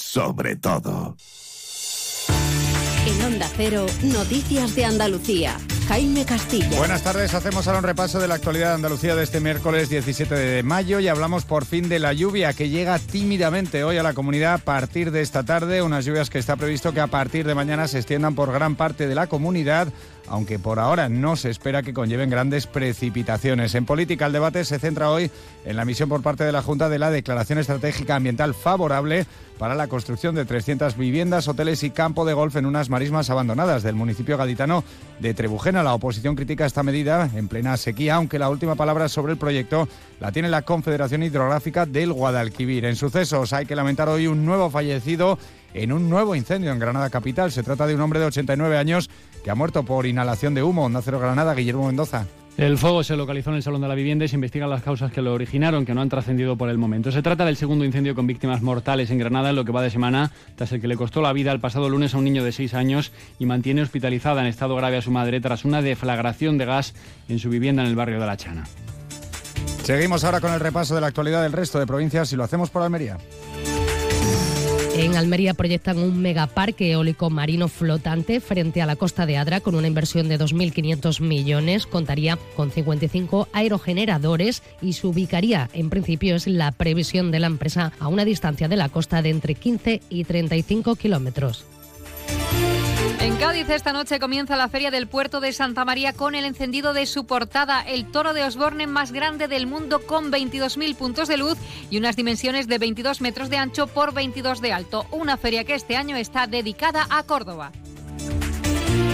Sobre 0.00 0.56
todo. 0.56 1.16
En 3.06 3.24
Onda 3.24 3.48
Cero, 3.56 3.86
Noticias 4.02 4.74
de 4.74 4.84
Andalucía. 4.84 5.56
Jaime 5.90 6.24
Castilla. 6.24 6.78
Buenas 6.78 7.02
tardes, 7.02 7.34
hacemos 7.34 7.66
ahora 7.66 7.80
un 7.80 7.84
repaso 7.84 8.20
de 8.20 8.28
la 8.28 8.36
actualidad 8.36 8.68
de 8.68 8.74
Andalucía 8.74 9.16
de 9.16 9.24
este 9.24 9.40
miércoles 9.40 9.88
17 9.88 10.32
de 10.32 10.62
mayo 10.62 11.00
y 11.00 11.08
hablamos 11.08 11.44
por 11.44 11.64
fin 11.64 11.88
de 11.88 11.98
la 11.98 12.12
lluvia 12.12 12.52
que 12.52 12.68
llega 12.68 12.96
tímidamente 13.00 13.82
hoy 13.82 13.98
a 13.98 14.04
la 14.04 14.14
comunidad 14.14 14.54
a 14.54 14.58
partir 14.58 15.10
de 15.10 15.20
esta 15.20 15.42
tarde, 15.42 15.82
unas 15.82 16.04
lluvias 16.04 16.30
que 16.30 16.38
está 16.38 16.54
previsto 16.54 16.94
que 16.94 17.00
a 17.00 17.08
partir 17.08 17.44
de 17.44 17.56
mañana 17.56 17.88
se 17.88 17.98
extiendan 17.98 18.36
por 18.36 18.52
gran 18.52 18.76
parte 18.76 19.08
de 19.08 19.16
la 19.16 19.26
comunidad 19.26 19.88
aunque 20.30 20.60
por 20.60 20.78
ahora 20.78 21.08
no 21.08 21.34
se 21.34 21.50
espera 21.50 21.82
que 21.82 21.92
conlleven 21.92 22.30
grandes 22.30 22.68
precipitaciones. 22.68 23.74
En 23.74 23.84
política, 23.84 24.26
el 24.26 24.32
debate 24.32 24.64
se 24.64 24.78
centra 24.78 25.10
hoy 25.10 25.30
en 25.64 25.76
la 25.76 25.82
emisión 25.82 26.08
por 26.08 26.22
parte 26.22 26.44
de 26.44 26.52
la 26.52 26.62
Junta 26.62 26.88
de 26.88 27.00
la 27.00 27.10
Declaración 27.10 27.58
Estratégica 27.58 28.14
Ambiental 28.14 28.54
Favorable 28.54 29.26
para 29.58 29.74
la 29.74 29.88
construcción 29.88 30.36
de 30.36 30.44
300 30.44 30.96
viviendas, 30.96 31.48
hoteles 31.48 31.82
y 31.82 31.90
campo 31.90 32.24
de 32.24 32.32
golf 32.32 32.54
en 32.56 32.64
unas 32.64 32.88
marismas 32.88 33.28
abandonadas 33.28 33.82
del 33.82 33.96
municipio 33.96 34.38
gaditano 34.38 34.84
de 35.18 35.34
Trebujena. 35.34 35.79
La 35.82 35.94
oposición 35.94 36.36
critica 36.36 36.66
esta 36.66 36.82
medida 36.82 37.30
en 37.34 37.48
plena 37.48 37.76
sequía, 37.76 38.16
aunque 38.16 38.38
la 38.38 38.50
última 38.50 38.74
palabra 38.74 39.08
sobre 39.08 39.32
el 39.32 39.38
proyecto 39.38 39.88
la 40.20 40.30
tiene 40.30 40.50
la 40.50 40.62
Confederación 40.62 41.22
Hidrográfica 41.22 41.86
del 41.86 42.12
Guadalquivir. 42.12 42.84
En 42.84 42.96
sucesos 42.96 43.54
hay 43.54 43.64
que 43.64 43.74
lamentar 43.74 44.08
hoy 44.08 44.26
un 44.26 44.44
nuevo 44.44 44.68
fallecido 44.68 45.38
en 45.72 45.92
un 45.92 46.10
nuevo 46.10 46.34
incendio 46.34 46.70
en 46.70 46.78
Granada 46.78 47.08
Capital. 47.08 47.50
Se 47.50 47.62
trata 47.62 47.86
de 47.86 47.94
un 47.94 48.02
hombre 48.02 48.20
de 48.20 48.26
89 48.26 48.76
años 48.76 49.08
que 49.42 49.50
ha 49.50 49.54
muerto 49.54 49.82
por 49.82 50.04
inhalación 50.06 50.54
de 50.54 50.62
humo. 50.62 50.84
Onda 50.84 51.00
Cero 51.02 51.18
Granada, 51.18 51.54
Guillermo 51.54 51.86
Mendoza. 51.86 52.26
El 52.56 52.76
fuego 52.76 53.02
se 53.02 53.16
localizó 53.16 53.50
en 53.50 53.56
el 53.56 53.62
Salón 53.62 53.80
de 53.80 53.88
la 53.88 53.94
Vivienda 53.94 54.24
y 54.24 54.28
se 54.28 54.34
investigan 54.34 54.68
las 54.68 54.82
causas 54.82 55.10
que 55.10 55.22
lo 55.22 55.32
originaron, 55.32 55.86
que 55.86 55.94
no 55.94 56.02
han 56.02 56.08
trascendido 56.08 56.56
por 56.56 56.68
el 56.68 56.76
momento. 56.76 57.10
Se 57.10 57.22
trata 57.22 57.44
del 57.44 57.56
segundo 57.56 57.84
incendio 57.84 58.14
con 58.14 58.26
víctimas 58.26 58.60
mortales 58.60 59.10
en 59.10 59.18
Granada 59.18 59.50
en 59.50 59.56
lo 59.56 59.64
que 59.64 59.72
va 59.72 59.82
de 59.82 59.88
semana, 59.88 60.30
tras 60.56 60.72
el 60.72 60.80
que 60.80 60.88
le 60.88 60.96
costó 60.96 61.22
la 61.22 61.32
vida 61.32 61.52
el 61.52 61.60
pasado 61.60 61.88
lunes 61.88 62.12
a 62.12 62.18
un 62.18 62.24
niño 62.24 62.44
de 62.44 62.52
6 62.52 62.74
años 62.74 63.12
y 63.38 63.46
mantiene 63.46 63.82
hospitalizada 63.82 64.42
en 64.42 64.48
estado 64.48 64.76
grave 64.76 64.98
a 64.98 65.02
su 65.02 65.10
madre 65.10 65.40
tras 65.40 65.64
una 65.64 65.80
deflagración 65.80 66.58
de 66.58 66.66
gas 66.66 66.94
en 67.28 67.38
su 67.38 67.48
vivienda 67.48 67.82
en 67.82 67.88
el 67.88 67.96
barrio 67.96 68.20
de 68.20 68.26
La 68.26 68.36
Chana. 68.36 68.64
Seguimos 69.82 70.24
ahora 70.24 70.40
con 70.40 70.52
el 70.52 70.60
repaso 70.60 70.94
de 70.94 71.00
la 71.00 71.06
actualidad 71.06 71.42
del 71.42 71.52
resto 71.52 71.78
de 71.78 71.86
provincias 71.86 72.32
y 72.32 72.36
lo 72.36 72.44
hacemos 72.44 72.68
por 72.70 72.82
Almería. 72.82 73.16
En 75.00 75.16
Almería 75.16 75.54
proyectan 75.54 75.96
un 75.96 76.20
megaparque 76.20 76.92
eólico 76.92 77.30
marino 77.30 77.68
flotante 77.68 78.38
frente 78.38 78.82
a 78.82 78.86
la 78.86 78.96
costa 78.96 79.24
de 79.24 79.38
Adra 79.38 79.60
con 79.60 79.74
una 79.74 79.86
inversión 79.86 80.28
de 80.28 80.38
2.500 80.38 81.22
millones. 81.22 81.86
Contaría 81.86 82.38
con 82.54 82.70
55 82.70 83.48
aerogeneradores 83.54 84.62
y 84.82 84.92
se 84.92 85.06
ubicaría, 85.06 85.70
en 85.72 85.88
principio 85.88 86.36
es 86.36 86.46
la 86.46 86.70
previsión 86.70 87.30
de 87.30 87.40
la 87.40 87.46
empresa, 87.46 87.92
a 87.98 88.08
una 88.08 88.26
distancia 88.26 88.68
de 88.68 88.76
la 88.76 88.90
costa 88.90 89.22
de 89.22 89.30
entre 89.30 89.54
15 89.54 90.02
y 90.10 90.24
35 90.24 90.96
kilómetros. 90.96 91.64
En 93.20 93.36
Cádiz 93.36 93.68
esta 93.68 93.92
noche 93.92 94.18
comienza 94.18 94.56
la 94.56 94.70
Feria 94.70 94.90
del 94.90 95.06
Puerto 95.06 95.40
de 95.40 95.52
Santa 95.52 95.84
María 95.84 96.14
con 96.14 96.34
el 96.34 96.46
encendido 96.46 96.94
de 96.94 97.04
su 97.04 97.26
portada, 97.26 97.82
el 97.82 98.10
toro 98.10 98.32
de 98.32 98.44
Osborne 98.44 98.86
más 98.86 99.12
grande 99.12 99.46
del 99.46 99.66
mundo 99.66 100.00
con 100.06 100.32
22.000 100.32 100.96
puntos 100.96 101.28
de 101.28 101.36
luz 101.36 101.58
y 101.90 101.98
unas 101.98 102.16
dimensiones 102.16 102.66
de 102.66 102.78
22 102.78 103.20
metros 103.20 103.50
de 103.50 103.58
ancho 103.58 103.88
por 103.88 104.14
22 104.14 104.62
de 104.62 104.72
alto. 104.72 105.04
Una 105.10 105.36
feria 105.36 105.64
que 105.64 105.74
este 105.74 105.96
año 105.96 106.16
está 106.16 106.46
dedicada 106.46 107.06
a 107.10 107.22
Córdoba. 107.24 107.72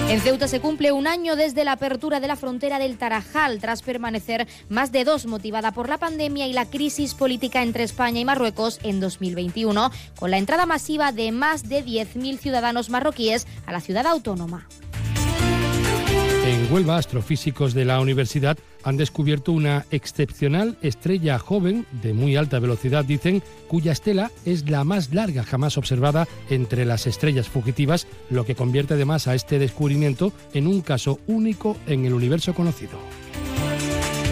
En 0.09 0.20
Ceuta 0.20 0.46
se 0.46 0.61
cumple 0.61 0.92
un 0.92 1.09
año 1.09 1.34
desde 1.34 1.64
la 1.64 1.72
apertura 1.72 2.20
de 2.20 2.28
la 2.28 2.36
frontera 2.36 2.78
del 2.78 2.96
Tarajal, 2.96 3.59
tras 3.59 3.82
permanecer 3.82 4.46
más 4.68 4.92
de 4.92 5.02
dos 5.02 5.26
motivada 5.26 5.72
por 5.72 5.88
la 5.88 5.98
pandemia 5.98 6.46
y 6.46 6.52
la 6.52 6.64
crisis 6.64 7.12
política 7.14 7.64
entre 7.64 7.82
España 7.82 8.20
y 8.20 8.24
Marruecos 8.24 8.78
en 8.84 9.00
2021, 9.00 9.90
con 10.16 10.30
la 10.30 10.38
entrada 10.38 10.64
masiva 10.64 11.11
de 11.11 11.32
más 11.32 11.68
de 11.68 11.84
10.000 11.84 12.38
ciudadanos 12.38 12.88
marroquíes 12.88 13.48
a 13.66 13.72
la 13.72 13.80
ciudad 13.80 14.07
autónoma. 14.07 14.68
En 16.47 16.72
Huelva, 16.72 16.97
astrofísicos 16.97 17.74
de 17.74 17.84
la 17.84 17.99
universidad 17.99 18.57
han 18.84 18.97
descubierto 18.97 19.51
una 19.51 19.84
excepcional 19.90 20.78
estrella 20.80 21.40
joven 21.40 21.86
de 22.03 22.14
muy 22.14 22.36
alta 22.36 22.61
velocidad, 22.61 23.05
dicen, 23.05 23.42
cuya 23.66 23.90
estela 23.90 24.30
es 24.44 24.70
la 24.70 24.84
más 24.84 25.12
larga 25.12 25.42
jamás 25.42 25.76
observada 25.76 26.28
entre 26.49 26.84
las 26.84 27.09
estrellas 27.09 27.49
fugitivas, 27.49 28.07
lo 28.30 28.47
que 28.47 28.55
convierte 28.55 28.94
además 28.94 29.26
a 29.26 29.34
este 29.34 29.59
descubrimiento 29.59 30.32
en 30.55 30.68
un 30.68 30.82
caso 30.82 31.18
único 31.26 31.76
en 31.88 32.05
el 32.05 32.14
universo 32.14 32.55
conocido. 32.55 32.97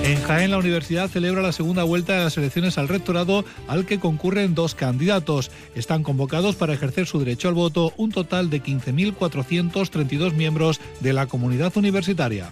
En 0.04 0.20
Jaén, 0.20 0.50
la 0.50 0.58
universidad 0.58 1.08
celebra 1.08 1.40
la 1.40 1.52
segunda 1.52 1.82
vuelta 1.82 2.12
de 2.12 2.24
las 2.24 2.36
elecciones 2.36 2.76
al 2.76 2.88
rectorado, 2.88 3.42
al 3.66 3.86
que 3.86 3.98
concurren 3.98 4.54
dos 4.54 4.74
candidatos. 4.74 5.50
Están 5.74 6.02
convocados 6.02 6.56
para 6.56 6.74
ejercer 6.74 7.06
su 7.06 7.18
derecho 7.18 7.48
al 7.48 7.54
voto 7.54 7.94
un 7.96 8.12
total 8.12 8.50
de 8.50 8.62
15.432 8.62 10.34
miembros 10.34 10.78
de 11.00 11.14
la 11.14 11.24
comunidad 11.26 11.74
universitaria. 11.78 12.50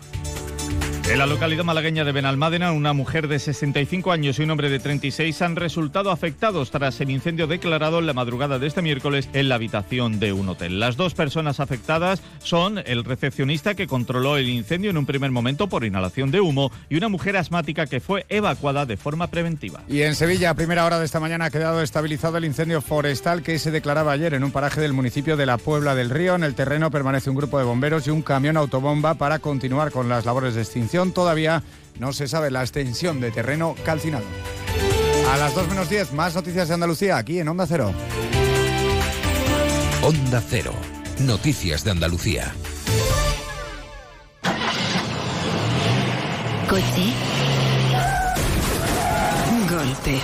En 1.08 1.18
la 1.18 1.26
localidad 1.26 1.64
malagueña 1.64 2.04
de 2.04 2.12
Benalmádena, 2.12 2.70
una 2.72 2.92
mujer 2.92 3.26
de 3.26 3.38
65 3.40 4.12
años 4.12 4.38
y 4.38 4.44
un 4.44 4.50
hombre 4.50 4.70
de 4.70 4.78
36 4.78 5.42
han 5.42 5.56
resultado 5.56 6.10
afectados 6.10 6.70
tras 6.70 7.00
el 7.00 7.10
incendio 7.10 7.48
declarado 7.48 7.98
en 7.98 8.06
la 8.06 8.14
madrugada 8.14 8.58
de 8.58 8.68
este 8.68 8.82
miércoles 8.82 9.28
en 9.32 9.48
la 9.48 9.56
habitación 9.56 10.20
de 10.20 10.32
un 10.32 10.48
hotel. 10.48 10.78
Las 10.78 10.96
dos 10.96 11.12
personas 11.14 11.58
afectadas 11.58 12.22
son 12.38 12.78
el 12.86 13.04
recepcionista 13.04 13.74
que 13.74 13.88
controló 13.88 14.36
el 14.36 14.48
incendio 14.48 14.90
en 14.90 14.96
un 14.96 15.04
primer 15.04 15.32
momento 15.32 15.68
por 15.68 15.84
inhalación 15.84 16.30
de 16.30 16.40
humo 16.40 16.70
y 16.88 16.96
una 16.96 17.08
mujer 17.08 17.36
asmática 17.36 17.86
que 17.86 18.00
fue 18.00 18.24
evacuada 18.28 18.86
de 18.86 18.96
forma 18.96 19.26
preventiva. 19.26 19.82
Y 19.88 20.02
en 20.02 20.14
Sevilla, 20.14 20.50
a 20.50 20.54
primera 20.54 20.86
hora 20.86 21.00
de 21.00 21.04
esta 21.04 21.20
mañana, 21.20 21.46
ha 21.46 21.50
quedado 21.50 21.82
estabilizado 21.82 22.38
el 22.38 22.44
incendio 22.44 22.80
forestal 22.80 23.42
que 23.42 23.58
se 23.58 23.72
declaraba 23.72 24.12
ayer 24.12 24.34
en 24.34 24.44
un 24.44 24.52
paraje 24.52 24.80
del 24.80 24.92
municipio 24.92 25.36
de 25.36 25.46
la 25.46 25.58
Puebla 25.58 25.94
del 25.96 26.10
Río. 26.10 26.36
En 26.36 26.44
el 26.44 26.54
terreno 26.54 26.90
permanece 26.90 27.28
un 27.28 27.36
grupo 27.36 27.58
de 27.58 27.64
bomberos 27.64 28.06
y 28.06 28.10
un 28.10 28.22
camión 28.22 28.56
autobomba 28.56 29.14
para 29.14 29.40
continuar 29.40 29.90
con 29.90 30.08
las 30.08 30.24
labores 30.24 30.54
de 30.54 30.62
extinción 30.62 30.91
todavía 31.14 31.62
no 31.98 32.12
se 32.12 32.28
sabe 32.28 32.50
la 32.50 32.60
extensión 32.60 33.20
de 33.20 33.30
terreno 33.30 33.74
calcinado. 33.84 34.24
A 35.32 35.36
las 35.38 35.54
2 35.54 35.68
menos 35.68 35.88
10, 35.88 36.12
más 36.12 36.34
noticias 36.34 36.68
de 36.68 36.74
Andalucía 36.74 37.16
aquí 37.16 37.38
en 37.38 37.48
Onda 37.48 37.66
Cero. 37.66 37.92
Onda 40.02 40.42
Cero. 40.46 40.72
Noticias 41.20 41.84
de 41.84 41.92
Andalucía. 41.92 42.52
Coche. 46.68 47.04
Golpe. 49.70 50.20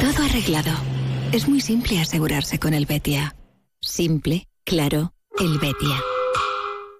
Todo 0.00 0.24
arreglado. 0.24 0.72
Es 1.32 1.48
muy 1.48 1.60
simple 1.60 2.00
asegurarse 2.00 2.58
con 2.58 2.74
el 2.74 2.86
Betia. 2.86 3.36
Simple, 3.80 4.48
claro, 4.64 5.12
el 5.38 5.58
Betia. 5.58 6.19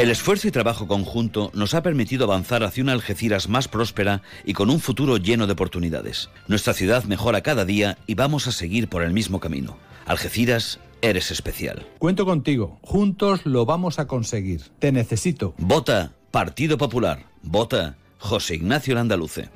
El 0.00 0.10
esfuerzo 0.10 0.48
y 0.48 0.50
trabajo 0.50 0.88
conjunto 0.88 1.50
nos 1.52 1.74
ha 1.74 1.82
permitido 1.82 2.24
avanzar 2.24 2.62
hacia 2.64 2.82
una 2.82 2.94
Algeciras 2.94 3.50
más 3.50 3.68
próspera 3.68 4.22
y 4.46 4.54
con 4.54 4.70
un 4.70 4.80
futuro 4.80 5.18
lleno 5.18 5.46
de 5.46 5.52
oportunidades. 5.52 6.30
Nuestra 6.48 6.72
ciudad 6.72 7.04
mejora 7.04 7.42
cada 7.42 7.66
día 7.66 7.98
y 8.06 8.14
vamos 8.14 8.46
a 8.46 8.52
seguir 8.52 8.88
por 8.88 9.02
el 9.02 9.12
mismo 9.12 9.40
camino. 9.40 9.76
Algeciras, 10.06 10.80
eres 11.02 11.30
especial. 11.30 11.86
Cuento 11.98 12.24
contigo. 12.24 12.78
Juntos 12.80 13.44
lo 13.44 13.66
vamos 13.66 13.98
a 13.98 14.06
conseguir. 14.06 14.62
Te 14.78 14.90
necesito. 14.90 15.52
Vota 15.58 16.14
Partido 16.30 16.78
Popular. 16.78 17.26
Vota 17.42 17.98
José 18.18 18.54
Ignacio 18.54 18.94
Landaluce. 18.94 19.50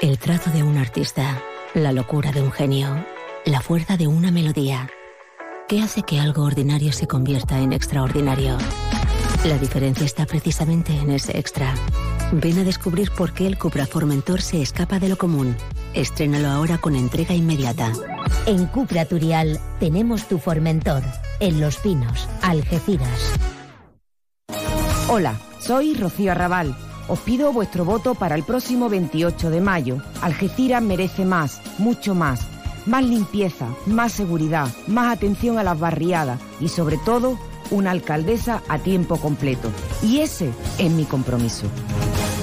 El 0.00 0.16
trazo 0.20 0.50
de 0.50 0.62
un 0.62 0.78
artista, 0.78 1.42
la 1.74 1.90
locura 1.90 2.30
de 2.30 2.40
un 2.40 2.52
genio, 2.52 3.04
la 3.44 3.60
fuerza 3.60 3.96
de 3.96 4.06
una 4.06 4.30
melodía. 4.30 4.88
¿Qué 5.74 5.82
hace 5.82 6.04
que 6.04 6.20
algo 6.20 6.44
ordinario 6.44 6.92
se 6.92 7.08
convierta 7.08 7.58
en 7.58 7.72
extraordinario? 7.72 8.56
La 9.44 9.58
diferencia 9.58 10.06
está 10.06 10.24
precisamente 10.24 10.96
en 10.96 11.10
ese 11.10 11.36
extra. 11.36 11.74
Ven 12.30 12.60
a 12.60 12.62
descubrir 12.62 13.10
por 13.10 13.32
qué 13.32 13.48
el 13.48 13.58
Cupra 13.58 13.84
Formentor 13.84 14.40
se 14.40 14.62
escapa 14.62 15.00
de 15.00 15.08
lo 15.08 15.18
común. 15.18 15.56
Estrénalo 15.92 16.46
ahora 16.46 16.78
con 16.78 16.94
entrega 16.94 17.34
inmediata. 17.34 17.90
En 18.46 18.66
Cupra 18.66 19.04
Turial 19.04 19.58
tenemos 19.80 20.28
tu 20.28 20.38
Formentor, 20.38 21.02
en 21.40 21.60
Los 21.60 21.78
Pinos, 21.78 22.28
Algeciras. 22.40 23.32
Hola, 25.08 25.40
soy 25.58 25.96
Rocío 25.96 26.30
Arrabal. 26.30 26.76
Os 27.08 27.18
pido 27.18 27.52
vuestro 27.52 27.84
voto 27.84 28.14
para 28.14 28.36
el 28.36 28.44
próximo 28.44 28.88
28 28.88 29.50
de 29.50 29.60
mayo. 29.60 30.00
Algeciras 30.22 30.84
merece 30.84 31.24
más, 31.24 31.60
mucho 31.78 32.14
más 32.14 32.53
más 32.86 33.04
limpieza, 33.04 33.68
más 33.86 34.12
seguridad, 34.12 34.68
más 34.86 35.12
atención 35.12 35.58
a 35.58 35.62
las 35.62 35.78
barriadas 35.78 36.40
y 36.60 36.68
sobre 36.68 36.98
todo 36.98 37.38
una 37.70 37.90
alcaldesa 37.90 38.62
a 38.68 38.78
tiempo 38.78 39.16
completo. 39.16 39.70
Y 40.02 40.20
ese 40.20 40.50
es 40.78 40.90
mi 40.90 41.04
compromiso. 41.04 41.66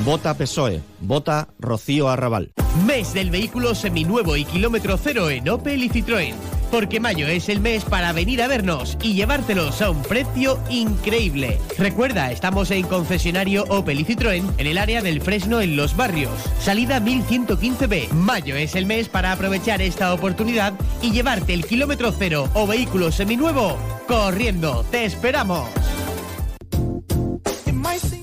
Vota 0.05 0.33
PSOE, 0.33 0.81
vota 0.99 1.49
Rocío 1.59 2.09
Arrabal. 2.09 2.53
Mes 2.87 3.13
del 3.13 3.29
vehículo 3.29 3.75
seminuevo 3.75 4.35
y 4.35 4.45
kilómetro 4.45 4.97
cero 4.97 5.29
en 5.29 5.47
Opel 5.49 5.83
y 5.83 5.89
Citroën. 5.89 6.33
Porque 6.71 6.99
mayo 6.99 7.27
es 7.27 7.49
el 7.49 7.59
mes 7.59 7.83
para 7.83 8.13
venir 8.13 8.41
a 8.41 8.47
vernos 8.47 8.97
y 9.03 9.13
llevártelos 9.13 9.81
a 9.81 9.91
un 9.91 10.01
precio 10.01 10.59
increíble. 10.69 11.59
Recuerda, 11.77 12.31
estamos 12.31 12.71
en 12.71 12.87
concesionario 12.87 13.65
Opel 13.69 13.99
y 13.99 14.05
Citroën 14.05 14.53
en 14.57 14.67
el 14.67 14.77
área 14.77 15.01
del 15.01 15.21
Fresno 15.21 15.61
en 15.61 15.75
Los 15.75 15.95
Barrios. 15.95 16.31
Salida 16.59 16.99
1115B. 16.99 18.11
Mayo 18.13 18.55
es 18.55 18.75
el 18.75 18.85
mes 18.85 19.09
para 19.09 19.33
aprovechar 19.33 19.81
esta 19.81 20.13
oportunidad 20.13 20.73
y 21.01 21.11
llevarte 21.11 21.53
el 21.53 21.65
kilómetro 21.65 22.11
cero 22.17 22.49
o 22.53 22.65
vehículo 22.65 23.11
seminuevo 23.11 23.77
corriendo. 24.07 24.85
¡Te 24.89 25.05
esperamos! 25.05 25.67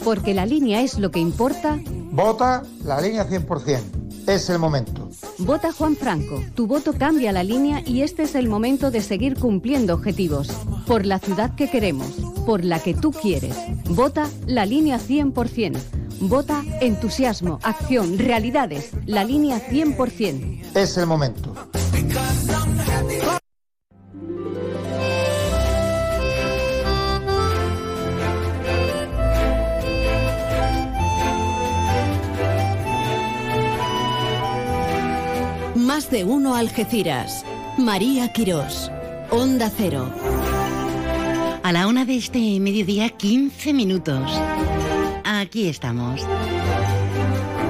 Porque 0.04 0.32
la 0.32 0.46
línea 0.46 0.80
es 0.80 0.98
lo 0.98 1.10
que 1.10 1.18
importa. 1.18 1.78
Vota 2.10 2.62
la 2.82 2.98
línea 2.98 3.28
100%. 3.28 4.26
Es 4.26 4.48
el 4.48 4.58
momento. 4.58 5.07
Vota 5.38 5.72
Juan 5.72 5.94
Franco. 5.94 6.42
Tu 6.54 6.66
voto 6.66 6.92
cambia 6.92 7.30
la 7.30 7.44
línea 7.44 7.80
y 7.86 8.02
este 8.02 8.24
es 8.24 8.34
el 8.34 8.48
momento 8.48 8.90
de 8.90 9.00
seguir 9.00 9.38
cumpliendo 9.38 9.94
objetivos. 9.94 10.48
Por 10.86 11.06
la 11.06 11.20
ciudad 11.20 11.54
que 11.54 11.70
queremos. 11.70 12.08
Por 12.44 12.64
la 12.64 12.80
que 12.80 12.92
tú 12.92 13.12
quieres. 13.12 13.56
Vota 13.88 14.28
la 14.46 14.66
línea 14.66 14.98
100%. 14.98 15.78
Vota 16.22 16.64
entusiasmo, 16.80 17.60
acción, 17.62 18.18
realidades. 18.18 18.90
La 19.06 19.22
línea 19.22 19.60
100%. 19.60 20.74
Es 20.74 20.98
el 20.98 21.06
momento. 21.06 21.54
Más 35.88 36.10
de 36.10 36.22
uno 36.22 36.54
Algeciras. 36.54 37.46
María 37.78 38.30
Quirós. 38.30 38.92
Onda 39.30 39.72
Cero. 39.74 40.12
A 41.62 41.72
la 41.72 41.86
una 41.86 42.04
de 42.04 42.16
este 42.16 42.60
mediodía, 42.60 43.08
15 43.08 43.72
minutos. 43.72 44.30
Aquí 45.24 45.66
estamos. 45.66 46.20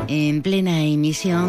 En 0.08 0.42
plena 0.42 0.82
emisión 0.82 1.48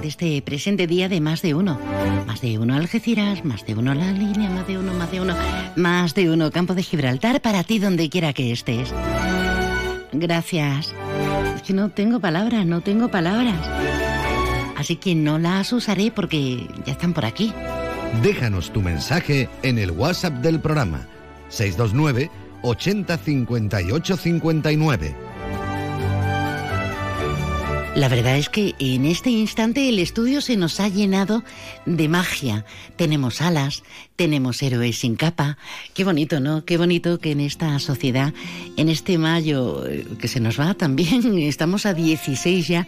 de 0.00 0.08
este 0.08 0.40
presente 0.40 0.86
día 0.86 1.10
de 1.10 1.20
más 1.20 1.42
de 1.42 1.52
uno. 1.52 1.78
Más 2.26 2.40
de 2.40 2.58
uno 2.58 2.74
Algeciras, 2.74 3.44
más 3.44 3.66
de 3.66 3.74
uno 3.74 3.92
la 3.92 4.12
línea, 4.12 4.48
más 4.48 4.66
de 4.66 4.78
uno, 4.78 4.94
más 4.94 5.10
de 5.12 5.20
uno, 5.20 5.34
más 5.76 6.14
de 6.14 6.30
uno 6.30 6.50
Campo 6.50 6.74
de 6.74 6.84
Gibraltar 6.84 7.42
para 7.42 7.64
ti 7.64 7.78
donde 7.78 8.08
quiera 8.08 8.32
que 8.32 8.50
estés. 8.50 8.94
Gracias. 10.10 10.94
Es 11.54 11.60
que 11.60 11.74
no 11.74 11.90
tengo 11.90 12.18
palabras, 12.18 12.64
no 12.64 12.80
tengo 12.80 13.10
palabras. 13.10 14.01
Así 14.82 14.96
que 14.96 15.14
no 15.14 15.38
las 15.38 15.72
usaré 15.72 16.10
porque 16.10 16.66
ya 16.84 16.94
están 16.94 17.12
por 17.12 17.24
aquí. 17.24 17.52
Déjanos 18.20 18.72
tu 18.72 18.82
mensaje 18.82 19.48
en 19.62 19.78
el 19.78 19.92
WhatsApp 19.92 20.32
del 20.42 20.58
programa 20.58 21.06
629 21.50 22.28
80 22.62 23.16
58 23.16 24.16
59. 24.16 25.14
La 27.94 28.08
verdad 28.08 28.36
es 28.36 28.48
que 28.48 28.74
en 28.80 29.04
este 29.04 29.30
instante 29.30 29.88
el 29.88 30.00
estudio 30.00 30.40
se 30.40 30.56
nos 30.56 30.80
ha 30.80 30.88
llenado 30.88 31.44
de 31.86 32.08
magia. 32.08 32.64
Tenemos 32.96 33.40
alas, 33.40 33.82
tenemos 34.16 34.62
héroes 34.62 34.98
sin 34.98 35.16
capa. 35.16 35.56
Qué 35.94 36.04
bonito, 36.04 36.40
¿no? 36.40 36.64
Qué 36.64 36.78
bonito 36.78 37.18
que 37.18 37.32
en 37.32 37.40
esta 37.40 37.78
sociedad, 37.78 38.32
en 38.76 38.88
este 38.88 39.18
mayo 39.18 39.86
eh, 39.86 40.06
que 40.18 40.28
se 40.28 40.40
nos 40.40 40.60
va 40.60 40.74
también, 40.74 41.38
estamos 41.42 41.86
a 41.86 41.94
16 41.94 42.68
ya, 42.68 42.86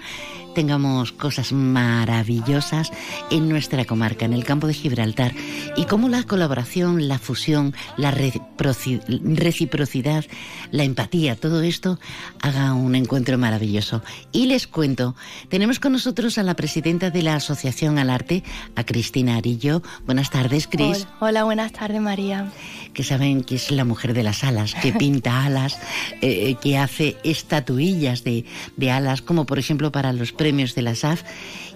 tengamos 0.54 1.12
cosas 1.12 1.52
maravillosas 1.52 2.90
en 3.30 3.48
nuestra 3.48 3.84
comarca, 3.84 4.24
en 4.24 4.32
el 4.32 4.44
campo 4.44 4.66
de 4.66 4.74
Gibraltar, 4.74 5.34
y 5.76 5.84
cómo 5.86 6.08
la 6.08 6.22
colaboración, 6.22 7.08
la 7.08 7.18
fusión, 7.18 7.74
la 7.96 8.12
reciprocidad, 8.12 10.24
la 10.70 10.84
empatía, 10.84 11.36
todo 11.36 11.62
esto 11.62 11.98
haga 12.40 12.72
un 12.72 12.94
encuentro 12.94 13.36
maravilloso. 13.36 14.02
Y 14.32 14.46
les 14.46 14.66
cuento, 14.66 15.14
tenemos 15.48 15.80
con 15.80 15.92
nosotros 15.92 16.38
a 16.38 16.44
la 16.44 16.54
presidenta 16.54 17.10
de 17.10 17.22
la 17.22 17.34
Asociación 17.34 17.98
al 17.98 18.10
Arte, 18.10 18.44
Cristina 18.84 19.36
Arillo. 19.36 19.82
Buenas 20.06 20.30
tardes, 20.30 20.66
Cris. 20.66 21.06
Hola, 21.18 21.18
hola, 21.20 21.44
buenas 21.44 21.72
tardes, 21.72 22.00
María. 22.00 22.50
Que 22.92 23.02
saben 23.02 23.42
que 23.42 23.56
es 23.56 23.70
la 23.70 23.84
mujer 23.84 24.14
de 24.14 24.22
las 24.22 24.44
alas, 24.44 24.74
que 24.74 24.92
pinta 24.98 25.44
alas, 25.44 25.78
eh, 26.20 26.56
que 26.62 26.78
hace 26.78 27.16
estatuillas 27.24 28.24
de, 28.24 28.44
de 28.76 28.90
alas, 28.90 29.22
como 29.22 29.46
por 29.46 29.58
ejemplo 29.58 29.92
para 29.92 30.12
los 30.12 30.32
premios 30.32 30.74
de 30.74 30.82
la 30.82 30.94
SAF. 30.94 31.22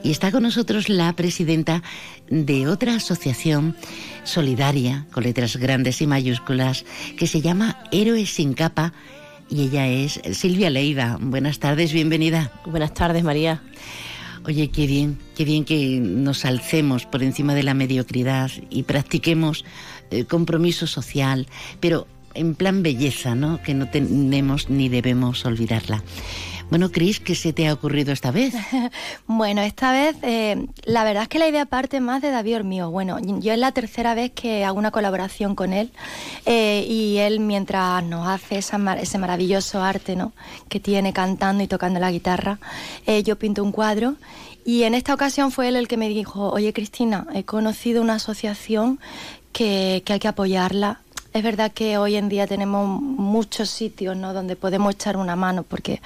Y 0.03 0.11
está 0.11 0.31
con 0.31 0.45
nosotros 0.45 0.89
la 0.89 1.13
presidenta 1.15 1.83
de 2.31 2.69
otra 2.69 2.95
asociación 2.95 3.77
solidaria, 4.25 5.07
con 5.13 5.25
letras 5.25 5.57
grandes 5.57 6.01
y 6.03 6.07
mayúsculas, 6.07 6.85
que 7.17 7.27
se 7.27 7.41
llama 7.41 7.79
Héroes 7.91 8.31
sin 8.31 8.55
capa. 8.55 8.93
Y 9.51 9.63
ella 9.63 9.87
es 9.87 10.21
Silvia 10.33 10.71
Leiva. 10.71 11.17
Buenas 11.21 11.59
tardes, 11.59 11.93
bienvenida. 11.93 12.53
Buenas 12.67 12.93
tardes, 12.93 13.25
María. 13.25 13.63
Oye, 14.49 14.69
qué 14.69 14.87
bien, 14.87 15.19
qué 15.37 15.45
bien 15.45 15.67
que 15.67 16.01
nos 16.01 16.47
alcemos 16.47 17.05
por 17.05 17.23
encima 17.23 17.55
de 17.55 17.63
la 17.63 17.75
mediocridad 17.75 18.51
y 18.71 18.85
practiquemos 18.85 19.67
eh, 20.11 20.25
compromiso 20.25 20.87
social, 20.87 21.47
pero 21.81 22.07
en 22.33 22.55
plan 22.55 22.83
belleza, 22.83 23.35
¿no? 23.35 23.63
Que 23.63 23.75
no 23.75 23.91
tenemos 23.91 24.71
ni 24.71 24.89
debemos 24.89 25.45
olvidarla. 25.45 26.03
Bueno, 26.71 26.91
Cris, 26.91 27.19
¿qué 27.19 27.35
se 27.35 27.55
te 27.55 27.67
ha 27.67 27.73
ocurrido 27.73 28.13
esta 28.13 28.31
vez? 28.31 28.53
bueno, 29.27 29.63
esta 29.63 29.91
vez 29.91 30.17
eh, 30.21 30.67
la 30.85 31.03
verdad 31.03 31.23
es 31.23 31.29
que 31.31 31.39
la 31.39 31.49
idea 31.49 31.65
parte 31.65 31.99
más 32.01 32.21
de 32.21 32.31
David 32.31 32.57
Ormío. 32.57 32.91
Bueno, 32.91 33.19
yo 33.41 33.55
es 33.55 33.59
la 33.59 33.73
tercera 33.73 34.13
vez 34.15 34.33
que 34.33 34.67
hago 34.67 34.79
una 34.79 34.91
colaboración 34.91 35.55
con 35.55 35.73
él 35.73 35.91
eh, 36.45 36.85
y 36.87 37.17
él 37.19 37.41
mientras 37.41 38.05
nos 38.05 38.29
hace 38.29 38.59
ese 38.59 39.19
maravilloso 39.19 39.83
arte 39.83 40.15
¿no? 40.15 40.33
que 40.69 40.79
tiene 40.79 41.15
cantando 41.15 41.65
y 41.65 41.69
tocando 41.69 42.01
la 42.01 42.11
guitarra, 42.11 42.59
eh, 43.07 43.23
yo 43.23 43.39
pinto 43.39 43.65
un 43.65 43.73
cuadro 43.73 44.17
y 44.67 44.83
en 44.83 44.95
esta 44.95 45.15
ocasión 45.15 45.51
fue 45.51 45.69
él 45.69 45.77
el 45.77 45.89
que 45.89 45.97
me 45.97 46.11
dijo, 46.11 46.51
oye 46.51 46.75
Cristina, 46.75 47.27
he 47.33 47.45
conocido 47.45 48.03
una 48.03 48.17
asociación 48.17 49.01
que, 49.53 50.03
que 50.05 50.13
hay 50.13 50.19
que 50.19 50.29
apoyarla 50.29 51.01
es 51.33 51.43
verdad 51.43 51.73
que 51.73 51.99
hoy 51.99 52.17
en 52.17 52.29
día 52.29 52.47
tenemos 52.47 52.89
muchos 53.01 53.69
sitios 53.71 54.17
¿no? 54.17 54.33
donde 54.33 54.57
podemos 54.57 54.95
echar 54.95 55.17
una 55.17 55.37
mano 55.37 55.63
porque 55.63 56.01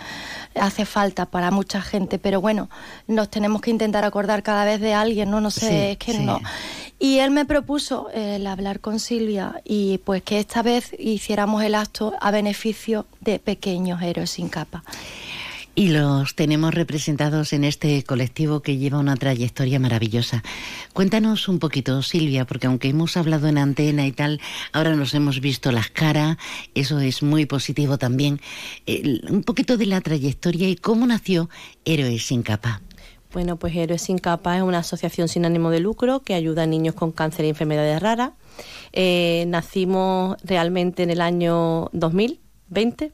hace 0.55 0.85
falta 0.85 1.27
para 1.27 1.51
mucha 1.51 1.81
gente, 1.81 2.19
pero 2.19 2.41
bueno, 2.41 2.69
nos 3.07 3.29
tenemos 3.31 3.63
que 3.63 3.71
intentar 3.71 4.05
acordar 4.05 4.43
cada 4.43 4.65
vez 4.65 4.81
de 4.81 4.95
alguien, 4.95 5.31
¿no? 5.31 5.41
No 5.41 5.51
sé, 5.51 5.93
es 5.93 5.99
que 5.99 6.19
no. 6.19 6.41
Y 6.99 7.19
él 7.19 7.31
me 7.31 7.45
propuso 7.45 8.11
el 8.15 8.47
hablar 8.47 8.81
con 8.81 9.01
Silvia 9.01 9.61
y 9.65 9.99
pues 9.99 10.23
que 10.23 10.39
esta 10.39 10.63
vez 10.63 10.93
hiciéramos 10.99 11.63
el 11.63 11.75
acto 11.75 12.15
a 12.21 12.31
beneficio 12.31 13.07
de 13.21 13.39
pequeños 13.39 14.03
héroes 14.03 14.31
sin 14.31 14.49
capa. 14.49 14.85
Y 15.75 15.89
los 15.89 16.35
tenemos 16.35 16.75
representados 16.75 17.55
en 17.55 17.65
este 17.65 18.03
colectivo 18.05 18.61
que 18.61 18.77
lleva 18.77 18.99
una 18.99 19.17
trayectoria 19.17 19.81
maravillosa. 19.81 20.43
Cuéntanos 20.93 21.49
un 21.49 21.59
poquito, 21.59 22.03
Silvia, 22.03 22.45
porque 22.45 22.67
aunque 22.67 22.89
hemos 22.89 23.17
hablado 23.17 23.49
en 23.49 23.57
antena 23.57 24.07
y 24.07 24.13
tal, 24.13 24.39
ahora 24.73 24.95
nos 24.95 25.15
hemos 25.15 25.41
visto 25.41 25.73
las 25.73 25.89
caras, 25.89 26.37
eso 26.75 27.01
es 27.01 27.23
muy 27.23 27.47
positivo 27.47 27.97
también. 27.97 28.41
un 29.31 29.45
poquito 29.45 29.79
de 29.79 29.87
la 29.87 30.03
trayectoria 30.03 30.69
y 30.69 30.77
cómo 30.77 31.07
nació 31.07 31.49
Héroes 31.87 32.27
sin 32.27 32.43
capa. 32.43 32.83
Bueno, 33.33 33.57
pues 33.57 33.75
Héroes 33.75 34.03
sin 34.03 34.19
capa 34.19 34.59
es 34.59 34.63
una 34.63 34.79
asociación 34.79 35.27
sin 35.27 35.47
ánimo 35.47 35.71
de 35.71 35.81
lucro 35.81 36.21
que 36.21 36.35
ayuda 36.35 36.65
a 36.65 36.67
niños 36.67 36.95
con 36.95 37.13
cáncer 37.13 37.47
y 37.47 37.49
enfermedades 37.49 38.01
raras. 38.03 38.33
Eh, 38.93 39.47
nacimos 39.49 40.37
realmente 40.45 41.03
en 41.03 41.11
el 41.11 41.23
año 41.23 41.89
2020 41.93 43.13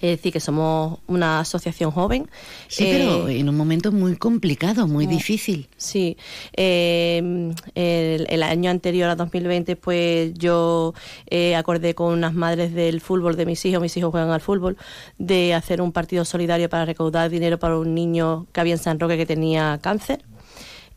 es 0.00 0.16
decir, 0.16 0.32
que 0.32 0.40
somos 0.40 0.98
una 1.06 1.40
asociación 1.40 1.90
joven. 1.90 2.28
Sí, 2.68 2.88
pero 2.90 3.28
eh, 3.28 3.38
en 3.38 3.48
un 3.48 3.56
momento 3.56 3.92
muy 3.92 4.16
complicado, 4.16 4.86
muy 4.86 5.06
difícil. 5.06 5.68
Sí. 5.76 6.16
Eh, 6.54 7.52
el, 7.74 8.42
año 8.42 8.70
anterior 8.70 9.10
a 9.10 9.16
2020, 9.16 9.76
pues 9.76 10.32
yo 10.34 10.94
eh, 11.26 11.54
acordé 11.54 11.94
con 11.94 12.12
unas 12.12 12.34
madres 12.34 12.72
del 12.74 13.00
fútbol 13.00 13.36
de 13.36 13.46
mis 13.46 13.64
hijos, 13.66 13.82
mis 13.82 13.96
hijos 13.96 14.10
juegan 14.10 14.30
al 14.30 14.40
fútbol, 14.40 14.76
de 15.18 15.54
hacer 15.54 15.82
un 15.82 15.92
partido 15.92 16.24
solidario 16.24 16.68
para 16.68 16.86
recaudar 16.86 17.30
dinero 17.30 17.58
para 17.58 17.78
un 17.78 17.94
niño 17.94 18.46
que 18.52 18.60
había 18.60 18.74
en 18.74 18.78
San 18.78 18.98
Roque 18.98 19.16
que 19.16 19.26
tenía 19.26 19.78
cáncer. 19.82 20.24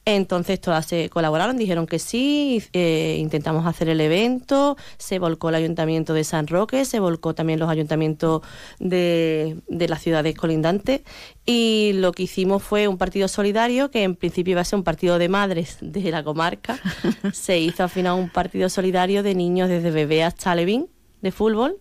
Entonces 0.05 0.59
todas 0.59 0.85
se 0.85 1.09
colaboraron, 1.09 1.57
dijeron 1.57 1.87
que 1.87 1.97
sí, 1.97 2.61
eh, 2.73 3.17
intentamos 3.19 3.65
hacer 3.65 3.87
el 3.87 4.01
evento, 4.01 4.75
se 4.97 5.17
volcó 5.17 5.49
el 5.49 5.55
ayuntamiento 5.55 6.13
de 6.13 6.25
San 6.25 6.47
Roque, 6.47 6.83
se 6.83 6.99
volcó 6.99 7.33
también 7.33 7.59
los 7.59 7.69
ayuntamientos 7.69 8.41
de, 8.79 9.61
de 9.67 9.87
las 9.87 10.01
ciudades 10.01 10.35
colindantes 10.35 11.01
y 11.45 11.91
lo 11.95 12.11
que 12.11 12.23
hicimos 12.23 12.63
fue 12.63 12.89
un 12.89 12.97
partido 12.97 13.29
solidario 13.29 13.91
que 13.91 14.03
en 14.03 14.15
principio 14.15 14.51
iba 14.51 14.61
a 14.61 14.65
ser 14.65 14.77
un 14.77 14.83
partido 14.83 15.17
de 15.17 15.29
madres 15.29 15.77
de 15.79 16.11
la 16.11 16.23
comarca, 16.23 16.79
se 17.33 17.59
hizo 17.59 17.83
al 17.83 17.89
final 17.89 18.19
un 18.19 18.29
partido 18.29 18.67
solidario 18.67 19.23
de 19.23 19.35
niños 19.35 19.69
desde 19.69 19.91
bebé 19.91 20.23
hasta 20.23 20.53
Levín 20.53 20.89
de 21.21 21.31
fútbol 21.31 21.77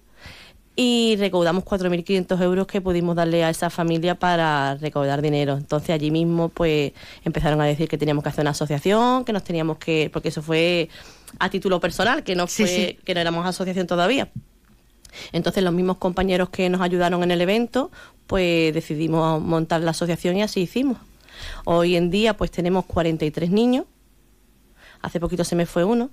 y 0.75 1.17
recaudamos 1.19 1.65
4.500 1.65 2.41
euros 2.43 2.67
que 2.67 2.81
pudimos 2.81 3.15
darle 3.15 3.45
a 3.45 3.51
esa 3.51 3.69
familia 3.69 4.15
para 4.15 4.77
recaudar 4.77 5.21
dinero. 5.21 5.57
Entonces 5.57 5.91
allí 5.91 6.11
mismo 6.11 6.49
pues 6.49 6.93
empezaron 7.25 7.61
a 7.61 7.67
decir 7.67 7.89
que 7.89 7.99
teníamos 7.99 8.23
que 8.25 8.31
hacer 8.31 8.43
una 8.43 8.51
asociación, 8.53 9.25
que 9.25 9.33
nos 9.33 9.45
teníamos 9.45 9.79
que, 9.79 10.09
porque 10.13 10.29
eso 10.29 10.43
fue 10.43 10.89
a 11.39 11.51
título 11.51 11.79
personal, 11.81 12.23
que 12.23 12.35
no 12.35 12.47
fue, 12.47 12.99
que 13.05 13.15
no 13.15 13.21
éramos 13.21 13.47
asociación 13.47 13.87
todavía. 13.87 14.31
Entonces 15.33 15.63
los 15.63 15.75
mismos 15.75 15.99
compañeros 15.99 16.49
que 16.49 16.71
nos 16.71 16.81
ayudaron 16.81 17.23
en 17.23 17.31
el 17.31 17.41
evento, 17.43 17.91
pues 18.27 18.73
decidimos 18.73 19.43
montar 19.43 19.83
la 19.83 19.91
asociación 19.91 20.39
y 20.39 20.43
así 20.43 20.61
hicimos. 20.61 20.97
Hoy 21.65 21.97
en 21.97 22.11
día 22.11 22.35
pues 22.35 22.51
tenemos 22.51 22.87
43 22.87 23.51
niños, 23.51 23.85
hace 25.03 25.21
poquito 25.21 25.45
se 25.45 25.55
me 25.55 25.67
fue 25.67 25.85
uno, 25.85 26.09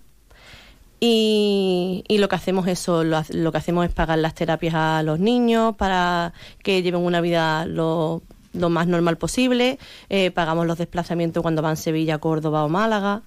y, 1.00 2.04
lo 2.10 2.28
que 2.28 2.36
hacemos 2.36 2.68
eso, 2.68 3.04
lo, 3.04 3.52
que 3.52 3.58
hacemos 3.58 3.86
es 3.86 3.94
pagar 3.94 4.20
las 4.20 4.36
terapias 4.36 4.74
a 4.76 5.04
los 5.04 5.20
niños 5.20 5.76
para 5.76 6.34
que 6.62 6.82
lleven 6.82 7.02
una 7.02 7.22
vida 7.22 7.66
lo, 7.66 8.22
más 8.54 8.88
normal 8.88 9.18
posible. 9.18 9.80
Eh, 10.10 10.32
pagamos 10.32 10.68
los 10.68 10.78
desplazamientos 10.78 11.42
cuando 11.42 11.62
van 11.62 11.74
a 11.74 11.76
Sevilla, 11.78 12.18
Córdoba 12.18 12.66
o 12.66 12.70
Málaga 12.70 13.22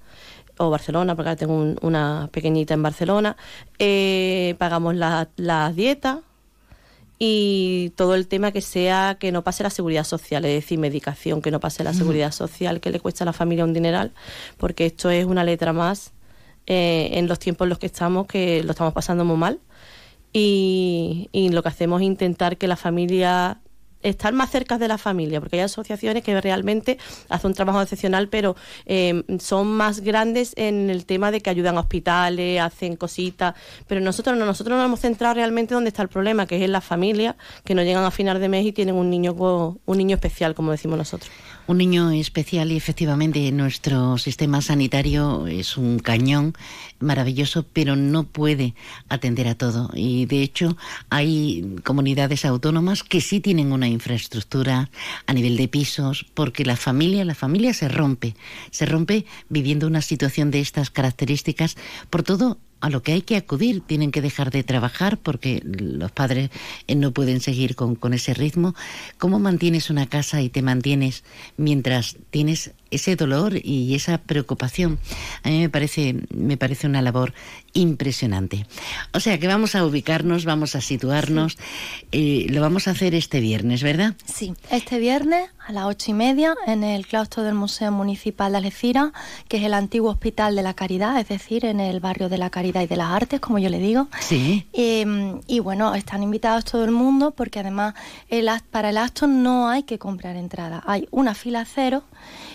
o 0.58 0.68
Barcelona, 0.68 1.16
porque 1.16 1.30
ahora 1.30 1.38
tengo 1.38 1.74
una 1.80 2.28
pequeñita 2.30 2.74
en 2.74 2.82
Barcelona. 2.82 3.36
Eh, 3.78 4.54
pagamos 4.58 4.94
las 4.94 5.28
la 5.36 5.72
dietas 5.72 6.18
y 7.18 7.90
todo 7.96 8.14
el 8.16 8.26
tema 8.26 8.52
que 8.52 8.60
sea 8.60 9.16
que 9.18 9.32
no 9.32 9.42
pase 9.42 9.62
la 9.62 9.70
seguridad 9.70 10.04
social, 10.04 10.44
es 10.44 10.54
decir, 10.62 10.78
medicación, 10.78 11.40
que 11.40 11.50
no 11.50 11.60
pase 11.60 11.84
la 11.84 11.94
seguridad 11.94 12.32
social, 12.32 12.80
que 12.80 12.90
le 12.90 13.00
cuesta 13.00 13.24
a 13.24 13.26
la 13.26 13.32
familia 13.32 13.64
un 13.64 13.72
dineral, 13.72 14.12
porque 14.58 14.86
esto 14.86 15.08
es 15.08 15.24
una 15.24 15.44
letra 15.44 15.72
más 15.72 16.12
eh, 16.66 17.10
en 17.14 17.28
los 17.28 17.38
tiempos 17.38 17.66
en 17.66 17.70
los 17.70 17.78
que 17.78 17.86
estamos, 17.86 18.26
que 18.26 18.62
lo 18.62 18.70
estamos 18.70 18.92
pasando 18.92 19.24
muy 19.24 19.36
mal. 19.36 19.60
Y, 20.32 21.28
lo 21.52 21.62
que 21.62 21.68
hacemos 21.68 22.00
es 22.00 22.06
intentar 22.06 22.56
que 22.56 22.66
la 22.66 22.76
familia 22.76 23.60
estar 24.02 24.32
más 24.32 24.50
cerca 24.50 24.78
de 24.78 24.88
la 24.88 24.98
familia, 24.98 25.40
porque 25.40 25.56
hay 25.56 25.62
asociaciones 25.62 26.24
que 26.24 26.40
realmente 26.40 26.98
hacen 27.28 27.50
un 27.50 27.54
trabajo 27.54 27.80
excepcional, 27.80 28.28
pero 28.28 28.56
eh, 28.84 29.22
son 29.38 29.68
más 29.68 30.00
grandes 30.00 30.54
en 30.56 30.90
el 30.90 31.06
tema 31.06 31.30
de 31.30 31.40
que 31.40 31.50
ayudan 31.50 31.76
a 31.76 31.80
hospitales, 31.80 32.60
hacen 32.60 32.96
cositas, 32.96 33.54
pero 33.86 34.00
nosotros 34.00 34.36
no, 34.36 34.44
nosotros 34.44 34.76
nos 34.76 34.86
hemos 34.86 34.98
centrado 34.98 35.34
realmente 35.34 35.74
donde 35.74 35.88
está 35.88 36.02
el 36.02 36.08
problema, 36.08 36.46
que 36.46 36.56
es 36.56 36.62
en 36.62 36.72
la 36.72 36.80
familia, 36.80 37.36
que 37.64 37.76
no 37.76 37.82
llegan 37.84 38.02
a 38.02 38.10
final 38.10 38.40
de 38.40 38.48
mes 38.48 38.66
y 38.66 38.72
tienen 38.72 38.96
un 38.96 39.08
niño 39.08 39.34
un 39.34 39.98
niño 39.98 40.16
especial, 40.16 40.56
como 40.56 40.72
decimos 40.72 40.98
nosotros. 40.98 41.30
Un 41.68 41.78
niño 41.78 42.10
especial 42.10 42.72
y 42.72 42.76
efectivamente 42.76 43.52
nuestro 43.52 44.18
sistema 44.18 44.60
sanitario 44.60 45.46
es 45.46 45.76
un 45.76 46.00
cañón 46.00 46.54
maravilloso, 46.98 47.64
pero 47.72 47.94
no 47.94 48.24
puede 48.24 48.74
atender 49.08 49.46
a 49.46 49.54
todo. 49.54 49.88
Y 49.94 50.26
de 50.26 50.42
hecho 50.42 50.76
hay 51.08 51.76
comunidades 51.84 52.44
autónomas 52.44 53.04
que 53.04 53.20
sí 53.20 53.38
tienen 53.38 53.70
una 53.70 53.86
infraestructura 53.86 54.90
a 55.26 55.32
nivel 55.32 55.56
de 55.56 55.68
pisos, 55.68 56.26
porque 56.34 56.64
la 56.64 56.76
familia, 56.76 57.24
la 57.24 57.36
familia 57.36 57.72
se 57.74 57.88
rompe, 57.88 58.34
se 58.72 58.84
rompe 58.84 59.24
viviendo 59.48 59.86
una 59.86 60.02
situación 60.02 60.50
de 60.50 60.60
estas 60.60 60.90
características 60.90 61.76
por 62.10 62.24
todo 62.24 62.58
a 62.82 62.90
lo 62.90 63.02
que 63.02 63.12
hay 63.12 63.22
que 63.22 63.36
acudir. 63.36 63.80
Tienen 63.80 64.10
que 64.10 64.20
dejar 64.20 64.50
de 64.50 64.64
trabajar 64.64 65.16
porque 65.16 65.62
los 65.64 66.12
padres 66.12 66.50
eh, 66.86 66.94
no 66.94 67.12
pueden 67.12 67.40
seguir 67.40 67.74
con, 67.74 67.94
con 67.94 68.12
ese 68.12 68.34
ritmo. 68.34 68.74
¿Cómo 69.18 69.38
mantienes 69.38 69.88
una 69.88 70.06
casa 70.06 70.42
y 70.42 70.50
te 70.50 70.60
mantienes 70.60 71.24
mientras 71.56 72.16
tienes 72.30 72.72
ese 72.92 73.16
dolor 73.16 73.54
y 73.62 73.94
esa 73.94 74.18
preocupación. 74.18 74.98
A 75.42 75.48
mí 75.48 75.60
me 75.60 75.68
parece, 75.68 76.16
me 76.34 76.56
parece 76.56 76.86
una 76.86 77.02
labor 77.02 77.34
impresionante. 77.72 78.66
O 79.12 79.20
sea 79.20 79.38
que 79.38 79.46
vamos 79.46 79.74
a 79.74 79.84
ubicarnos, 79.84 80.44
vamos 80.44 80.76
a 80.76 80.80
situarnos. 80.80 81.58
Eh, 82.12 82.46
lo 82.50 82.60
vamos 82.60 82.86
a 82.88 82.92
hacer 82.92 83.14
este 83.14 83.40
viernes, 83.40 83.82
¿verdad? 83.82 84.14
Sí, 84.24 84.54
este 84.70 84.98
viernes 84.98 85.50
a 85.66 85.72
las 85.72 85.86
ocho 85.86 86.10
y 86.10 86.14
media 86.14 86.54
en 86.66 86.82
el 86.82 87.06
claustro 87.06 87.42
del 87.42 87.54
Museo 87.54 87.92
Municipal 87.92 88.52
de 88.52 88.58
Algeciras, 88.58 89.12
que 89.48 89.58
es 89.58 89.64
el 89.64 89.74
antiguo 89.74 90.10
Hospital 90.10 90.56
de 90.56 90.62
la 90.62 90.74
Caridad, 90.74 91.18
es 91.18 91.28
decir, 91.28 91.64
en 91.64 91.80
el 91.80 92.00
barrio 92.00 92.28
de 92.28 92.36
la 92.36 92.50
Caridad 92.50 92.82
y 92.82 92.86
de 92.86 92.96
las 92.96 93.10
Artes, 93.10 93.40
como 93.40 93.58
yo 93.58 93.68
le 93.68 93.78
digo. 93.78 94.08
Sí. 94.20 94.66
Y 94.72 95.60
bueno, 95.60 95.94
están 95.94 96.22
invitados 96.22 96.64
todo 96.64 96.84
el 96.84 96.90
mundo 96.90 97.30
porque 97.30 97.60
además 97.60 97.94
el, 98.28 98.50
para 98.70 98.90
el 98.90 98.98
acto 98.98 99.26
no 99.26 99.68
hay 99.68 99.84
que 99.84 99.98
comprar 99.98 100.36
entrada, 100.36 100.82
hay 100.86 101.08
una 101.10 101.34
fila 101.34 101.64
cero 101.64 102.02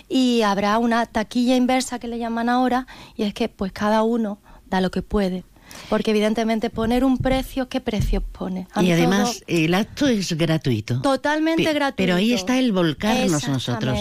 y 0.08 0.27
habrá 0.44 0.78
una 0.78 1.06
taquilla 1.06 1.56
inversa 1.56 1.98
que 1.98 2.08
le 2.08 2.18
llaman 2.18 2.48
ahora 2.48 2.86
y 3.16 3.24
es 3.24 3.34
que 3.34 3.48
pues 3.48 3.72
cada 3.72 4.02
uno 4.02 4.38
da 4.66 4.80
lo 4.80 4.90
que 4.90 5.02
puede. 5.02 5.44
Porque 5.88 6.10
evidentemente 6.10 6.70
poner 6.70 7.04
un 7.04 7.18
precio, 7.18 7.68
¿qué 7.68 7.80
precio 7.80 8.20
pone? 8.20 8.66
y 8.80 8.90
además 8.90 9.42
el 9.46 9.74
acto 9.74 10.06
es 10.06 10.32
gratuito. 10.34 11.00
Totalmente 11.00 11.72
gratuito. 11.72 11.96
Pero 11.96 12.16
ahí 12.16 12.32
está 12.32 12.58
el 12.58 12.72
volcarnos 12.72 13.48
nosotros. 13.48 13.98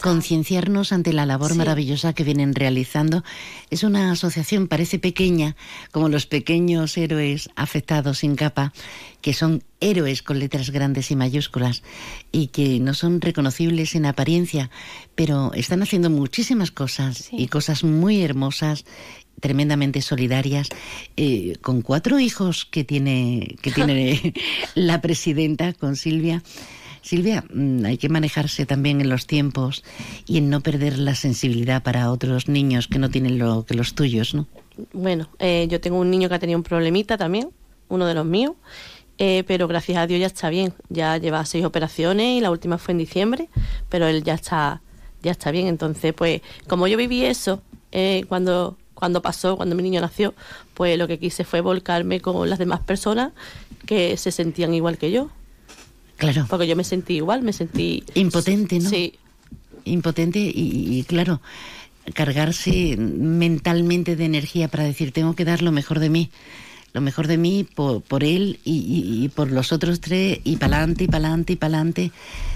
Concienciarnos 0.00 0.92
ante 0.92 1.12
la 1.12 1.26
labor 1.26 1.54
maravillosa 1.54 2.12
que 2.12 2.24
vienen 2.24 2.54
realizando. 2.54 3.24
Es 3.70 3.84
una 3.84 4.12
asociación, 4.12 4.68
parece 4.68 4.98
pequeña, 4.98 5.56
como 5.92 6.08
los 6.08 6.26
pequeños 6.26 6.96
héroes 6.96 7.50
afectados 7.56 8.18
sin 8.18 8.36
capa, 8.36 8.72
que 9.20 9.34
son 9.34 9.62
héroes 9.80 10.22
con 10.22 10.38
letras 10.38 10.70
grandes 10.70 11.10
y 11.10 11.16
mayúsculas 11.16 11.82
y 12.32 12.48
que 12.48 12.80
no 12.80 12.94
son 12.94 13.20
reconocibles 13.20 13.94
en 13.94 14.06
apariencia, 14.06 14.70
pero 15.14 15.52
están 15.54 15.82
haciendo 15.82 16.10
muchísimas 16.10 16.70
cosas 16.70 17.28
y 17.32 17.48
cosas 17.48 17.84
muy 17.84 18.22
hermosas 18.22 18.84
tremendamente 19.40 20.02
solidarias, 20.02 20.68
eh, 21.16 21.56
con 21.60 21.82
cuatro 21.82 22.20
hijos 22.20 22.64
que 22.64 22.84
tiene, 22.84 23.56
que 23.62 23.70
tiene 23.70 24.34
la 24.74 25.00
presidenta, 25.00 25.72
con 25.72 25.96
Silvia. 25.96 26.42
Silvia, 27.02 27.44
mm, 27.52 27.84
hay 27.86 27.96
que 27.96 28.08
manejarse 28.08 28.66
también 28.66 29.00
en 29.00 29.08
los 29.08 29.26
tiempos 29.26 29.82
y 30.26 30.38
en 30.38 30.50
no 30.50 30.60
perder 30.60 30.98
la 30.98 31.14
sensibilidad 31.14 31.82
para 31.82 32.10
otros 32.10 32.48
niños 32.48 32.88
que 32.88 32.98
no 32.98 33.10
tienen 33.10 33.38
lo 33.38 33.64
que 33.64 33.74
los 33.74 33.94
tuyos, 33.94 34.34
¿no? 34.34 34.46
Bueno, 34.92 35.28
eh, 35.38 35.66
yo 35.70 35.80
tengo 35.80 35.98
un 35.98 36.10
niño 36.10 36.28
que 36.28 36.34
ha 36.34 36.38
tenido 36.38 36.58
un 36.58 36.62
problemita 36.62 37.16
también, 37.16 37.50
uno 37.88 38.06
de 38.06 38.14
los 38.14 38.26
míos, 38.26 38.54
eh, 39.22 39.44
pero 39.46 39.68
gracias 39.68 39.98
a 39.98 40.06
Dios 40.06 40.18
ya 40.18 40.26
está 40.26 40.48
bien. 40.48 40.72
Ya 40.88 41.18
lleva 41.18 41.44
seis 41.44 41.64
operaciones 41.64 42.38
y 42.38 42.40
la 42.40 42.50
última 42.50 42.78
fue 42.78 42.92
en 42.92 42.98
diciembre, 42.98 43.50
pero 43.90 44.06
él 44.06 44.22
ya 44.24 44.32
está, 44.32 44.80
ya 45.22 45.32
está 45.32 45.50
bien. 45.50 45.66
Entonces, 45.66 46.14
pues, 46.14 46.40
como 46.66 46.86
yo 46.86 46.96
viví 46.96 47.24
eso 47.24 47.62
eh, 47.92 48.24
cuando, 48.28 48.78
cuando 49.00 49.20
pasó, 49.20 49.56
cuando 49.56 49.74
mi 49.74 49.82
niño 49.82 50.00
nació, 50.00 50.34
pues 50.74 50.96
lo 50.96 51.08
que 51.08 51.18
quise 51.18 51.42
fue 51.42 51.60
volcarme 51.60 52.20
con 52.20 52.48
las 52.48 52.60
demás 52.60 52.80
personas 52.80 53.32
que 53.86 54.16
se 54.16 54.30
sentían 54.30 54.72
igual 54.72 54.96
que 54.96 55.10
yo. 55.10 55.30
Claro. 56.16 56.46
Porque 56.48 56.68
yo 56.68 56.76
me 56.76 56.84
sentí 56.84 57.14
igual, 57.14 57.42
me 57.42 57.52
sentí... 57.52 58.04
Impotente, 58.14 58.78
¿no? 58.78 58.88
Sí. 58.88 59.14
Impotente 59.84 60.38
y, 60.38 60.98
y 60.98 61.04
claro, 61.04 61.40
cargarse 62.14 62.96
mentalmente 62.96 64.14
de 64.14 64.26
energía 64.26 64.68
para 64.68 64.84
decir, 64.84 65.10
tengo 65.10 65.34
que 65.34 65.44
dar 65.44 65.62
lo 65.62 65.72
mejor 65.72 65.98
de 65.98 66.10
mí 66.10 66.30
lo 66.92 67.00
mejor 67.00 67.26
de 67.26 67.38
mí 67.38 67.64
por, 67.64 68.02
por 68.02 68.24
él 68.24 68.58
y, 68.64 69.28
por 69.34 69.50
los 69.50 69.72
otros 69.72 70.00
tres 70.00 70.40
y 70.44 70.56
para 70.56 70.78
adelante 70.78 71.04
y 71.04 71.06
para 71.06 71.28
adelante 71.28 71.52
y 71.52 71.56
para 71.56 71.76
adelante. 71.76 72.12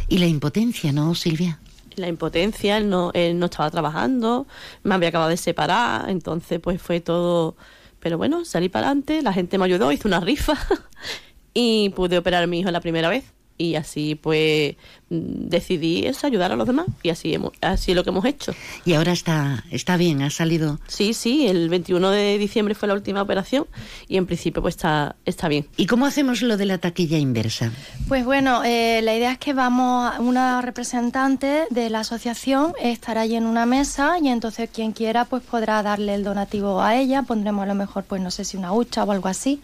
Y 0.08 0.18
la 0.18 0.26
impotencia, 0.26 0.92
¿no, 0.92 1.14
Silvia? 1.14 1.58
La 1.96 2.08
impotencia, 2.08 2.76
él 2.76 2.88
no, 2.88 3.10
él 3.14 3.38
no 3.38 3.46
estaba 3.46 3.70
trabajando, 3.70 4.46
me 4.82 4.94
había 4.94 5.08
acabado 5.10 5.30
de 5.30 5.36
separar, 5.36 6.08
entonces 6.10 6.60
pues 6.60 6.80
fue 6.80 7.00
todo... 7.00 7.56
Pero 8.00 8.18
bueno, 8.18 8.44
salí 8.44 8.68
para 8.68 8.88
adelante, 8.88 9.22
la 9.22 9.32
gente 9.32 9.56
me 9.56 9.64
ayudó, 9.64 9.90
hice 9.90 10.06
una 10.06 10.20
rifa 10.20 10.58
y 11.54 11.88
pude 11.90 12.18
operar 12.18 12.42
a 12.42 12.46
mi 12.46 12.60
hijo 12.60 12.70
la 12.70 12.80
primera 12.80 13.08
vez 13.08 13.34
y 13.56 13.76
así 13.76 14.14
pues 14.14 14.76
decidí 15.10 16.06
es 16.06 16.24
ayudar 16.24 16.52
a 16.52 16.56
los 16.56 16.66
demás 16.66 16.86
y 17.02 17.10
así 17.10 17.34
hemos, 17.34 17.52
así 17.60 17.92
es 17.92 17.96
lo 17.96 18.04
que 18.04 18.10
hemos 18.10 18.24
hecho. 18.24 18.54
Y 18.84 18.94
ahora 18.94 19.12
está 19.12 19.64
está 19.70 19.96
bien, 19.96 20.22
ha 20.22 20.30
salido. 20.30 20.80
Sí, 20.88 21.14
sí, 21.14 21.46
el 21.46 21.68
21 21.68 22.10
de 22.10 22.38
diciembre 22.38 22.74
fue 22.74 22.88
la 22.88 22.94
última 22.94 23.22
operación 23.22 23.66
y 24.08 24.16
en 24.16 24.26
principio 24.26 24.62
pues 24.62 24.74
está 24.74 25.16
está 25.24 25.48
bien. 25.48 25.66
¿Y 25.76 25.86
cómo 25.86 26.06
hacemos 26.06 26.42
lo 26.42 26.56
de 26.56 26.66
la 26.66 26.78
taquilla 26.78 27.18
inversa? 27.18 27.70
Pues 28.08 28.24
bueno, 28.24 28.62
eh, 28.64 29.00
la 29.02 29.14
idea 29.14 29.32
es 29.32 29.38
que 29.38 29.52
vamos 29.52 30.12
una 30.18 30.60
representante 30.62 31.64
de 31.70 31.90
la 31.90 32.00
asociación 32.00 32.72
estará 32.80 33.22
allí 33.22 33.36
en 33.36 33.46
una 33.46 33.66
mesa 33.66 34.18
y 34.20 34.28
entonces 34.28 34.68
quien 34.72 34.92
quiera 34.92 35.24
pues 35.24 35.42
podrá 35.42 35.82
darle 35.82 36.14
el 36.14 36.24
donativo 36.24 36.80
a 36.80 36.96
ella, 36.96 37.22
pondremos 37.22 37.62
a 37.64 37.66
lo 37.66 37.74
mejor 37.74 38.04
pues 38.04 38.20
no 38.20 38.30
sé 38.30 38.44
si 38.44 38.56
una 38.56 38.72
hucha 38.72 39.04
o 39.04 39.10
algo 39.10 39.28
así 39.28 39.60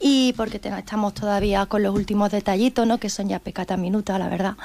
y 0.00 0.32
porque 0.36 0.60
estamos 0.62 1.14
todavía 1.14 1.66
con 1.66 1.82
los 1.82 1.94
últimos 1.94 2.30
detallitos, 2.30 2.86
¿no? 2.86 2.98
Que 2.98 3.10
son 3.10 3.28
ya 3.28 3.38
pecata 3.38 3.76
minuta, 3.76 4.18
la 4.18 4.28
verdad. 4.28 4.56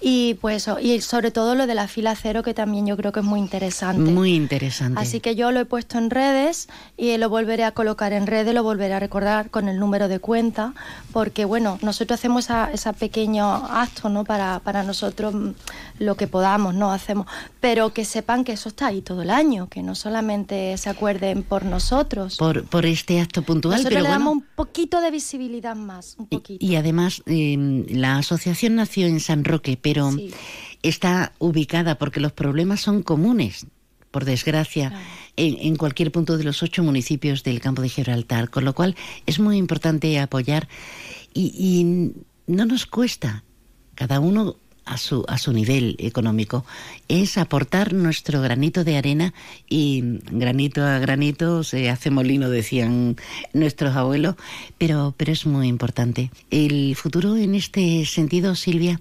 Y 0.00 0.34
pues 0.34 0.68
y 0.80 1.00
sobre 1.00 1.30
todo 1.30 1.54
lo 1.54 1.66
de 1.66 1.74
la 1.74 1.88
fila 1.88 2.14
cero, 2.14 2.42
que 2.42 2.54
también 2.54 2.86
yo 2.86 2.96
creo 2.96 3.12
que 3.12 3.20
es 3.20 3.26
muy 3.26 3.40
interesante. 3.40 4.10
Muy 4.10 4.34
interesante. 4.34 5.00
Así 5.00 5.20
que 5.20 5.34
yo 5.34 5.52
lo 5.52 5.60
he 5.60 5.64
puesto 5.64 5.98
en 5.98 6.10
redes 6.10 6.68
y 6.96 7.16
lo 7.16 7.28
volveré 7.28 7.64
a 7.64 7.72
colocar 7.72 8.12
en 8.12 8.26
redes, 8.26 8.54
lo 8.54 8.62
volveré 8.62 8.94
a 8.94 9.00
recordar 9.00 9.50
con 9.50 9.68
el 9.68 9.78
número 9.78 10.08
de 10.08 10.18
cuenta, 10.18 10.74
porque 11.12 11.44
bueno, 11.44 11.78
nosotros 11.82 12.18
hacemos 12.18 12.44
esa, 12.44 12.70
esa 12.72 12.92
pequeño 12.92 13.46
acto, 13.46 14.08
¿no? 14.08 14.24
Para, 14.24 14.60
para 14.60 14.82
nosotros 14.82 15.34
mm, 15.34 15.50
lo 15.98 16.16
que 16.16 16.26
podamos, 16.26 16.74
¿no? 16.74 16.92
Hacemos, 16.92 17.26
pero 17.60 17.92
que 17.92 18.04
sepan 18.06 18.42
que 18.44 18.52
eso 18.52 18.70
está 18.70 18.86
ahí 18.86 19.02
todo 19.02 19.22
el 19.22 19.30
año, 19.30 19.68
que 19.68 19.82
no 19.82 19.94
solamente 19.94 20.76
se 20.78 20.88
acuerden 20.88 21.42
por 21.42 21.64
nosotros. 21.64 22.36
Por, 22.38 22.64
por 22.64 22.86
este 22.86 23.20
acto 23.20 23.42
puntual, 23.42 23.76
Nosotros 23.76 23.92
pero 23.92 24.02
le 24.04 24.08
damos 24.08 24.34
bueno, 24.34 24.46
un 24.48 24.56
poquito 24.56 25.00
de 25.00 25.10
visibilidad 25.10 25.76
más, 25.76 26.16
un 26.18 26.26
poquito. 26.26 26.64
Y 26.64 26.76
además, 26.76 27.22
eh, 27.26 27.84
la 27.90 28.16
asociación 28.18 28.76
nació 28.76 29.06
en 29.06 29.20
San 29.20 29.44
Roque, 29.44 29.78
pero 29.80 30.10
Sí. 30.12 30.32
está 30.82 31.32
ubicada 31.38 31.98
porque 31.98 32.20
los 32.20 32.32
problemas 32.32 32.80
son 32.80 33.02
comunes, 33.02 33.66
por 34.10 34.24
desgracia, 34.24 34.92
en, 35.36 35.56
en 35.60 35.76
cualquier 35.76 36.10
punto 36.10 36.36
de 36.38 36.44
los 36.44 36.62
ocho 36.62 36.82
municipios 36.82 37.44
del 37.44 37.60
campo 37.60 37.82
de 37.82 37.90
Gibraltar, 37.90 38.48
con 38.50 38.64
lo 38.64 38.74
cual 38.74 38.96
es 39.26 39.38
muy 39.38 39.56
importante 39.58 40.18
apoyar 40.18 40.66
y, 41.34 41.52
y 41.56 42.12
no 42.50 42.64
nos 42.64 42.86
cuesta, 42.86 43.44
cada 43.94 44.18
uno 44.18 44.56
a 44.90 44.96
su, 44.98 45.24
a 45.28 45.38
su 45.38 45.52
nivel 45.52 45.94
económico, 45.98 46.64
es 47.08 47.38
aportar 47.38 47.92
nuestro 47.94 48.42
granito 48.42 48.82
de 48.84 48.96
arena 48.96 49.32
y 49.68 50.02
granito 50.30 50.84
a 50.84 50.98
granito 50.98 51.62
se 51.64 51.88
hace 51.90 52.10
molino, 52.10 52.50
decían 52.50 53.16
nuestros 53.52 53.94
abuelos, 53.96 54.34
pero, 54.78 55.14
pero 55.16 55.32
es 55.32 55.46
muy 55.46 55.68
importante. 55.68 56.30
El 56.50 56.94
futuro 56.96 57.36
en 57.36 57.54
este 57.54 58.04
sentido, 58.04 58.54
Silvia, 58.56 59.00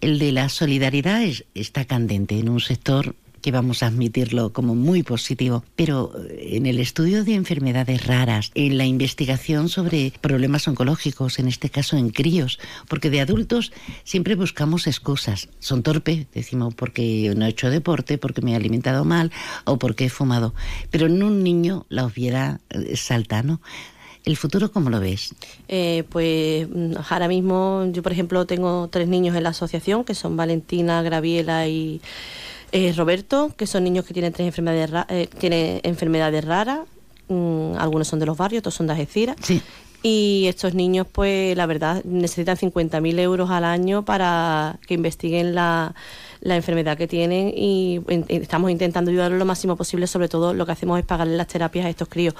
el 0.00 0.18
de 0.18 0.32
la 0.32 0.48
solidaridad 0.48 1.22
es- 1.22 1.44
está 1.54 1.84
candente 1.84 2.38
en 2.38 2.48
un 2.48 2.60
sector 2.60 3.14
que 3.40 3.52
vamos 3.52 3.82
a 3.82 3.86
admitirlo 3.86 4.52
como 4.52 4.74
muy 4.74 5.02
positivo, 5.02 5.64
pero 5.76 6.12
en 6.30 6.66
el 6.66 6.78
estudio 6.78 7.24
de 7.24 7.34
enfermedades 7.34 8.06
raras, 8.06 8.50
en 8.54 8.78
la 8.78 8.84
investigación 8.84 9.68
sobre 9.68 10.12
problemas 10.20 10.66
oncológicos, 10.68 11.38
en 11.38 11.48
este 11.48 11.70
caso 11.70 11.96
en 11.96 12.10
críos, 12.10 12.58
porque 12.88 13.10
de 13.10 13.20
adultos 13.20 13.72
siempre 14.04 14.34
buscamos 14.34 14.86
excusas. 14.86 15.48
Son 15.58 15.82
torpes, 15.82 16.26
decimos 16.32 16.74
porque 16.74 17.32
no 17.36 17.46
he 17.46 17.48
hecho 17.48 17.70
deporte, 17.70 18.18
porque 18.18 18.42
me 18.42 18.52
he 18.52 18.56
alimentado 18.56 19.04
mal 19.04 19.32
o 19.64 19.78
porque 19.78 20.06
he 20.06 20.10
fumado. 20.10 20.54
Pero 20.90 21.06
en 21.06 21.22
un 21.22 21.42
niño 21.42 21.86
la 21.88 22.04
obviedad 22.04 22.60
eh, 22.70 22.96
salta, 22.96 23.42
¿no? 23.42 23.60
¿El 24.24 24.36
futuro 24.36 24.70
cómo 24.70 24.90
lo 24.90 25.00
ves? 25.00 25.34
Eh, 25.68 26.04
pues 26.10 26.68
mm, 26.68 26.92
ahora 27.08 27.26
mismo 27.28 27.86
yo, 27.90 28.02
por 28.02 28.12
ejemplo, 28.12 28.46
tengo 28.46 28.88
tres 28.88 29.08
niños 29.08 29.34
en 29.34 29.44
la 29.44 29.50
asociación, 29.50 30.04
que 30.04 30.14
son 30.14 30.36
Valentina, 30.36 31.02
Graviela 31.02 31.68
y 31.68 32.00
eh, 32.72 32.92
Roberto, 32.96 33.52
que 33.56 33.66
son 33.66 33.84
niños 33.84 34.04
que 34.04 34.14
tienen 34.14 34.32
tres 34.32 34.46
enfermedades, 34.46 34.90
ra- 34.90 35.06
eh, 35.08 35.28
tienen 35.38 35.80
enfermedades 35.82 36.44
raras. 36.44 36.80
Mm, 37.28 37.74
algunos 37.78 38.08
son 38.08 38.18
de 38.18 38.26
los 38.26 38.36
barrios, 38.36 38.60
otros 38.60 38.74
son 38.74 38.86
de 38.86 38.92
Algeciras. 38.94 39.36
Y 40.02 40.46
estos 40.48 40.72
niños, 40.74 41.06
pues 41.12 41.54
la 41.56 41.66
verdad, 41.66 42.02
necesitan 42.04 42.56
50.000 42.56 43.18
euros 43.18 43.50
al 43.50 43.64
año 43.64 44.02
para 44.04 44.78
que 44.86 44.94
investiguen 44.94 45.54
la, 45.54 45.94
la 46.40 46.56
enfermedad 46.56 46.96
que 46.96 47.06
tienen 47.06 47.52
y 47.54 48.00
en- 48.08 48.24
estamos 48.28 48.70
intentando 48.70 49.10
ayudarlos 49.10 49.38
lo 49.38 49.44
máximo 49.44 49.76
posible. 49.76 50.06
Sobre 50.06 50.28
todo 50.28 50.54
lo 50.54 50.64
que 50.64 50.72
hacemos 50.72 50.98
es 50.98 51.04
pagarles 51.04 51.36
las 51.36 51.48
terapias 51.48 51.84
a 51.86 51.90
estos 51.90 52.08
críos. 52.08 52.34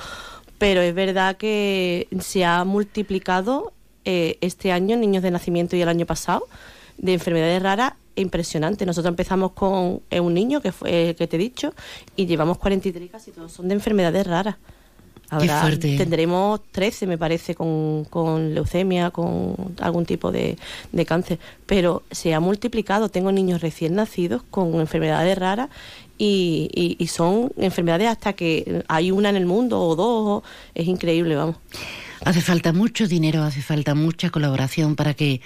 Pero 0.58 0.80
es 0.80 0.94
verdad 0.94 1.36
que 1.36 2.08
se 2.20 2.44
ha 2.44 2.64
multiplicado 2.64 3.72
eh, 4.06 4.38
este 4.40 4.72
año 4.72 4.96
niños 4.96 5.22
de 5.22 5.30
nacimiento 5.30 5.76
y 5.76 5.82
el 5.82 5.88
año 5.90 6.06
pasado 6.06 6.46
de 6.96 7.12
enfermedades 7.14 7.62
raras 7.62 7.92
impresionante. 8.20 8.86
Nosotros 8.86 9.10
empezamos 9.10 9.52
con 9.52 10.00
un 10.10 10.34
niño 10.34 10.60
que 10.60 10.72
fue 10.72 11.10
el 11.10 11.16
que 11.16 11.26
te 11.26 11.36
he 11.36 11.38
dicho 11.38 11.74
y 12.16 12.26
llevamos 12.26 12.58
43 12.58 13.04
y 13.04 13.08
casi 13.08 13.30
todos 13.30 13.52
son 13.52 13.68
de 13.68 13.74
enfermedades 13.74 14.26
raras. 14.26 14.56
Ahora 15.30 15.60
fuerte. 15.60 15.96
tendremos 15.96 16.60
13, 16.72 17.06
me 17.06 17.16
parece, 17.16 17.54
con, 17.54 18.04
con 18.10 18.52
leucemia, 18.52 19.10
con 19.10 19.54
algún 19.80 20.04
tipo 20.04 20.32
de, 20.32 20.58
de 20.90 21.06
cáncer. 21.06 21.38
Pero 21.66 22.02
se 22.10 22.34
ha 22.34 22.40
multiplicado. 22.40 23.08
Tengo 23.08 23.30
niños 23.30 23.60
recién 23.60 23.94
nacidos 23.94 24.42
con 24.50 24.74
enfermedades 24.80 25.38
raras 25.38 25.70
y, 26.22 26.68
y- 26.74 26.96
y 27.02 27.06
son 27.06 27.50
enfermedades 27.56 28.08
hasta 28.08 28.34
que 28.34 28.82
hay 28.88 29.10
una 29.10 29.30
en 29.30 29.36
el 29.36 29.46
mundo 29.46 29.80
o 29.80 29.96
dos. 29.96 30.42
o- 30.42 30.42
es 30.74 30.86
increíble, 30.86 31.34
vamos. 31.34 31.56
Hace 32.22 32.42
falta 32.42 32.74
mucho 32.74 33.08
dinero, 33.08 33.42
hace 33.42 33.62
falta 33.62 33.94
mucha 33.94 34.28
colaboración 34.28 34.94
para 34.94 35.14
que 35.14 35.40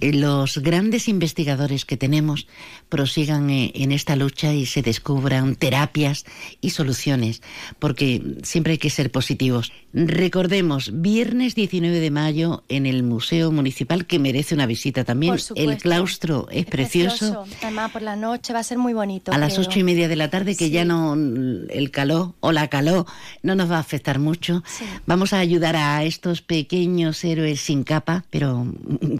eh, 0.00 0.12
los 0.12 0.58
grandes 0.58 1.06
investigadores 1.06 1.84
que 1.84 1.96
tenemos 1.96 2.48
prosigan 2.88 3.48
eh, 3.48 3.70
en 3.76 3.92
esta 3.92 4.16
lucha 4.16 4.52
y 4.52 4.66
se 4.66 4.82
descubran 4.82 5.54
terapias 5.54 6.24
y 6.60 6.70
soluciones, 6.70 7.42
porque 7.78 8.22
siempre 8.42 8.72
hay 8.72 8.78
que 8.78 8.90
ser 8.90 9.12
positivos. 9.12 9.70
Recordemos, 9.92 10.90
viernes 11.00 11.54
19 11.54 12.00
de 12.00 12.10
mayo 12.10 12.64
en 12.68 12.86
el 12.86 13.04
Museo 13.04 13.52
Municipal, 13.52 14.04
que 14.06 14.18
merece 14.18 14.56
una 14.56 14.66
visita 14.66 15.04
también. 15.04 15.34
Por 15.34 15.40
supuesto. 15.40 15.70
El 15.70 15.78
claustro 15.78 16.48
es, 16.50 16.66
precioso. 16.66 17.44
Además, 17.62 17.92
por 17.92 18.02
la 18.02 18.16
noche 18.16 18.52
va 18.52 18.58
a 18.58 18.64
ser 18.64 18.78
muy 18.78 18.94
bonito. 18.94 19.30
A 19.30 19.38
las 19.38 19.58
ocho 19.60 19.78
y 19.78 19.84
media 19.84 20.08
de 20.08 20.15
la 20.16 20.30
tarde, 20.30 20.56
que 20.56 20.70
ya 20.70 20.84
no 20.84 21.14
el 21.14 21.90
calor 21.90 22.34
o 22.40 22.52
la 22.52 22.68
calor 22.68 23.06
no 23.42 23.54
nos 23.54 23.70
va 23.70 23.76
a 23.76 23.80
afectar 23.80 24.18
mucho. 24.18 24.62
Vamos 25.06 25.32
a 25.32 25.38
ayudar 25.38 25.76
a 25.76 26.02
estos 26.04 26.42
pequeños 26.42 27.22
héroes 27.24 27.60
sin 27.60 27.84
capa, 27.84 28.24
pero 28.30 28.66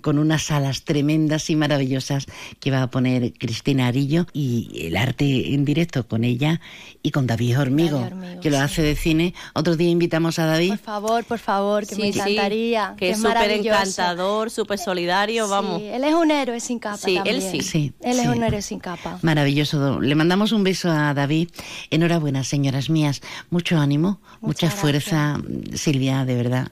con 0.02 0.18
unas 0.18 0.50
alas 0.50 0.82
tremendas 0.84 1.48
y 1.50 1.56
maravillosas 1.56 2.26
que 2.60 2.70
va 2.70 2.82
a 2.82 2.90
poner 2.90 3.32
Cristina 3.34 3.86
Arillo 3.88 4.26
y 4.32 4.86
el 4.86 4.96
arte 4.96 5.54
en 5.54 5.64
directo 5.64 6.06
con 6.08 6.24
ella 6.24 6.60
y 7.02 7.10
con 7.10 7.26
David 7.26 7.58
Hormigo, 7.60 8.00
David 8.00 8.12
Hormigo, 8.16 8.40
que 8.40 8.50
lo 8.50 8.56
sí. 8.56 8.62
hace 8.62 8.82
de 8.82 8.96
cine. 8.96 9.34
Otro 9.54 9.76
día 9.76 9.90
invitamos 9.90 10.38
a 10.38 10.46
David. 10.46 10.70
Por 10.70 10.78
favor, 10.78 11.24
por 11.24 11.38
favor, 11.38 11.86
que 11.86 11.96
me 11.96 12.06
Sí, 12.06 12.12
sí, 12.14 12.18
encantaría. 12.20 12.94
que 12.96 13.10
es 13.10 13.18
súper 13.18 13.50
encantador, 13.50 14.50
súper 14.50 14.78
solidario, 14.78 15.48
vamos. 15.48 15.80
Sí, 15.80 15.88
él 15.88 16.04
es 16.04 16.14
un 16.14 16.30
héroe 16.30 16.60
sin 16.60 16.78
capa 16.78 16.96
Sí, 16.98 17.16
él 17.16 17.40
también. 17.40 17.50
sí. 17.52 17.60
Sí, 17.62 17.92
Él 18.00 18.16
es 18.18 18.22
sí. 18.22 18.28
un 18.28 18.42
héroe 18.42 18.62
sin 18.62 18.78
capa. 18.78 19.18
Maravilloso. 19.22 20.00
Le 20.00 20.14
mandamos 20.14 20.52
un 20.52 20.64
beso 20.64 20.85
a 20.92 21.12
David. 21.14 21.48
Enhorabuena, 21.90 22.44
señoras 22.44 22.90
mías. 22.90 23.20
Mucho 23.50 23.78
ánimo, 23.78 24.20
mucha 24.40 24.70
fuerza, 24.70 25.38
Silvia, 25.74 26.24
de 26.24 26.34
verdad. 26.36 26.68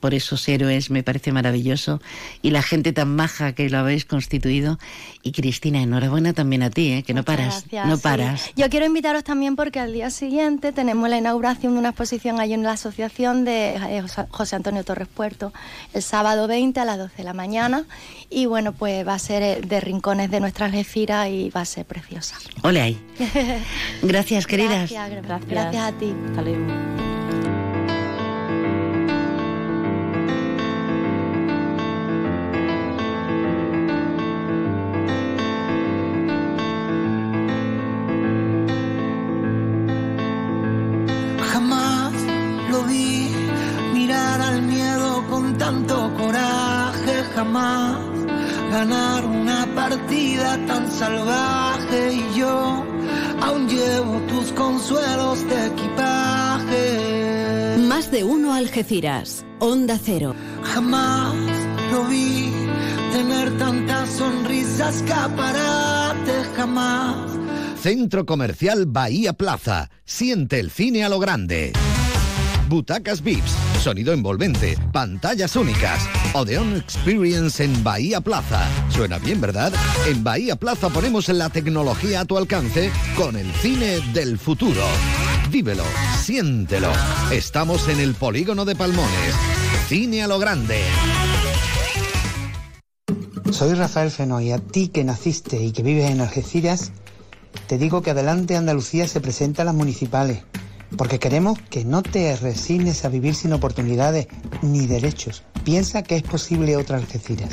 Por 0.00 0.14
esos 0.14 0.46
héroes 0.48 0.90
me 0.90 1.02
parece 1.02 1.32
maravilloso. 1.32 2.00
Y 2.42 2.50
la 2.50 2.62
gente 2.62 2.92
tan 2.92 3.14
maja 3.14 3.52
que 3.54 3.68
lo 3.70 3.78
habéis 3.78 4.04
constituido. 4.04 4.78
Y 5.22 5.32
Cristina, 5.32 5.82
enhorabuena 5.82 6.32
también 6.32 6.62
a 6.62 6.70
ti, 6.70 6.92
¿eh? 6.92 7.02
que 7.02 7.14
no 7.14 7.22
paras. 7.24 7.64
Gracias, 7.70 7.86
no 7.86 7.96
sí. 7.96 8.02
paras. 8.02 8.50
Yo 8.56 8.68
quiero 8.70 8.86
invitaros 8.86 9.24
también 9.24 9.56
porque 9.56 9.80
al 9.80 9.92
día 9.92 10.10
siguiente 10.10 10.72
tenemos 10.72 11.08
la 11.08 11.18
inauguración 11.18 11.74
de 11.74 11.78
una 11.78 11.88
exposición 11.90 12.40
ahí 12.40 12.52
en 12.52 12.62
la 12.62 12.72
asociación 12.72 13.44
de 13.44 13.76
eh, 13.76 14.02
José- 14.30 14.56
Antonio 14.56 14.84
Torres 14.84 15.08
Puerto 15.08 15.52
el 15.94 16.02
sábado 16.02 16.46
20 16.48 16.80
a 16.80 16.84
las 16.84 16.98
12 16.98 17.16
de 17.18 17.24
la 17.24 17.32
mañana 17.34 17.84
y 18.30 18.46
bueno 18.46 18.72
pues 18.72 19.06
va 19.06 19.14
a 19.14 19.18
ser 19.18 19.42
eh, 19.42 19.60
de 19.66 19.80
rincones 19.80 20.30
de 20.30 20.40
nuestra 20.40 20.66
Algeciras 20.66 21.28
y 21.28 21.50
va 21.50 21.62
a 21.62 21.64
ser 21.64 21.84
preciosa. 21.86 22.36
Ole 22.62 22.80
ahí. 22.80 23.00
Gracias, 24.02 24.46
queridas. 24.46 24.90
Gracias, 24.90 25.10
gra- 25.24 25.40
gracias 25.46 25.82
a 25.84 25.92
ti. 25.92 26.14
Hasta 26.28 26.42
luego. 26.42 27.09
Algeciras. 58.80 59.44
Onda 59.58 60.00
Cero. 60.02 60.34
Jamás 60.62 61.34
lo 61.92 62.02
vi 62.06 62.50
tener 63.12 63.58
tantas 63.58 64.08
sonrisas, 64.08 65.02
escaparate, 65.02 66.44
jamás. 66.56 67.30
Centro 67.78 68.24
Comercial 68.24 68.86
Bahía 68.86 69.34
Plaza. 69.34 69.90
Siente 70.06 70.60
el 70.60 70.70
cine 70.70 71.04
a 71.04 71.10
lo 71.10 71.18
grande. 71.18 71.74
Butacas 72.70 73.22
VIPs, 73.22 73.50
sonido 73.82 74.14
envolvente, 74.14 74.78
pantallas 74.92 75.56
únicas. 75.56 76.08
Odeon 76.32 76.76
Experience 76.76 77.62
en 77.62 77.84
Bahía 77.84 78.22
Plaza. 78.22 78.66
Suena 78.88 79.18
bien, 79.18 79.42
¿verdad? 79.42 79.74
En 80.06 80.24
Bahía 80.24 80.56
Plaza 80.56 80.88
ponemos 80.88 81.28
la 81.28 81.50
tecnología 81.50 82.20
a 82.20 82.24
tu 82.24 82.38
alcance 82.38 82.90
con 83.14 83.36
el 83.36 83.52
cine 83.56 84.00
del 84.14 84.38
futuro. 84.38 84.84
Vívelo, 85.50 85.82
siéntelo. 86.22 86.92
Estamos 87.32 87.88
en 87.88 87.98
el 87.98 88.14
polígono 88.14 88.64
de 88.64 88.76
Palmones. 88.76 89.34
Cine 89.88 90.22
a 90.22 90.28
lo 90.28 90.38
grande. 90.38 90.80
Soy 93.50 93.74
Rafael 93.74 94.12
Fenoy. 94.12 94.52
A 94.52 94.58
ti 94.58 94.88
que 94.88 95.02
naciste 95.02 95.60
y 95.60 95.72
que 95.72 95.82
vives 95.82 96.08
en 96.08 96.20
Algeciras, 96.20 96.92
te 97.66 97.78
digo 97.78 98.00
que 98.00 98.12
adelante 98.12 98.56
Andalucía 98.56 99.08
se 99.08 99.20
presenta 99.20 99.62
a 99.62 99.64
las 99.64 99.74
municipales, 99.74 100.44
porque 100.96 101.18
queremos 101.18 101.58
que 101.58 101.84
no 101.84 102.02
te 102.02 102.36
resignes 102.36 103.04
a 103.04 103.08
vivir 103.08 103.34
sin 103.34 103.52
oportunidades 103.52 104.28
ni 104.62 104.86
derechos. 104.86 105.42
Piensa 105.64 106.04
que 106.04 106.14
es 106.14 106.22
posible 106.22 106.76
otra 106.76 106.98
Algeciras, 106.98 107.50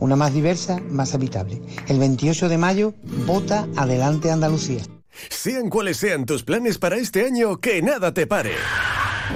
una 0.00 0.16
más 0.16 0.34
diversa, 0.34 0.80
más 0.90 1.14
habitable. 1.14 1.62
El 1.86 1.98
28 1.98 2.50
de 2.50 2.58
mayo, 2.58 2.94
vota 3.26 3.66
adelante 3.74 4.30
Andalucía. 4.30 4.82
Sean 5.28 5.68
cuales 5.68 5.96
sean 5.96 6.26
tus 6.26 6.42
planes 6.42 6.78
para 6.78 6.96
este 6.96 7.24
año, 7.24 7.60
que 7.60 7.82
nada 7.82 8.12
te 8.12 8.26
pare. 8.26 8.54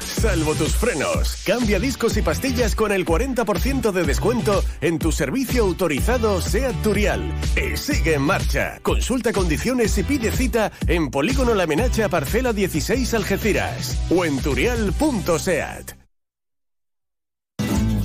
Salvo 0.01 0.55
tus 0.55 0.75
frenos. 0.75 1.43
Cambia 1.47 1.79
discos 1.79 2.17
y 2.17 2.23
pastillas 2.23 2.75
con 2.75 2.93
el 2.93 3.05
40% 3.05 3.93
de 3.93 4.05
descuento 4.05 4.65
en 4.81 4.99
tu 4.99 5.13
servicio 5.13 5.65
autorizado 5.65 6.41
SEAT 6.41 6.83
Turial. 6.83 7.35
Y 7.57 7.77
sigue 7.77 8.15
en 8.15 8.23
marcha. 8.23 8.79
Consulta 8.83 9.33
condiciones 9.33 9.97
y 9.99 10.03
pide 10.03 10.31
cita 10.31 10.73
en 10.87 11.11
Polígono 11.11 11.55
La 11.55 11.67
Menacha 11.67 12.09
Parcela 12.09 12.53
16 12.53 13.15
Algeciras 13.15 13.99
o 14.11 14.25
en 14.25 14.41
turial.seat. 14.41 16.02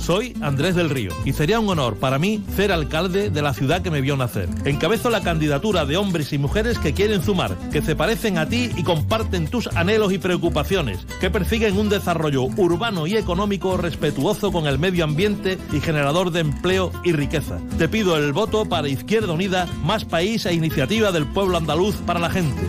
Soy 0.08 0.34
Andrés 0.40 0.74
del 0.74 0.88
Río 0.88 1.12
y 1.26 1.34
sería 1.34 1.60
un 1.60 1.68
honor 1.68 1.98
para 1.98 2.18
mí 2.18 2.42
ser 2.56 2.72
alcalde 2.72 3.28
de 3.28 3.42
la 3.42 3.52
ciudad 3.52 3.82
que 3.82 3.90
me 3.90 4.00
vio 4.00 4.16
nacer. 4.16 4.48
Encabezo 4.64 5.10
la 5.10 5.20
candidatura 5.20 5.84
de 5.84 5.98
hombres 5.98 6.32
y 6.32 6.38
mujeres 6.38 6.78
que 6.78 6.94
quieren 6.94 7.22
sumar, 7.22 7.58
que 7.70 7.82
se 7.82 7.94
parecen 7.94 8.38
a 8.38 8.48
ti 8.48 8.70
y 8.74 8.84
comparten 8.84 9.48
tus 9.48 9.66
anhelos 9.66 10.10
y 10.14 10.16
preocupaciones, 10.16 11.04
que 11.20 11.28
persiguen 11.28 11.76
un 11.76 11.90
desarrollo 11.90 12.44
urbano 12.44 13.06
y 13.06 13.18
económico 13.18 13.76
respetuoso 13.76 14.50
con 14.50 14.66
el 14.66 14.78
medio 14.78 15.04
ambiente 15.04 15.58
y 15.74 15.80
generador 15.80 16.30
de 16.30 16.40
empleo 16.40 16.90
y 17.04 17.12
riqueza. 17.12 17.60
Te 17.76 17.86
pido 17.86 18.16
el 18.16 18.32
voto 18.32 18.64
para 18.64 18.88
Izquierda 18.88 19.34
Unida, 19.34 19.66
más 19.84 20.06
país 20.06 20.46
e 20.46 20.54
iniciativa 20.54 21.12
del 21.12 21.26
pueblo 21.26 21.58
andaluz 21.58 21.96
para 21.96 22.18
la 22.18 22.30
gente. 22.30 22.66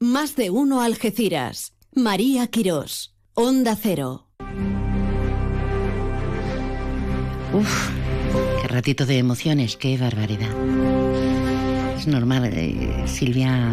Más 0.00 0.36
de 0.36 0.48
uno 0.48 0.80
Algeciras. 0.80 1.74
María 1.92 2.46
Quirós. 2.46 3.14
Onda 3.34 3.76
Cero. 3.76 4.23
Uf, 7.54 7.90
qué 8.60 8.68
ratito 8.68 9.06
de 9.06 9.18
emociones, 9.18 9.76
qué 9.76 9.96
barbaridad. 9.96 10.50
Es 11.96 12.08
normal, 12.08 12.50
eh, 12.52 13.04
Silvia, 13.06 13.72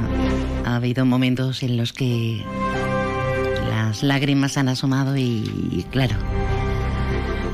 ha 0.63 0.75
habido 0.75 1.03
momentos 1.03 1.63
en 1.63 1.77
los 1.77 1.91
que 1.91 2.43
las 3.69 4.03
lágrimas 4.03 4.57
han 4.57 4.69
asomado 4.69 5.17
y, 5.17 5.43
y 5.71 5.83
claro, 5.89 6.15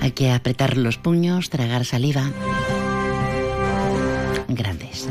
hay 0.01 0.11
que 0.11 0.31
apretar 0.31 0.75
los 0.75 0.97
puños, 0.97 1.49
tragar 1.49 1.85
saliva. 1.85 2.29
Grandes. 4.49 5.07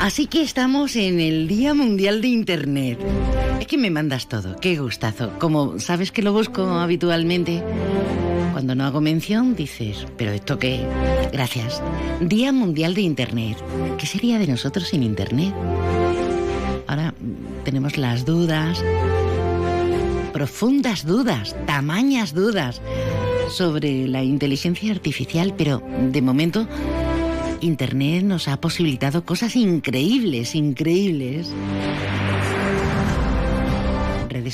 Así 0.00 0.26
que 0.26 0.42
estamos 0.42 0.96
en 0.96 1.20
el 1.20 1.46
Día 1.46 1.74
Mundial 1.74 2.20
de 2.20 2.28
Internet. 2.28 2.98
Es 3.60 3.66
que 3.66 3.78
me 3.78 3.90
mandas 3.90 4.28
todo, 4.28 4.56
qué 4.60 4.76
gustazo. 4.76 5.38
Como 5.38 5.78
sabes 5.78 6.10
que 6.10 6.22
lo 6.22 6.32
busco 6.32 6.62
habitualmente, 6.64 7.62
cuando 8.58 8.74
no 8.74 8.86
hago 8.86 9.00
mención 9.00 9.54
dices, 9.54 10.04
¿pero 10.16 10.32
esto 10.32 10.58
qué? 10.58 10.84
Gracias. 11.32 11.80
Día 12.18 12.50
Mundial 12.50 12.92
de 12.92 13.02
Internet. 13.02 13.56
¿Qué 13.98 14.04
sería 14.04 14.40
de 14.40 14.48
nosotros 14.48 14.88
sin 14.88 15.04
Internet? 15.04 15.54
Ahora 16.88 17.12
mm, 17.12 17.62
tenemos 17.62 17.96
las 17.96 18.24
dudas, 18.24 18.82
profundas 20.32 21.06
dudas, 21.06 21.54
tamañas 21.66 22.34
dudas 22.34 22.82
sobre 23.48 24.08
la 24.08 24.24
inteligencia 24.24 24.90
artificial, 24.90 25.54
pero 25.56 25.80
de 26.10 26.20
momento 26.20 26.66
Internet 27.60 28.24
nos 28.24 28.48
ha 28.48 28.60
posibilitado 28.60 29.24
cosas 29.24 29.54
increíbles, 29.54 30.56
increíbles. 30.56 31.52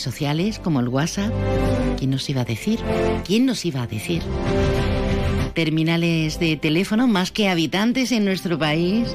Sociales 0.00 0.58
como 0.58 0.80
el 0.80 0.88
WhatsApp, 0.88 1.32
¿quién 1.98 2.10
nos 2.10 2.28
iba 2.28 2.42
a 2.42 2.44
decir? 2.44 2.78
¿Quién 3.24 3.46
nos 3.46 3.64
iba 3.64 3.82
a 3.82 3.86
decir? 3.86 4.22
Terminales 5.54 6.38
de 6.38 6.56
teléfono 6.56 7.06
más 7.06 7.30
que 7.30 7.48
habitantes 7.48 8.12
en 8.12 8.24
nuestro 8.24 8.58
país. 8.58 9.08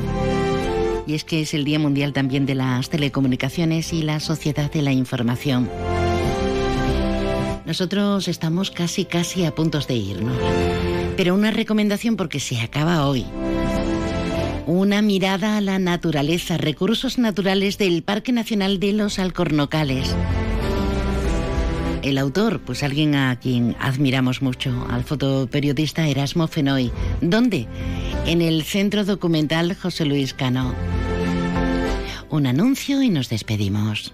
Y 1.05 1.15
es 1.15 1.23
que 1.23 1.41
es 1.41 1.53
el 1.53 1.65
Día 1.65 1.79
Mundial 1.79 2.13
también 2.13 2.45
de 2.45 2.55
las 2.55 2.89
Telecomunicaciones 2.89 3.93
y 3.93 4.03
la 4.03 4.19
Sociedad 4.19 4.71
de 4.71 4.81
la 4.81 4.91
Información. 4.91 5.69
Nosotros 7.65 8.27
estamos 8.27 8.71
casi, 8.71 9.05
casi 9.05 9.45
a 9.45 9.53
puntos 9.53 9.87
de 9.87 9.95
irnos. 9.95 10.35
Pero 11.17 11.35
una 11.35 11.51
recomendación 11.51 12.15
porque 12.15 12.39
se 12.39 12.59
acaba 12.61 13.05
hoy. 13.05 13.25
Una 14.65 15.01
mirada 15.01 15.57
a 15.57 15.61
la 15.61 15.77
naturaleza, 15.79 16.57
recursos 16.57 17.17
naturales 17.17 17.77
del 17.77 18.03
Parque 18.03 18.31
Nacional 18.31 18.79
de 18.79 18.93
los 18.93 19.19
Alcornocales. 19.19 20.15
El 22.01 22.17
autor, 22.17 22.61
pues 22.61 22.83
alguien 22.83 23.15
a 23.15 23.37
quien 23.39 23.75
admiramos 23.79 24.41
mucho, 24.41 24.87
al 24.89 25.03
fotoperiodista 25.03 26.07
Erasmo 26.07 26.47
Fenoy. 26.47 26.91
¿Dónde? 27.19 27.67
En 28.25 28.41
el 28.41 28.63
Centro 28.63 29.03
Documental 29.03 29.75
José 29.75 30.05
Luis 30.05 30.33
Cano. 30.33 30.73
Un 32.29 32.47
anuncio 32.47 33.01
y 33.01 33.09
nos 33.09 33.29
despedimos. 33.29 34.13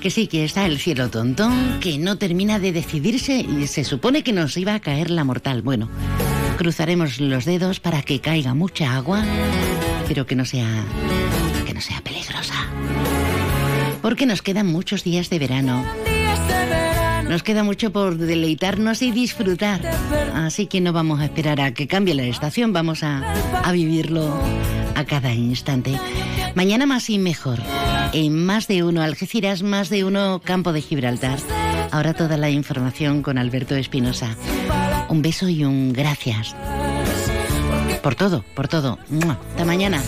Que 0.00 0.10
sí, 0.10 0.28
que 0.28 0.44
está 0.44 0.64
el 0.64 0.78
cielo 0.78 1.10
tontón, 1.10 1.78
que 1.80 1.98
no 1.98 2.16
termina 2.16 2.58
de 2.58 2.72
decidirse 2.72 3.40
y 3.40 3.66
se 3.66 3.84
supone 3.84 4.22
que 4.22 4.32
nos 4.32 4.56
iba 4.56 4.74
a 4.74 4.80
caer 4.80 5.10
la 5.10 5.24
mortal. 5.24 5.60
Bueno, 5.60 5.90
cruzaremos 6.56 7.20
los 7.20 7.44
dedos 7.44 7.80
para 7.80 8.00
que 8.00 8.18
caiga 8.18 8.54
mucha 8.54 8.96
agua, 8.96 9.22
pero 10.08 10.24
que 10.24 10.36
no 10.36 10.46
sea 10.46 10.66
que 11.66 11.74
no 11.74 11.82
sea 11.82 12.00
peligrosa. 12.00 12.54
Porque 14.00 14.24
nos 14.24 14.40
quedan 14.40 14.68
muchos 14.68 15.04
días 15.04 15.28
de 15.28 15.38
verano. 15.38 15.84
Nos 17.28 17.42
queda 17.42 17.62
mucho 17.62 17.92
por 17.92 18.16
deleitarnos 18.16 19.02
y 19.02 19.10
disfrutar. 19.10 19.82
Así 20.34 20.66
que 20.66 20.80
no 20.80 20.94
vamos 20.94 21.20
a 21.20 21.24
esperar 21.24 21.60
a 21.60 21.74
que 21.74 21.86
cambie 21.86 22.14
la 22.14 22.24
estación, 22.24 22.72
vamos 22.72 23.02
a, 23.02 23.34
a 23.62 23.70
vivirlo 23.72 24.34
a 24.94 25.04
cada 25.04 25.34
instante. 25.34 25.92
Mañana 26.54 26.86
más 26.86 27.08
y 27.10 27.18
mejor. 27.18 27.58
En 28.12 28.44
más 28.44 28.66
de 28.66 28.82
uno 28.82 29.02
Algeciras, 29.02 29.62
más 29.62 29.88
de 29.88 30.04
uno 30.04 30.40
Campo 30.44 30.72
de 30.72 30.82
Gibraltar. 30.82 31.38
Ahora 31.90 32.14
toda 32.14 32.36
la 32.36 32.50
información 32.50 33.22
con 33.22 33.38
Alberto 33.38 33.76
Espinosa. 33.76 34.36
Un 35.08 35.22
beso 35.22 35.48
y 35.48 35.64
un 35.64 35.92
gracias. 35.92 36.54
Por 38.02 38.14
todo, 38.14 38.44
por 38.54 38.68
todo. 38.68 38.98
Hasta 39.50 39.64
mañana. 39.64 40.02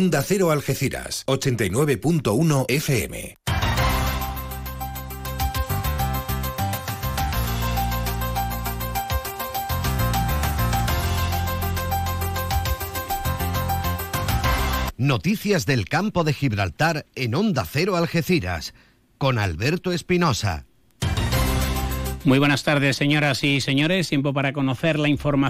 Onda 0.00 0.22
Cero 0.22 0.52
Algeciras, 0.52 1.24
89.1 1.26 2.66
FM. 2.68 3.36
Noticias 14.96 15.66
del 15.66 15.88
campo 15.88 16.22
de 16.22 16.32
Gibraltar 16.32 17.04
en 17.16 17.34
Onda 17.34 17.64
Cero 17.64 17.96
Algeciras, 17.96 18.74
con 19.18 19.40
Alberto 19.40 19.90
Espinosa. 19.90 20.68
Muy 22.24 22.38
buenas 22.38 22.62
tardes, 22.62 22.96
señoras 22.96 23.42
y 23.42 23.60
señores. 23.60 24.08
Tiempo 24.08 24.34
para 24.34 24.52
conocer 24.52 24.98
la 24.98 25.08
información. 25.08 25.38